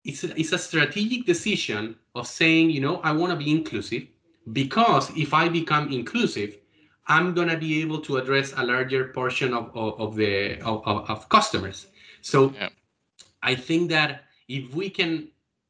it's 0.04 0.24
a, 0.24 0.38
it's 0.38 0.52
a 0.52 0.58
strategic 0.58 1.26
decision 1.26 1.96
of 2.14 2.26
saying, 2.26 2.70
you 2.70 2.80
know, 2.80 3.00
I 3.02 3.12
want 3.12 3.32
to 3.32 3.38
be 3.38 3.50
inclusive 3.50 4.02
because 4.52 5.10
if 5.16 5.32
I 5.32 5.48
become 5.48 5.90
inclusive, 5.90 6.58
I'm 7.06 7.34
gonna 7.34 7.56
be 7.56 7.80
able 7.82 8.00
to 8.02 8.16
address 8.16 8.54
a 8.56 8.64
larger 8.64 9.08
portion 9.08 9.52
of, 9.52 9.70
of, 9.76 10.00
of 10.00 10.16
the 10.16 10.60
of, 10.62 10.82
of, 10.86 11.28
customers. 11.28 11.86
So 12.22 12.52
Yeah. 12.58 12.70
I 13.42 13.54
think 13.54 13.90
that 13.90 14.24
if 14.48 14.74
we 14.74 14.88
can 14.88 15.28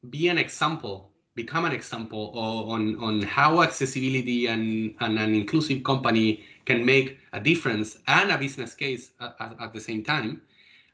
be 0.09 0.29
an 0.29 0.37
example, 0.37 1.11
become 1.35 1.65
an 1.65 1.73
example 1.73 2.31
on 2.35 2.95
on 3.03 3.21
how 3.21 3.61
accessibility 3.61 4.47
and, 4.47 4.95
and 5.01 5.19
an 5.19 5.35
inclusive 5.35 5.83
company 5.83 6.43
can 6.65 6.85
make 6.85 7.17
a 7.33 7.39
difference 7.39 7.97
and 8.07 8.31
a 8.31 8.37
business 8.37 8.73
case 8.73 9.11
at, 9.19 9.35
at, 9.39 9.55
at 9.59 9.73
the 9.73 9.81
same 9.81 10.03
time, 10.03 10.41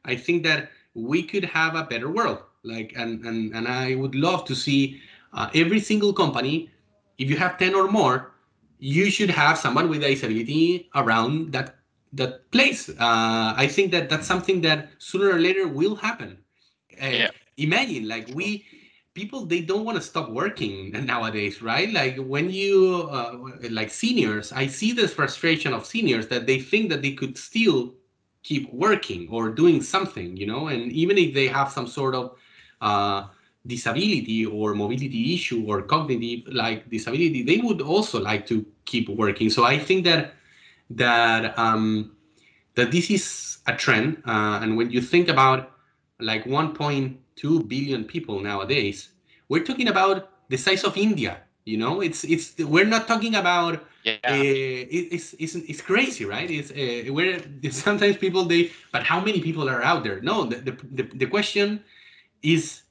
I 0.06 0.16
think 0.16 0.44
that 0.44 0.72
we 0.96 1.22
could 1.24 1.46
have 1.46 1.76
a 1.76 1.84
better 1.84 2.10
world. 2.10 2.40
Like 2.64 2.94
and 2.96 3.24
and, 3.26 3.54
and 3.56 3.68
I 3.68 3.96
would 3.96 4.16
love 4.16 4.46
to 4.46 4.56
see 4.56 5.02
uh, 5.34 5.50
every 5.54 5.80
single 5.80 6.14
company. 6.14 6.70
If 7.20 7.30
you 7.30 7.38
have 7.38 7.60
ten 7.60 7.76
or 7.76 7.88
more, 7.88 8.31
you 8.82 9.12
should 9.12 9.32
have 9.32 9.58
someone 9.58 9.90
with 9.90 10.04
a 10.04 10.10
disability 10.10 10.90
around 10.96 11.54
that 11.54 11.78
that 12.14 12.52
place. 12.52 12.90
Uh, 12.90 13.54
I 13.58 13.68
think 13.68 13.92
that 13.94 14.10
that's 14.10 14.28
something 14.28 14.62
that 14.64 14.92
sooner 15.00 15.32
or 15.32 15.40
later 15.40 15.68
will 15.68 15.96
happen 15.96 16.40
uh, 17.02 17.20
Yeah. 17.20 17.32
imagine 17.58 18.08
like 18.08 18.28
we 18.30 18.66
people 19.16 19.46
they 19.46 19.62
don't 19.62 19.86
want 19.86 19.98
to 19.98 20.02
stop 20.04 20.30
working 20.32 20.92
nowadays 21.06 21.62
right 21.62 21.92
like 21.92 22.18
when 22.18 22.50
you 22.50 23.08
uh, 23.12 23.38
like 23.72 23.90
seniors 23.92 24.54
i 24.54 24.68
see 24.68 24.94
this 24.94 25.14
frustration 25.14 25.74
of 25.74 25.86
seniors 25.86 26.28
that 26.28 26.48
they 26.48 26.60
think 26.60 26.90
that 26.90 27.02
they 27.02 27.14
could 27.14 27.38
still 27.38 27.94
keep 28.44 28.74
working 28.74 29.28
or 29.32 29.50
doing 29.52 29.82
something, 29.82 30.38
you 30.38 30.48
know, 30.48 30.68
and 30.68 30.92
even 30.92 31.18
if 31.18 31.34
they 31.34 31.48
have 31.48 31.72
some 31.72 31.88
sort 31.88 32.16
of 32.16 32.38
uh, 32.82 33.28
disability 33.66 34.46
or 34.46 34.74
mobility 34.74 35.34
issue 35.36 35.66
or 35.68 35.82
cognitive 35.84 36.48
like 36.54 36.90
disability, 36.90 37.44
they 37.44 37.58
would 37.58 37.82
also 37.82 38.20
like 38.20 38.46
to 38.48 38.66
keep 38.86 39.10
working. 39.10 39.50
So 39.50 39.64
I 39.66 39.78
think 39.80 40.06
that 40.06 40.34
that 40.92 41.58
um, 41.58 42.12
that 42.76 42.92
this 42.92 43.10
is 43.10 43.60
a 43.68 43.76
trend, 43.76 44.22
uh, 44.26 44.60
and 44.62 44.78
when 44.78 44.92
you 44.92 45.02
think 45.02 45.30
about 45.30 45.72
like 46.20 46.46
1.2 46.46 47.68
billion 47.68 48.04
people 48.06 48.40
nowadays, 48.40 49.10
we're 49.50 49.64
talking 49.64 49.88
about 49.88 50.30
the 50.50 50.58
size 50.58 50.84
of 50.84 50.98
India. 50.98 51.38
You 51.66 51.78
know, 51.78 52.02
it's 52.02 52.24
it's 52.24 52.58
we're 52.60 52.86
not 52.86 53.08
talking 53.08 53.36
about 53.36 53.84
Yeah. 54.04 54.18
uh, 54.26 54.34
it, 54.34 55.14
it's, 55.14 55.34
it's 55.40 55.56
it's 55.56 55.82
crazy, 55.82 56.26
right? 56.26 56.50
It's 56.50 56.72
uh, 56.72 57.12
where 57.14 57.40
sometimes 57.72 58.18
people 58.18 58.46
they, 58.46 58.72
but 58.92 59.04
how 59.04 59.20
many 59.22 59.42
people 59.42 59.70
are 59.70 59.84
out 59.84 60.04
there? 60.04 60.22
No, 60.22 60.46
the 60.46 60.58
the, 60.58 60.74
the, 60.92 61.04
the 61.24 61.28
question 61.28 61.84
is 62.44 62.82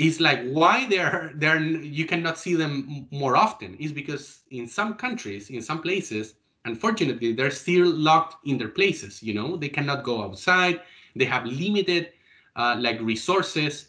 is 0.00 0.18
like 0.18 0.40
why 0.44 0.86
they're 0.88 1.30
they're 1.34 1.60
you 1.60 2.06
cannot 2.06 2.38
see 2.38 2.54
them 2.54 3.06
more 3.10 3.36
often 3.36 3.74
is 3.74 3.92
because 3.92 4.40
in 4.50 4.66
some 4.66 4.94
countries, 4.94 5.50
in 5.50 5.60
some 5.60 5.82
places, 5.82 6.34
unfortunately, 6.64 7.34
they're 7.34 7.50
still 7.50 7.86
locked 7.86 8.46
in 8.46 8.56
their 8.56 8.68
places. 8.68 9.22
You 9.22 9.34
know, 9.34 9.56
they 9.56 9.68
cannot 9.68 10.02
go 10.02 10.22
outside. 10.22 10.80
They 11.14 11.26
have 11.26 11.44
limited 11.44 12.12
uh, 12.56 12.76
like 12.78 12.98
resources 13.02 13.88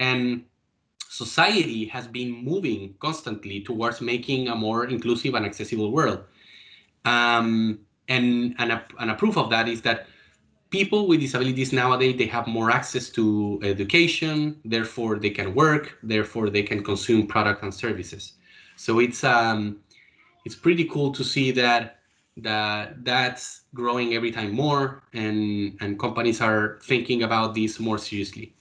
and 0.00 0.44
society 1.08 1.84
has 1.86 2.08
been 2.08 2.32
moving 2.32 2.94
constantly 2.98 3.60
towards 3.60 4.00
making 4.00 4.48
a 4.48 4.56
more 4.56 4.86
inclusive 4.86 5.34
and 5.34 5.46
accessible 5.46 5.92
world. 5.92 6.24
Um, 7.04 7.78
and, 8.08 8.56
and, 8.58 8.72
a, 8.72 8.84
and 8.98 9.10
a 9.10 9.14
proof 9.14 9.36
of 9.36 9.50
that 9.50 9.68
is 9.68 9.82
that 9.82 10.06
people 10.72 11.06
with 11.08 11.20
disabilities 11.20 11.72
nowadays 11.72 12.16
they 12.18 12.26
have 12.26 12.48
more 12.48 12.70
access 12.72 13.10
to 13.10 13.60
education, 13.62 14.60
therefore 14.64 15.18
they 15.18 15.30
can 15.30 15.54
work, 15.54 15.98
therefore 16.02 16.50
they 16.50 16.62
can 16.64 16.82
consume 16.82 17.26
products 17.28 17.62
and 17.62 17.74
services. 17.74 18.34
So 18.76 19.00
it's 19.00 19.24
um, 19.24 19.82
it's 20.44 20.56
pretty 20.56 20.84
cool 20.86 21.12
to 21.12 21.24
see 21.24 21.52
that 21.52 21.98
that 22.38 23.04
that's 23.04 23.62
growing 23.74 24.14
every 24.14 24.32
time 24.32 24.52
more, 24.52 25.02
and 25.14 25.76
and 25.80 25.98
companies 25.98 26.40
are 26.40 26.80
thinking 26.84 27.22
about 27.22 27.54
this 27.54 27.78
more 27.80 27.98
seriously. 27.98 28.54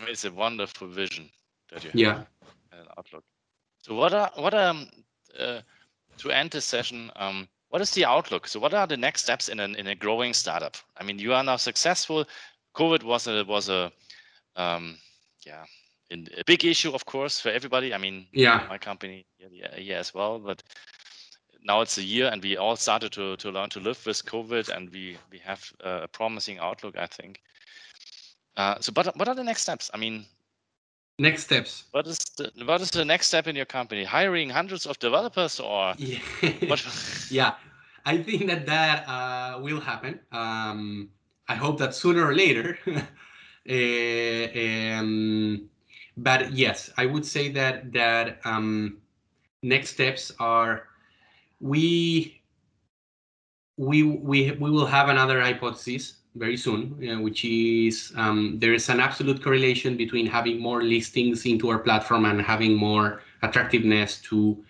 It's 0.00 0.24
a 0.24 0.32
wonderful 0.32 0.88
vision 0.88 1.30
that 1.70 1.84
you 1.84 1.90
have 1.90 2.08
Yeah. 2.08 2.24
and 2.72 2.88
outlook. 2.98 3.24
So 3.82 3.94
what 3.94 4.12
are 4.14 4.30
what 4.36 4.54
um 4.54 4.88
uh, 5.38 5.62
to 6.18 6.30
end 6.30 6.50
this 6.50 6.64
session? 6.64 7.10
Um, 7.16 7.48
what 7.76 7.82
is 7.82 7.90
the 7.90 8.06
outlook? 8.06 8.48
So 8.48 8.58
what 8.58 8.72
are 8.72 8.86
the 8.86 8.96
next 8.96 9.24
steps 9.24 9.50
in 9.50 9.60
an 9.60 9.76
in 9.76 9.86
a 9.86 9.94
growing 9.94 10.32
startup? 10.32 10.78
I 10.96 11.04
mean, 11.04 11.18
you 11.18 11.34
are 11.34 11.44
now 11.44 11.56
successful. 11.56 12.24
COVID 12.74 13.02
was 13.02 13.26
a 13.26 13.44
was 13.44 13.68
a 13.68 13.92
um, 14.56 14.96
yeah 15.44 15.66
in, 16.08 16.26
a 16.38 16.44
big 16.44 16.64
issue, 16.64 16.92
of 16.94 17.04
course, 17.04 17.38
for 17.38 17.50
everybody. 17.50 17.92
I 17.92 17.98
mean, 17.98 18.28
Yeah. 18.32 18.64
my 18.70 18.78
company 18.78 19.26
yeah, 19.38 19.78
yeah, 19.78 19.98
as 19.98 20.14
well, 20.14 20.38
but 20.38 20.62
now 21.64 21.82
it's 21.82 21.98
a 21.98 22.02
year 22.02 22.30
and 22.32 22.42
we 22.42 22.56
all 22.56 22.76
started 22.76 23.12
to, 23.12 23.36
to 23.36 23.50
learn 23.50 23.68
to 23.70 23.80
live 23.80 24.06
with 24.06 24.24
COVID 24.24 24.70
and 24.74 24.88
we 24.90 25.18
we 25.30 25.38
have 25.40 25.60
a 25.80 26.08
promising 26.08 26.58
outlook, 26.58 26.96
I 26.96 27.06
think. 27.06 27.42
Uh, 28.56 28.76
so, 28.80 28.90
but 28.90 29.14
what 29.18 29.28
are 29.28 29.34
the 29.34 29.44
next 29.44 29.62
steps? 29.62 29.90
I 29.92 29.98
mean, 29.98 30.24
Next 31.18 31.44
steps. 31.44 31.84
what 31.92 32.06
is 32.06 32.18
the 32.36 32.52
what 32.66 32.82
is 32.82 32.90
the 32.90 33.04
next 33.04 33.28
step 33.28 33.46
in 33.46 33.56
your 33.56 33.64
company? 33.64 34.04
Hiring 34.04 34.50
hundreds 34.50 34.84
of 34.84 34.98
developers 34.98 35.58
or 35.58 35.94
Yeah. 35.98 36.18
yeah, 37.30 37.54
I 38.04 38.18
think 38.18 38.48
that 38.48 38.66
that 38.66 39.08
uh, 39.08 39.58
will 39.60 39.80
happen. 39.80 40.20
Um, 40.30 41.08
I 41.48 41.54
hope 41.54 41.78
that 41.78 41.94
sooner 41.94 42.26
or 42.26 42.34
later. 42.34 42.78
Uh, 43.68 44.46
um, 44.94 45.68
but 46.16 46.52
yes, 46.52 46.88
I 46.96 47.06
would 47.06 47.26
say 47.26 47.50
that 47.50 47.92
that 47.94 48.38
um, 48.44 48.98
next 49.60 49.90
steps 49.90 50.30
are 50.38 50.86
we 51.58 52.40
we 53.76 54.04
we 54.04 54.52
we 54.52 54.70
will 54.70 54.86
have 54.86 55.08
another 55.08 55.40
hypothesis 55.40 56.18
very 56.36 56.56
soon, 56.56 56.80
uh, 57.08 57.20
which 57.20 57.44
is 57.44 58.12
um, 58.16 58.58
there 58.58 58.74
is 58.74 58.88
an 58.88 59.00
absolute 59.00 59.42
correlation 59.42 59.96
between 59.96 60.26
having 60.26 60.60
more 60.60 60.82
listings 60.82 61.46
into 61.46 61.68
our 61.68 61.78
platform 61.78 62.24
and 62.24 62.40
having 62.40 62.74
more 62.74 63.22
attractiveness 63.42 64.20
to 64.22 64.62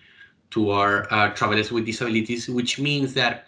to 0.50 0.70
our 0.70 1.12
uh, 1.12 1.28
travelers 1.30 1.72
with 1.72 1.84
disabilities, 1.84 2.48
which 2.48 2.78
means 2.78 3.14
that 3.14 3.46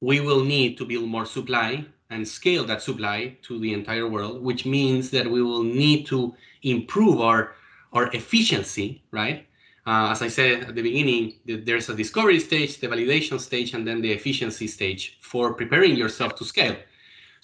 we 0.00 0.20
will 0.20 0.44
need 0.44 0.76
to 0.76 0.84
build 0.84 1.08
more 1.08 1.24
supply 1.24 1.84
and 2.10 2.26
scale 2.28 2.64
that 2.64 2.82
supply 2.82 3.36
to 3.42 3.58
the 3.58 3.72
entire 3.72 4.06
world, 4.06 4.42
which 4.42 4.66
means 4.66 5.10
that 5.10 5.28
we 5.28 5.42
will 5.42 5.62
need 5.62 6.06
to 6.06 6.34
improve 6.62 7.20
our 7.20 7.54
our 7.92 8.08
efficiency, 8.12 9.02
right? 9.10 9.46
Uh, 9.86 10.10
as 10.10 10.20
I 10.20 10.28
said 10.28 10.64
at 10.64 10.74
the 10.74 10.82
beginning, 10.82 11.34
th- 11.46 11.64
there's 11.64 11.88
a 11.88 11.94
discovery 11.94 12.40
stage, 12.40 12.78
the 12.78 12.88
validation 12.88 13.38
stage, 13.40 13.72
and 13.72 13.86
then 13.86 14.02
the 14.02 14.12
efficiency 14.12 14.66
stage 14.66 15.18
for 15.22 15.54
preparing 15.54 15.94
yourself 15.94 16.34
to 16.36 16.44
scale. 16.44 16.76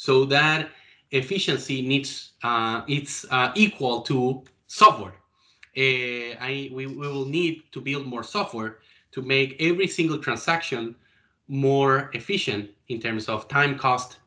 So 0.02 0.24
that 0.24 0.70
efficiency 1.12 1.80
needs 1.80 2.32
uh, 2.42 2.82
it's 2.88 3.24
uh, 3.30 3.52
equal 3.54 4.02
to 4.10 4.42
software. 4.66 5.14
Uh, 5.78 6.34
I 6.42 6.70
we, 6.74 6.86
we 6.88 7.06
will 7.06 7.24
need 7.24 7.62
to 7.70 7.80
build 7.80 8.06
more 8.06 8.24
software 8.24 8.78
to 9.12 9.22
make 9.22 9.54
every 9.60 9.86
single 9.86 10.18
transaction 10.18 10.96
more 11.46 12.10
efficient 12.14 12.70
in 12.88 12.98
terms 13.00 13.28
of 13.28 13.46
time 13.46 13.78
cost. 13.78 14.18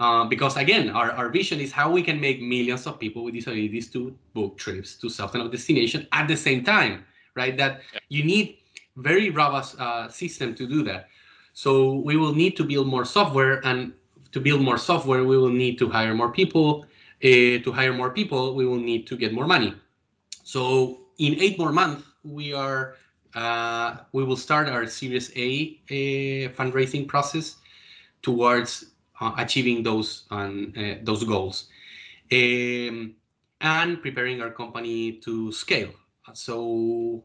Uh, 0.00 0.24
because 0.24 0.56
again, 0.56 0.90
our, 0.90 1.12
our 1.12 1.28
vision 1.28 1.60
is 1.60 1.70
how 1.70 1.88
we 1.88 2.02
can 2.02 2.20
make 2.20 2.42
millions 2.42 2.88
of 2.88 2.98
people 2.98 3.22
with 3.22 3.34
disabilities 3.34 3.88
to 3.92 4.12
book 4.34 4.58
trips 4.58 4.96
to 4.96 5.08
self-and 5.08 5.48
destination 5.52 6.08
at 6.10 6.26
the 6.26 6.36
same 6.36 6.64
time, 6.64 7.04
right? 7.36 7.56
That 7.56 7.82
you 8.08 8.24
need 8.24 8.58
very 8.96 9.30
robust 9.30 9.78
uh, 9.78 10.08
system 10.08 10.56
to 10.56 10.66
do 10.66 10.82
that. 10.90 11.06
So 11.52 12.02
we 12.02 12.16
will 12.16 12.34
need 12.34 12.56
to 12.56 12.64
build 12.64 12.88
more 12.88 13.04
software, 13.04 13.60
and 13.64 13.92
to 14.32 14.40
build 14.40 14.60
more 14.60 14.78
software, 14.78 15.24
we 15.24 15.36
will 15.36 15.50
need 15.52 15.78
to 15.78 15.88
hire 15.88 16.14
more 16.14 16.30
people. 16.30 16.86
Uh, 17.22 17.60
to 17.60 17.70
hire 17.70 17.92
more 17.92 18.10
people, 18.10 18.54
we 18.54 18.64
will 18.64 18.80
need 18.80 19.06
to 19.06 19.14
get 19.14 19.32
more 19.34 19.46
money. 19.46 19.74
So 20.42 21.00
in 21.18 21.38
eight 21.38 21.58
more 21.58 21.70
months, 21.72 22.02
we 22.24 22.54
are 22.54 22.96
uh, 23.34 23.98
we 24.12 24.24
will 24.24 24.36
start 24.36 24.68
our 24.68 24.86
Series 24.86 25.30
A 25.36 25.78
uh, 25.90 26.52
fundraising 26.56 27.06
process 27.06 27.56
towards 28.22 28.86
uh, 29.20 29.32
achieving 29.36 29.82
those 29.82 30.24
um, 30.30 30.72
uh, 30.76 30.94
those 31.02 31.22
goals, 31.24 31.68
um, 32.32 33.14
and 33.60 34.00
preparing 34.00 34.40
our 34.40 34.50
company 34.50 35.12
to 35.24 35.52
scale. 35.52 35.92
So 36.32 37.22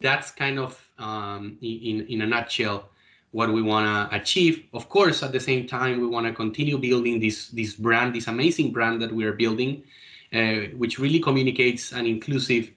that's 0.00 0.30
kind 0.30 0.58
of 0.58 0.76
um, 0.98 1.56
in 1.62 2.06
in 2.08 2.22
a 2.22 2.26
nutshell 2.26 2.90
what 3.36 3.52
we 3.52 3.60
want 3.60 3.84
to 3.84 4.16
achieve. 4.16 4.64
Of 4.72 4.88
course, 4.88 5.22
at 5.22 5.30
the 5.30 5.40
same 5.40 5.66
time, 5.66 6.00
we 6.00 6.06
want 6.06 6.24
to 6.26 6.32
continue 6.32 6.78
building 6.78 7.20
this 7.20 7.48
this 7.48 7.74
brand, 7.74 8.14
this 8.14 8.28
amazing 8.28 8.72
brand 8.72 9.02
that 9.02 9.12
we 9.12 9.24
are 9.28 9.36
building, 9.44 9.84
uh, 10.32 10.72
which 10.80 10.98
really 10.98 11.20
communicates 11.20 11.92
an 11.92 12.06
inclusive 12.06 12.72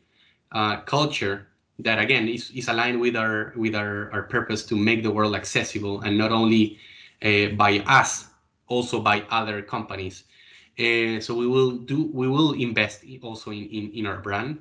uh, 0.51 0.81
culture 0.81 1.47
that 1.79 1.97
again 1.97 2.27
is, 2.27 2.51
is 2.51 2.67
aligned 2.67 2.99
with 2.99 3.15
our 3.15 3.53
with 3.55 3.73
our, 3.73 4.11
our 4.11 4.23
purpose 4.23 4.65
to 4.65 4.75
make 4.75 5.01
the 5.01 5.11
world 5.17 5.33
accessible 5.33 6.01
and 6.01 6.17
not 6.17 6.31
only 6.31 6.77
uh, 7.23 7.55
by 7.55 7.79
us 7.87 8.27
also 8.67 8.99
by 8.99 9.23
other 9.29 9.61
companies 9.61 10.25
uh, 10.77 11.23
so 11.23 11.31
we 11.33 11.47
will 11.47 11.71
do 11.71 12.11
we 12.11 12.27
will 12.27 12.51
invest 12.51 13.05
also 13.23 13.51
in 13.51 13.63
in, 13.77 13.91
in 13.99 14.05
our 14.05 14.19
brand 14.19 14.59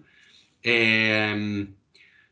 um, 0.66 1.74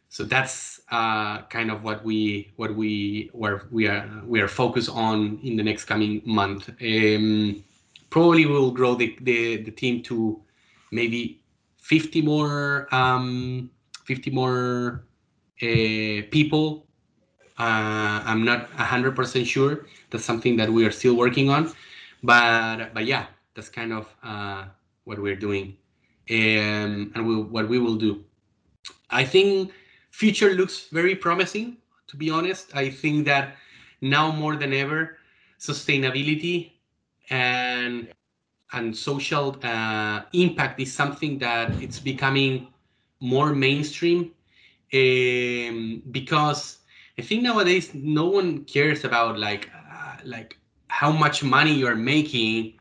so 0.08 0.24
that's 0.24 0.80
uh, 0.90 1.42
kind 1.42 1.70
of 1.70 1.82
what 1.82 2.04
we 2.04 2.52
what 2.56 2.74
we 2.74 3.30
where 3.32 3.66
we 3.70 3.86
are 3.86 4.08
we 4.26 4.40
are 4.40 4.48
focused 4.48 4.90
on 4.90 5.38
in 5.42 5.56
the 5.56 5.62
next 5.62 5.84
coming 5.84 6.22
month 6.24 6.68
um, 6.80 7.62
probably 8.10 8.46
we 8.46 8.52
will 8.52 8.70
grow 8.70 8.94
the, 8.94 9.16
the 9.22 9.62
the 9.62 9.70
team 9.70 10.02
to 10.02 10.40
maybe 10.92 11.42
50 11.78 12.22
more 12.22 12.88
um, 12.92 13.70
50 14.06 14.30
more 14.30 15.04
uh, 15.62 16.22
people. 16.30 16.86
Uh, 17.58 18.22
I'm 18.24 18.44
not 18.44 18.70
100% 18.72 19.46
sure. 19.46 19.86
That's 20.10 20.24
something 20.24 20.56
that 20.56 20.70
we 20.70 20.84
are 20.84 20.90
still 20.90 21.16
working 21.16 21.50
on. 21.50 21.72
But 22.22 22.92
but 22.94 23.06
yeah, 23.06 23.26
that's 23.54 23.68
kind 23.68 23.92
of 23.92 24.06
uh, 24.22 24.64
what 25.04 25.18
we're 25.18 25.36
doing, 25.36 25.76
um, 26.30 27.12
and 27.14 27.26
we, 27.26 27.36
what 27.36 27.68
we 27.68 27.78
will 27.78 27.96
do. 27.96 28.24
I 29.10 29.24
think 29.24 29.72
future 30.16 30.54
looks 30.54 30.88
very 30.90 31.14
promising. 31.14 31.76
To 32.08 32.16
be 32.16 32.30
honest, 32.30 32.74
I 32.74 32.88
think 32.90 33.26
that 33.26 33.56
now 34.00 34.30
more 34.32 34.56
than 34.56 34.72
ever, 34.72 35.18
sustainability 35.58 36.72
and 37.30 38.08
and 38.72 38.96
social 38.96 39.56
uh, 39.62 40.22
impact 40.32 40.80
is 40.80 40.92
something 40.92 41.38
that 41.38 41.70
it's 41.82 42.00
becoming 42.00 42.68
more 43.20 43.54
mainstream 43.54 44.32
um, 44.94 46.02
because 46.10 46.78
I 47.18 47.22
think 47.22 47.42
nowadays 47.42 47.94
no 47.94 48.26
one 48.26 48.64
cares 48.64 49.04
about 49.04 49.38
like 49.38 49.70
uh, 49.92 50.16
like 50.24 50.58
how 50.88 51.12
much 51.12 51.42
money 51.44 51.74
you're 51.74 51.96
making 51.96 52.78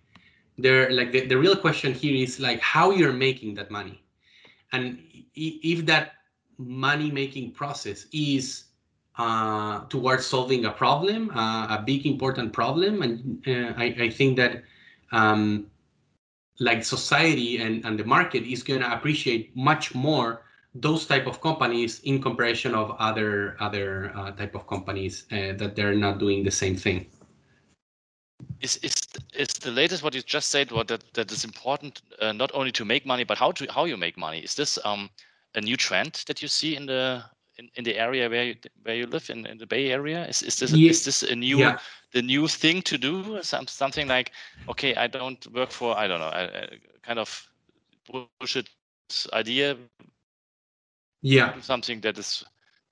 there 0.57 0.89
like 0.91 1.11
the, 1.11 1.27
the 1.27 1.37
real 1.37 1.55
question 1.55 1.93
here 1.93 2.15
is 2.15 2.39
like 2.39 2.61
how 2.61 2.91
you're 2.91 3.13
making 3.13 3.55
that 3.55 3.71
money 3.71 4.01
and 4.71 4.99
if 5.35 5.85
that 5.85 6.14
money 6.57 7.11
making 7.11 7.51
process 7.51 8.05
is 8.11 8.65
uh, 9.17 9.85
towards 9.85 10.25
solving 10.25 10.65
a 10.65 10.71
problem 10.71 11.29
uh, 11.31 11.67
a 11.67 11.83
big 11.85 12.05
important 12.05 12.51
problem. 12.51 13.01
And 13.01 13.47
uh, 13.47 13.73
I, 13.77 13.95
I 13.99 14.09
think 14.09 14.37
that 14.37 14.63
um, 15.11 15.67
like 16.59 16.83
society 16.83 17.57
and, 17.57 17.85
and 17.85 17.99
the 17.99 18.05
market 18.05 18.43
is 18.43 18.63
going 18.63 18.81
to 18.81 18.93
appreciate 18.93 19.55
much 19.55 19.93
more 19.93 20.41
those 20.73 21.05
type 21.05 21.25
of 21.25 21.39
companies 21.39 22.01
in 22.01 22.21
comparison 22.21 22.75
of 22.75 22.95
other 22.99 23.55
other 23.61 24.11
uh, 24.15 24.31
type 24.31 24.55
of 24.55 24.67
companies 24.67 25.25
uh, 25.31 25.53
that 25.53 25.75
they're 25.75 25.95
not 25.95 26.19
doing 26.19 26.43
the 26.43 26.51
same 26.51 26.75
thing. 26.75 27.05
Is 28.59 28.77
is 28.77 28.95
is 29.33 29.47
the 29.47 29.71
latest 29.71 30.03
what 30.03 30.13
you 30.13 30.21
just 30.21 30.51
said 30.51 30.71
what 30.71 30.89
that, 30.89 31.13
that 31.13 31.31
is 31.31 31.45
important 31.45 32.01
uh, 32.21 32.33
not 32.33 32.51
only 32.53 32.71
to 32.73 32.83
make 32.83 33.05
money 33.05 33.23
but 33.23 33.37
how 33.37 33.51
to 33.51 33.65
how 33.71 33.85
you 33.85 33.95
make 33.95 34.17
money. 34.17 34.39
Is 34.39 34.55
this 34.55 34.77
um, 34.83 35.09
a 35.55 35.61
new 35.61 35.77
trend 35.77 36.23
that 36.27 36.41
you 36.41 36.47
see 36.47 36.75
in 36.75 36.85
the 36.85 37.23
in, 37.57 37.69
in 37.75 37.83
the 37.83 37.97
area 37.97 38.29
where 38.29 38.43
you 38.43 38.55
where 38.83 38.95
you 38.95 39.07
live 39.07 39.29
in, 39.29 39.45
in 39.45 39.57
the 39.57 39.65
bay 39.67 39.91
area 39.91 40.25
is, 40.27 40.41
is 40.43 40.59
this 40.59 40.73
Yeah. 40.73 40.89
is 40.89 41.03
this 41.05 41.23
a 41.23 41.35
new 41.35 41.59
Yeah. 41.59 41.77
the 42.13 42.21
new 42.21 42.47
thing 42.47 42.81
to 42.83 42.97
do 42.97 43.41
Some, 43.43 43.67
something 43.67 44.07
like 44.07 44.31
okay 44.67 44.95
i 44.95 45.07
don't 45.07 45.45
work 45.53 45.71
for 45.71 45.97
i 45.97 46.07
don't 46.07 46.19
know 46.19 46.67
kind 47.03 47.19
of 47.19 47.49
bullshit 48.07 48.69
idea 49.33 49.77
yeah 51.21 51.53
something 51.61 52.01
that 52.01 52.17
is 52.17 52.43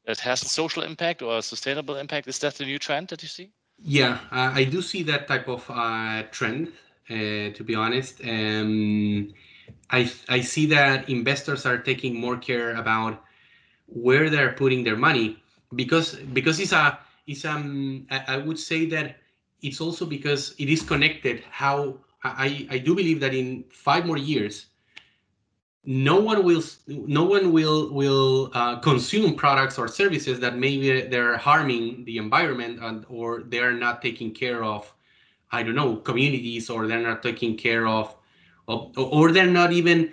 that 0.05 0.20
has 0.20 0.43
a 0.43 0.49
social 0.49 0.84
impact 0.84 1.22
or 1.22 1.38
a 1.38 1.41
sustainable 1.41 1.95
impact 1.95 2.28
is 2.28 2.39
that 2.39 2.55
the 2.55 2.66
new 2.66 2.80
trend 2.80 3.07
that 3.09 3.22
you 3.22 3.28
see 3.30 3.51
Yeah, 3.84 4.18
uh, 4.32 4.51
I 4.53 4.64
do 4.66 4.82
see 4.82 5.03
that 5.03 5.28
type 5.28 5.47
of 5.47 5.66
uh, 5.70 6.24
trend. 6.32 6.70
Uh, 7.09 7.51
to 7.53 7.64
be 7.66 7.76
honest, 7.76 8.22
um, 8.24 9.34
I 9.89 10.11
I 10.30 10.41
see 10.41 10.66
that 10.68 11.09
investors 11.09 11.66
are 11.66 11.78
taking 11.78 12.16
more 12.20 12.38
care 12.38 12.76
about 12.76 13.24
where 13.88 14.30
they're 14.30 14.53
putting 14.53 14.84
their 14.84 14.97
money 14.97 15.38
because 15.76 16.16
because 16.34 16.59
it's 16.59 16.72
a 16.74 16.99
it's 17.28 17.45
um 17.45 18.05
I, 18.11 18.24
I 18.36 18.38
would 18.38 18.59
say 18.59 18.86
that 18.88 19.18
it's 19.61 19.80
also 19.82 20.05
because 20.05 20.55
it 20.57 20.70
is 20.70 20.82
connected. 20.84 21.43
How 21.49 21.97
I 22.24 22.68
I 22.70 22.78
do 22.80 22.95
believe 22.95 23.20
that 23.22 23.34
in 23.34 23.64
five 23.72 24.05
more 24.05 24.18
years, 24.18 24.68
no 25.86 26.20
one 26.20 26.43
will 26.43 26.64
no 26.88 27.24
one 27.24 27.51
will 27.51 27.91
will 27.93 28.51
uh, 28.53 28.78
consume 28.80 29.36
products 29.36 29.78
or 29.78 29.88
services 29.88 30.39
that 30.39 30.57
maybe 30.57 31.01
they're 31.01 31.38
harming 31.38 32.03
the 32.05 32.18
environment 32.18 32.80
and 32.82 33.05
or 33.09 33.43
they're 33.47 33.74
not 33.74 34.01
taking 34.01 34.32
care 34.32 34.64
of 34.64 34.93
i 35.51 35.61
don't 35.64 35.76
know 35.76 35.95
communities 35.97 36.70
or 36.70 36.88
they're 36.88 37.01
not 37.01 37.22
taking 37.24 37.55
care 37.57 37.88
of, 37.88 38.16
of 38.68 38.91
or 38.97 39.32
they're 39.32 39.45
not 39.45 39.72
even 39.72 40.11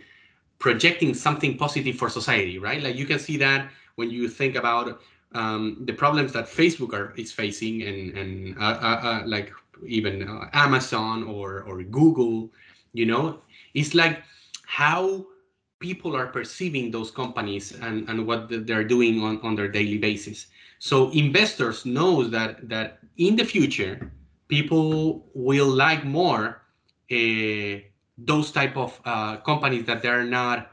projecting 0.58 1.14
something 1.14 1.56
positive 1.56 1.96
for 1.96 2.08
society 2.08 2.58
right 2.58 2.82
like 2.82 2.96
you 2.96 3.06
can 3.06 3.18
see 3.18 3.36
that 3.36 3.70
when 3.96 4.10
you 4.10 4.28
think 4.28 4.56
about 4.56 5.00
um, 5.32 5.76
the 5.86 5.92
problems 5.92 6.32
that 6.32 6.46
facebook 6.46 6.92
are 6.92 7.14
is 7.16 7.32
facing 7.32 7.82
and 7.82 8.16
and 8.16 8.58
uh, 8.58 8.78
uh, 8.82 9.00
uh, 9.02 9.22
like 9.26 9.52
even 9.86 10.28
uh, 10.28 10.48
amazon 10.52 11.24
or 11.24 11.62
or 11.62 11.82
google 11.82 12.50
you 12.92 13.06
know 13.06 13.40
it's 13.74 13.94
like 13.94 14.22
how 14.66 15.24
people 15.80 16.14
are 16.14 16.26
perceiving 16.26 16.90
those 16.90 17.10
companies 17.10 17.72
and, 17.80 18.08
and 18.08 18.26
what 18.26 18.46
they're 18.66 18.84
doing 18.84 19.22
on, 19.22 19.40
on 19.40 19.56
their 19.56 19.66
daily 19.66 19.98
basis. 19.98 20.46
So 20.78 21.10
investors 21.10 21.84
knows 21.84 22.30
that 22.30 22.68
that 22.68 23.00
in 23.16 23.34
the 23.34 23.44
future, 23.44 24.12
people 24.48 25.26
will 25.34 25.68
like 25.68 26.04
more 26.04 26.62
uh, 27.10 27.80
those 28.24 28.50
type 28.52 28.76
of 28.76 29.00
uh, 29.04 29.36
companies 29.38 29.84
that 29.86 30.02
they're 30.02 30.24
not 30.24 30.72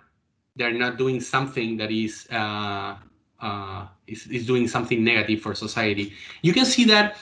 they're 0.55 0.73
not 0.73 0.97
doing 0.97 1.21
something 1.21 1.77
that 1.77 1.91
is, 1.91 2.27
uh, 2.31 2.95
uh, 3.41 3.85
is 4.07 4.27
is 4.27 4.45
doing 4.45 4.67
something 4.67 5.03
negative 5.03 5.41
for 5.41 5.53
society. 5.53 6.13
You 6.41 6.53
can 6.53 6.65
see 6.65 6.85
that 6.85 7.17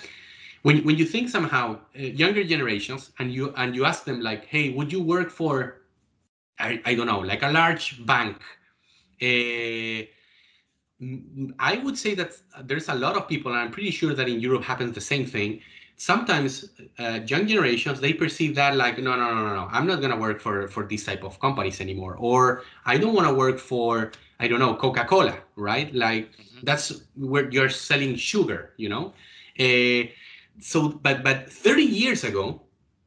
when 0.63 0.83
when 0.85 0.97
you 0.97 1.05
think 1.05 1.29
somehow 1.29 1.79
uh, 1.97 2.01
younger 2.01 2.43
generations 2.43 3.11
and 3.19 3.33
you 3.33 3.53
and 3.57 3.75
you 3.75 3.85
ask 3.85 4.05
them 4.05 4.21
like, 4.21 4.45
hey, 4.45 4.69
would 4.69 4.91
you 4.91 5.01
work 5.01 5.29
for 5.29 5.81
I, 6.59 6.81
I 6.85 6.95
don't 6.95 7.07
know, 7.07 7.19
like 7.19 7.43
a 7.43 7.51
large 7.51 8.05
bank. 8.05 8.37
Uh, 9.21 10.07
I 11.59 11.77
would 11.83 11.97
say 11.97 12.15
that 12.15 12.37
there's 12.63 12.87
a 12.87 12.95
lot 12.95 13.17
of 13.17 13.27
people, 13.27 13.51
and 13.51 13.59
I'm 13.59 13.71
pretty 13.71 13.91
sure 13.91 14.13
that 14.13 14.29
in 14.29 14.39
Europe 14.39 14.63
happens 14.63 14.95
the 14.95 15.01
same 15.01 15.25
thing. 15.25 15.61
Sometimes 15.97 16.69
uh, 16.99 17.19
young 17.25 17.47
generations 17.47 18.01
they 18.01 18.13
perceive 18.13 18.55
that 18.55 18.75
like 18.75 18.97
no 18.97 19.15
no 19.15 19.33
no 19.33 19.47
no 19.47 19.55
no 19.55 19.67
I'm 19.71 19.87
not 19.87 20.01
gonna 20.01 20.17
work 20.17 20.41
for 20.41 20.67
for 20.67 20.83
this 20.83 21.05
type 21.05 21.23
of 21.23 21.39
companies 21.39 21.79
anymore, 21.79 22.15
or 22.19 22.63
I 22.85 22.97
don't 22.97 23.13
want 23.13 23.27
to 23.27 23.33
work 23.33 23.59
for 23.59 24.11
I 24.39 24.47
don't 24.47 24.59
know 24.59 24.75
Coca 24.75 25.05
Cola, 25.05 25.37
right? 25.55 25.93
Like 25.95 26.31
mm-hmm. 26.31 26.59
that's 26.63 27.01
where 27.15 27.49
you're 27.49 27.69
selling 27.69 28.15
sugar, 28.15 28.73
you 28.77 28.89
know. 28.89 29.13
Uh, 29.59 30.11
so 30.59 30.89
but 30.89 31.23
but 31.23 31.49
30 31.51 31.83
years 31.83 32.23
ago 32.23 32.61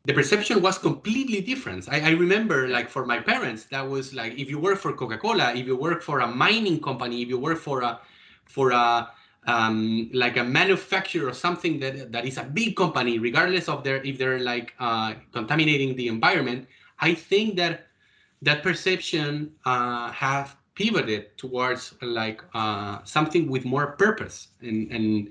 the 0.09 0.15
perception 0.15 0.63
was 0.63 0.79
completely 0.79 1.43
different. 1.43 1.87
I, 1.91 2.01
I, 2.01 2.11
remember, 2.13 2.67
like 2.69 2.89
for 2.89 3.05
my 3.05 3.19
parents, 3.19 3.65
that 3.65 3.87
was 3.87 4.15
like 4.15 4.39
if 4.39 4.49
you 4.49 4.59
work 4.59 4.79
for 4.79 4.95
Coca-Cola, 4.95 5.53
if 5.55 5.67
you 5.67 5.77
work 5.77 6.03
for 6.03 6.21
a 6.21 6.27
mining 6.27 6.81
company, 6.81 7.21
if 7.21 7.29
you 7.29 7.39
work 7.39 7.59
for 7.59 7.83
a 7.83 8.01
for 8.47 8.71
a 8.71 9.11
um, 9.47 10.11
like 10.13 10.37
a 10.37 10.45
manufacturer 10.45 11.29
or 11.29 11.33
something 11.33 11.81
that 11.81 12.13
that 12.13 12.27
is 12.27 12.37
a 12.37 12.45
big 12.45 12.77
company, 12.77 13.19
regardless 13.19 13.69
of 13.69 13.85
their 13.85 14.03
if 14.03 14.19
they're 14.19 14.41
like 14.41 14.75
uh, 14.79 15.15
contaminating 15.33 15.97
the 15.97 16.09
environment, 16.09 16.67
I 17.01 17.15
think 17.15 17.57
that 17.57 17.87
that 18.43 18.63
perception 18.63 19.53
uh, 19.65 20.11
have 20.13 20.57
pivoted 20.75 21.37
towards 21.39 21.95
like 22.03 22.43
uh, 22.55 22.99
something 23.05 23.49
with 23.49 23.65
more 23.65 23.93
purpose, 23.99 24.49
and 24.61 24.91
and 24.93 25.31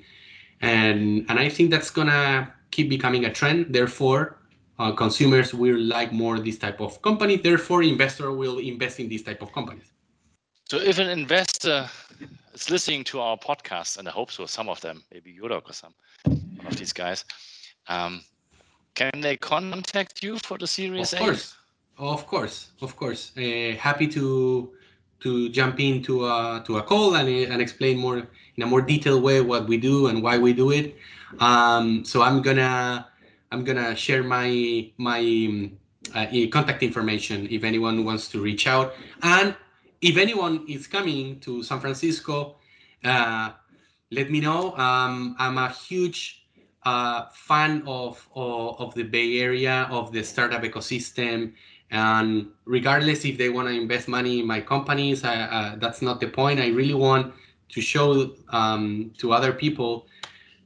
and 0.61 1.25
and 1.29 1.39
I 1.39 1.49
think 1.49 1.71
that's 1.71 1.91
gonna 1.91 2.53
keep 2.71 2.89
becoming 2.89 3.25
a 3.25 3.31
trend. 3.31 3.73
Therefore 3.73 4.37
uh, 4.79 4.91
consumers 4.91 5.53
will 5.53 5.79
like 5.79 6.11
more 6.11 6.39
this 6.39 6.57
type 6.57 6.79
of 6.81 7.01
company. 7.01 7.37
Therefore, 7.37 7.83
investor 7.83 8.31
will 8.31 8.59
invest 8.59 8.99
in 8.99 9.09
this 9.09 9.23
type 9.23 9.41
of 9.41 9.51
companies. 9.53 9.91
So, 10.65 10.77
if 10.77 10.99
an 10.99 11.09
investor 11.09 11.89
is 12.57 12.69
listening 12.71 13.03
to 13.03 13.19
our 13.19 13.37
podcast, 13.37 13.97
and 13.97 14.07
I 14.07 14.11
hope 14.11 14.31
so, 14.31 14.45
some 14.45 14.67
of 14.67 14.81
them, 14.81 15.03
maybe 15.13 15.37
Jurok 15.39 15.69
or 15.69 15.73
some 15.73 15.93
of 16.65 16.75
these 16.75 16.91
guys, 16.91 17.23
um, 17.87 18.21
can 18.95 19.21
they 19.21 19.37
contact 19.37 20.23
you 20.23 20.39
for 20.39 20.57
the 20.57 20.65
Series 20.65 21.13
of 21.13 21.19
course. 21.19 21.55
A? 21.99 22.01
Of 22.01 22.25
course, 22.27 22.69
of 22.81 22.95
course. 22.95 23.31
Uh, 23.37 23.75
happy 23.77 24.07
to 24.07 24.71
to 25.19 25.49
jump 25.49 25.79
into 25.79 26.25
a 26.25 26.63
to 26.65 26.77
a 26.77 26.83
call 26.83 27.15
and, 27.15 27.27
and 27.29 27.61
explain 27.61 27.97
more 27.97 28.17
in 28.55 28.63
a 28.63 28.67
more 28.67 28.81
detailed 28.81 29.23
way 29.23 29.41
what 29.41 29.67
we 29.67 29.77
do 29.77 30.07
and 30.07 30.21
why 30.21 30.37
we 30.37 30.53
do 30.53 30.71
it. 30.71 30.95
Um, 31.39 32.05
so 32.05 32.21
I'm 32.21 32.41
gonna 32.41 33.07
I'm 33.51 33.63
gonna 33.63 33.95
share 33.95 34.23
my 34.23 34.91
my 34.97 35.21
uh, 36.15 36.27
contact 36.51 36.81
information 36.83 37.47
if 37.49 37.63
anyone 37.63 38.05
wants 38.05 38.29
to 38.29 38.41
reach 38.41 38.67
out. 38.67 38.93
And 39.21 39.55
if 40.01 40.17
anyone 40.17 40.65
is 40.67 40.87
coming 40.87 41.39
to 41.41 41.63
San 41.63 41.79
Francisco, 41.79 42.57
uh, 43.03 43.51
let 44.11 44.31
me 44.31 44.39
know. 44.39 44.75
Um, 44.75 45.35
I'm 45.39 45.57
a 45.57 45.69
huge 45.69 46.47
uh, 46.83 47.25
fan 47.33 47.83
of, 47.85 48.27
of, 48.35 48.79
of 48.79 48.93
the 48.95 49.03
Bay 49.03 49.39
Area, 49.39 49.87
of 49.91 50.11
the 50.11 50.23
startup 50.23 50.63
ecosystem, 50.63 51.53
and 51.91 52.47
regardless 52.65 53.25
if 53.25 53.37
they 53.37 53.49
want 53.49 53.67
to 53.67 53.73
invest 53.73 54.07
money 54.07 54.39
in 54.39 54.47
my 54.47 54.61
companies, 54.61 55.23
uh, 55.23 55.75
that's 55.79 56.01
not 56.01 56.19
the 56.19 56.27
point. 56.27 56.59
I 56.59 56.67
really 56.67 56.93
want 56.93 57.33
to 57.69 57.81
show 57.81 58.35
um, 58.49 59.11
to 59.17 59.33
other 59.33 59.53
people 59.53 60.07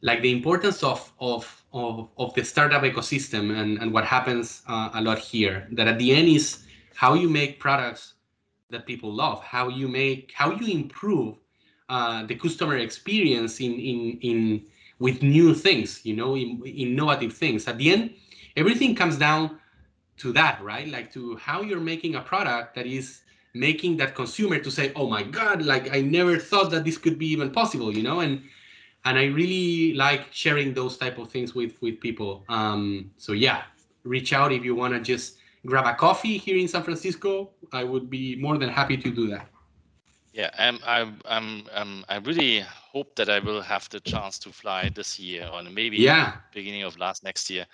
like 0.02 0.22
the 0.22 0.32
importance 0.32 0.84
of 0.84 1.12
of 1.20 1.64
of, 1.74 2.10
of 2.18 2.34
the 2.34 2.44
startup 2.44 2.84
ecosystem 2.84 3.58
and, 3.58 3.78
and 3.78 3.94
what 3.94 4.04
happens 4.04 4.62
uh, 4.68 4.90
a 4.94 5.02
lot 5.02 5.18
here 5.18 5.68
that 5.72 5.88
at 5.88 5.98
the 6.00 6.12
end 6.12 6.28
is 6.28 6.64
how 6.96 7.14
you 7.14 7.30
make 7.30 7.60
products 7.60 8.16
that 8.72 8.86
people 8.86 9.14
love 9.14 9.44
how 9.44 9.68
you 9.68 9.88
make 9.88 10.32
how 10.36 10.52
you 10.52 10.68
improve 10.68 11.36
uh, 11.90 12.26
the 12.26 12.36
customer 12.36 12.78
experience 12.78 13.60
in 13.60 13.74
in 13.74 14.18
in 14.22 14.66
with 15.00 15.22
new 15.22 15.54
things 15.54 16.06
you 16.06 16.16
know 16.16 16.36
in, 16.36 16.62
innovative 16.66 17.34
things. 17.34 17.68
At 17.68 17.78
the 17.78 17.92
end 17.92 18.12
everything 18.56 18.96
comes 18.96 19.18
down 19.18 19.60
to 20.18 20.32
that 20.34 20.62
right? 20.64 20.88
Like 20.88 21.12
to 21.14 21.36
how 21.38 21.62
you're 21.62 21.80
making 21.80 22.16
a 22.16 22.22
product 22.22 22.76
that 22.76 22.86
is 22.86 23.22
making 23.54 23.98
that 23.98 24.16
consumer 24.16 24.60
to 24.60 24.72
say 24.72 24.94
oh 24.96 25.10
my 25.10 25.24
god 25.24 25.62
like 25.62 25.94
i 25.94 26.00
never 26.00 26.38
thought 26.38 26.72
that 26.72 26.86
this 26.86 26.98
could 26.98 27.20
be 27.20 27.28
even 27.28 27.52
possible 27.52 27.94
you 27.94 28.02
know? 28.02 28.22
And 28.22 28.42
and 29.06 29.18
I 29.18 29.26
really 29.26 29.94
like 29.94 30.28
sharing 30.32 30.74
those 30.74 30.98
type 30.98 31.18
of 31.18 31.32
things 31.32 31.56
with 31.56 31.74
with 31.82 32.00
people. 32.00 32.44
Um, 32.50 33.12
so 33.18 33.34
yeah, 33.34 33.64
reach 34.04 34.34
out 34.34 34.52
if 34.52 34.64
you 34.64 34.76
want 34.76 34.94
to 34.94 35.00
just 35.00 35.38
grab 35.66 35.86
a 35.86 35.94
coffee 35.94 36.38
here 36.38 36.58
in 36.58 36.68
San 36.68 36.84
Francisco. 36.84 37.52
I 37.72 37.84
would 37.84 38.10
be 38.10 38.36
more 38.36 38.58
than 38.58 38.70
happy 38.70 38.98
to 38.98 39.12
do 39.12 39.28
that. 39.30 39.48
Yeah, 40.34 40.50
um, 40.58 40.80
I, 40.86 41.12
I'm, 41.26 41.68
um, 41.74 42.06
I 42.10 42.18
really 42.18 42.60
hope 42.62 43.16
that 43.16 43.30
I 43.30 43.40
will 43.40 43.62
have 43.62 43.90
the 43.90 44.00
chance 44.00 44.40
to 44.40 44.52
fly 44.52 44.90
this 44.90 45.20
year 45.20 45.48
or 45.52 45.64
maybe 45.64 46.10
Yeah, 46.10 46.34
beginning 46.52 46.84
of 46.84 46.98
last 46.98 47.24
next 47.24 47.50
year. 47.50 47.66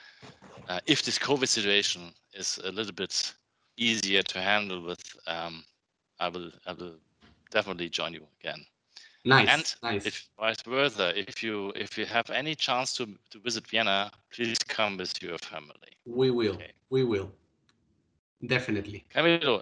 Uh, 0.67 0.79
if 0.88 1.03
this 1.03 1.19
COVID 1.19 1.47
situation 1.47 2.13
is 2.33 2.59
a 2.63 2.71
little 2.71 2.93
bit 2.93 3.33
easier 3.77 4.23
to 4.23 4.39
handle 4.41 4.83
with, 4.83 5.03
um, 5.27 5.63
I 6.19 6.29
will, 6.29 6.51
I 6.65 6.73
will 6.73 6.95
definitely 7.51 7.89
join 7.89 8.13
you 8.13 8.27
again. 8.41 8.65
nice, 9.25 9.65
And 9.65 9.75
nice. 9.83 10.05
if 10.05 10.27
vice 10.39 10.61
versa, 10.61 11.13
if 11.17 11.43
you 11.43 11.71
if 11.75 11.97
you 11.97 12.05
have 12.05 12.29
any 12.29 12.55
chance 12.55 12.93
to 12.97 13.05
to 13.31 13.39
visit 13.39 13.67
Vienna, 13.67 14.11
please 14.31 14.57
come 14.59 14.97
with 14.97 15.21
your 15.21 15.38
family. 15.38 15.93
we 16.05 16.31
will, 16.31 16.57
Okay. 16.59 16.71
we 16.89 17.03
will. 17.03 17.31
Definitely. 18.45 19.03
Camilo, 19.13 19.61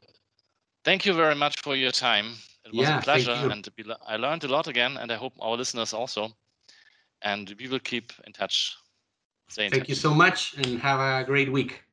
thank 0.84 1.06
you 1.06 1.14
very 1.14 1.36
much 1.36 1.62
for 1.62 1.76
your 1.76 1.92
time. 1.92 2.34
It 2.66 2.76
was 2.76 2.90
Yeah, 2.90 2.98
a 3.00 3.02
pleasure, 3.02 3.48
and 3.50 3.68
I 4.06 4.18
learned 4.18 4.44
a 4.44 4.48
lot 4.48 4.68
again, 4.68 4.98
and 4.98 5.12
I 5.12 5.16
hope 5.16 5.34
our 5.40 5.56
listeners 5.56 5.94
also. 5.94 6.30
And 7.22 7.56
we 7.58 7.68
will 7.68 7.80
keep 7.80 8.12
in 8.26 8.34
touch. 8.34 8.76
In 9.58 9.72
Thank 9.72 9.84
touch. 9.84 9.90
you 9.90 9.96
so 9.96 10.14
much 10.14 10.56
and 10.58 10.80
have 10.82 11.00
a 11.00 11.24
great 11.26 11.52
week. 11.52 11.85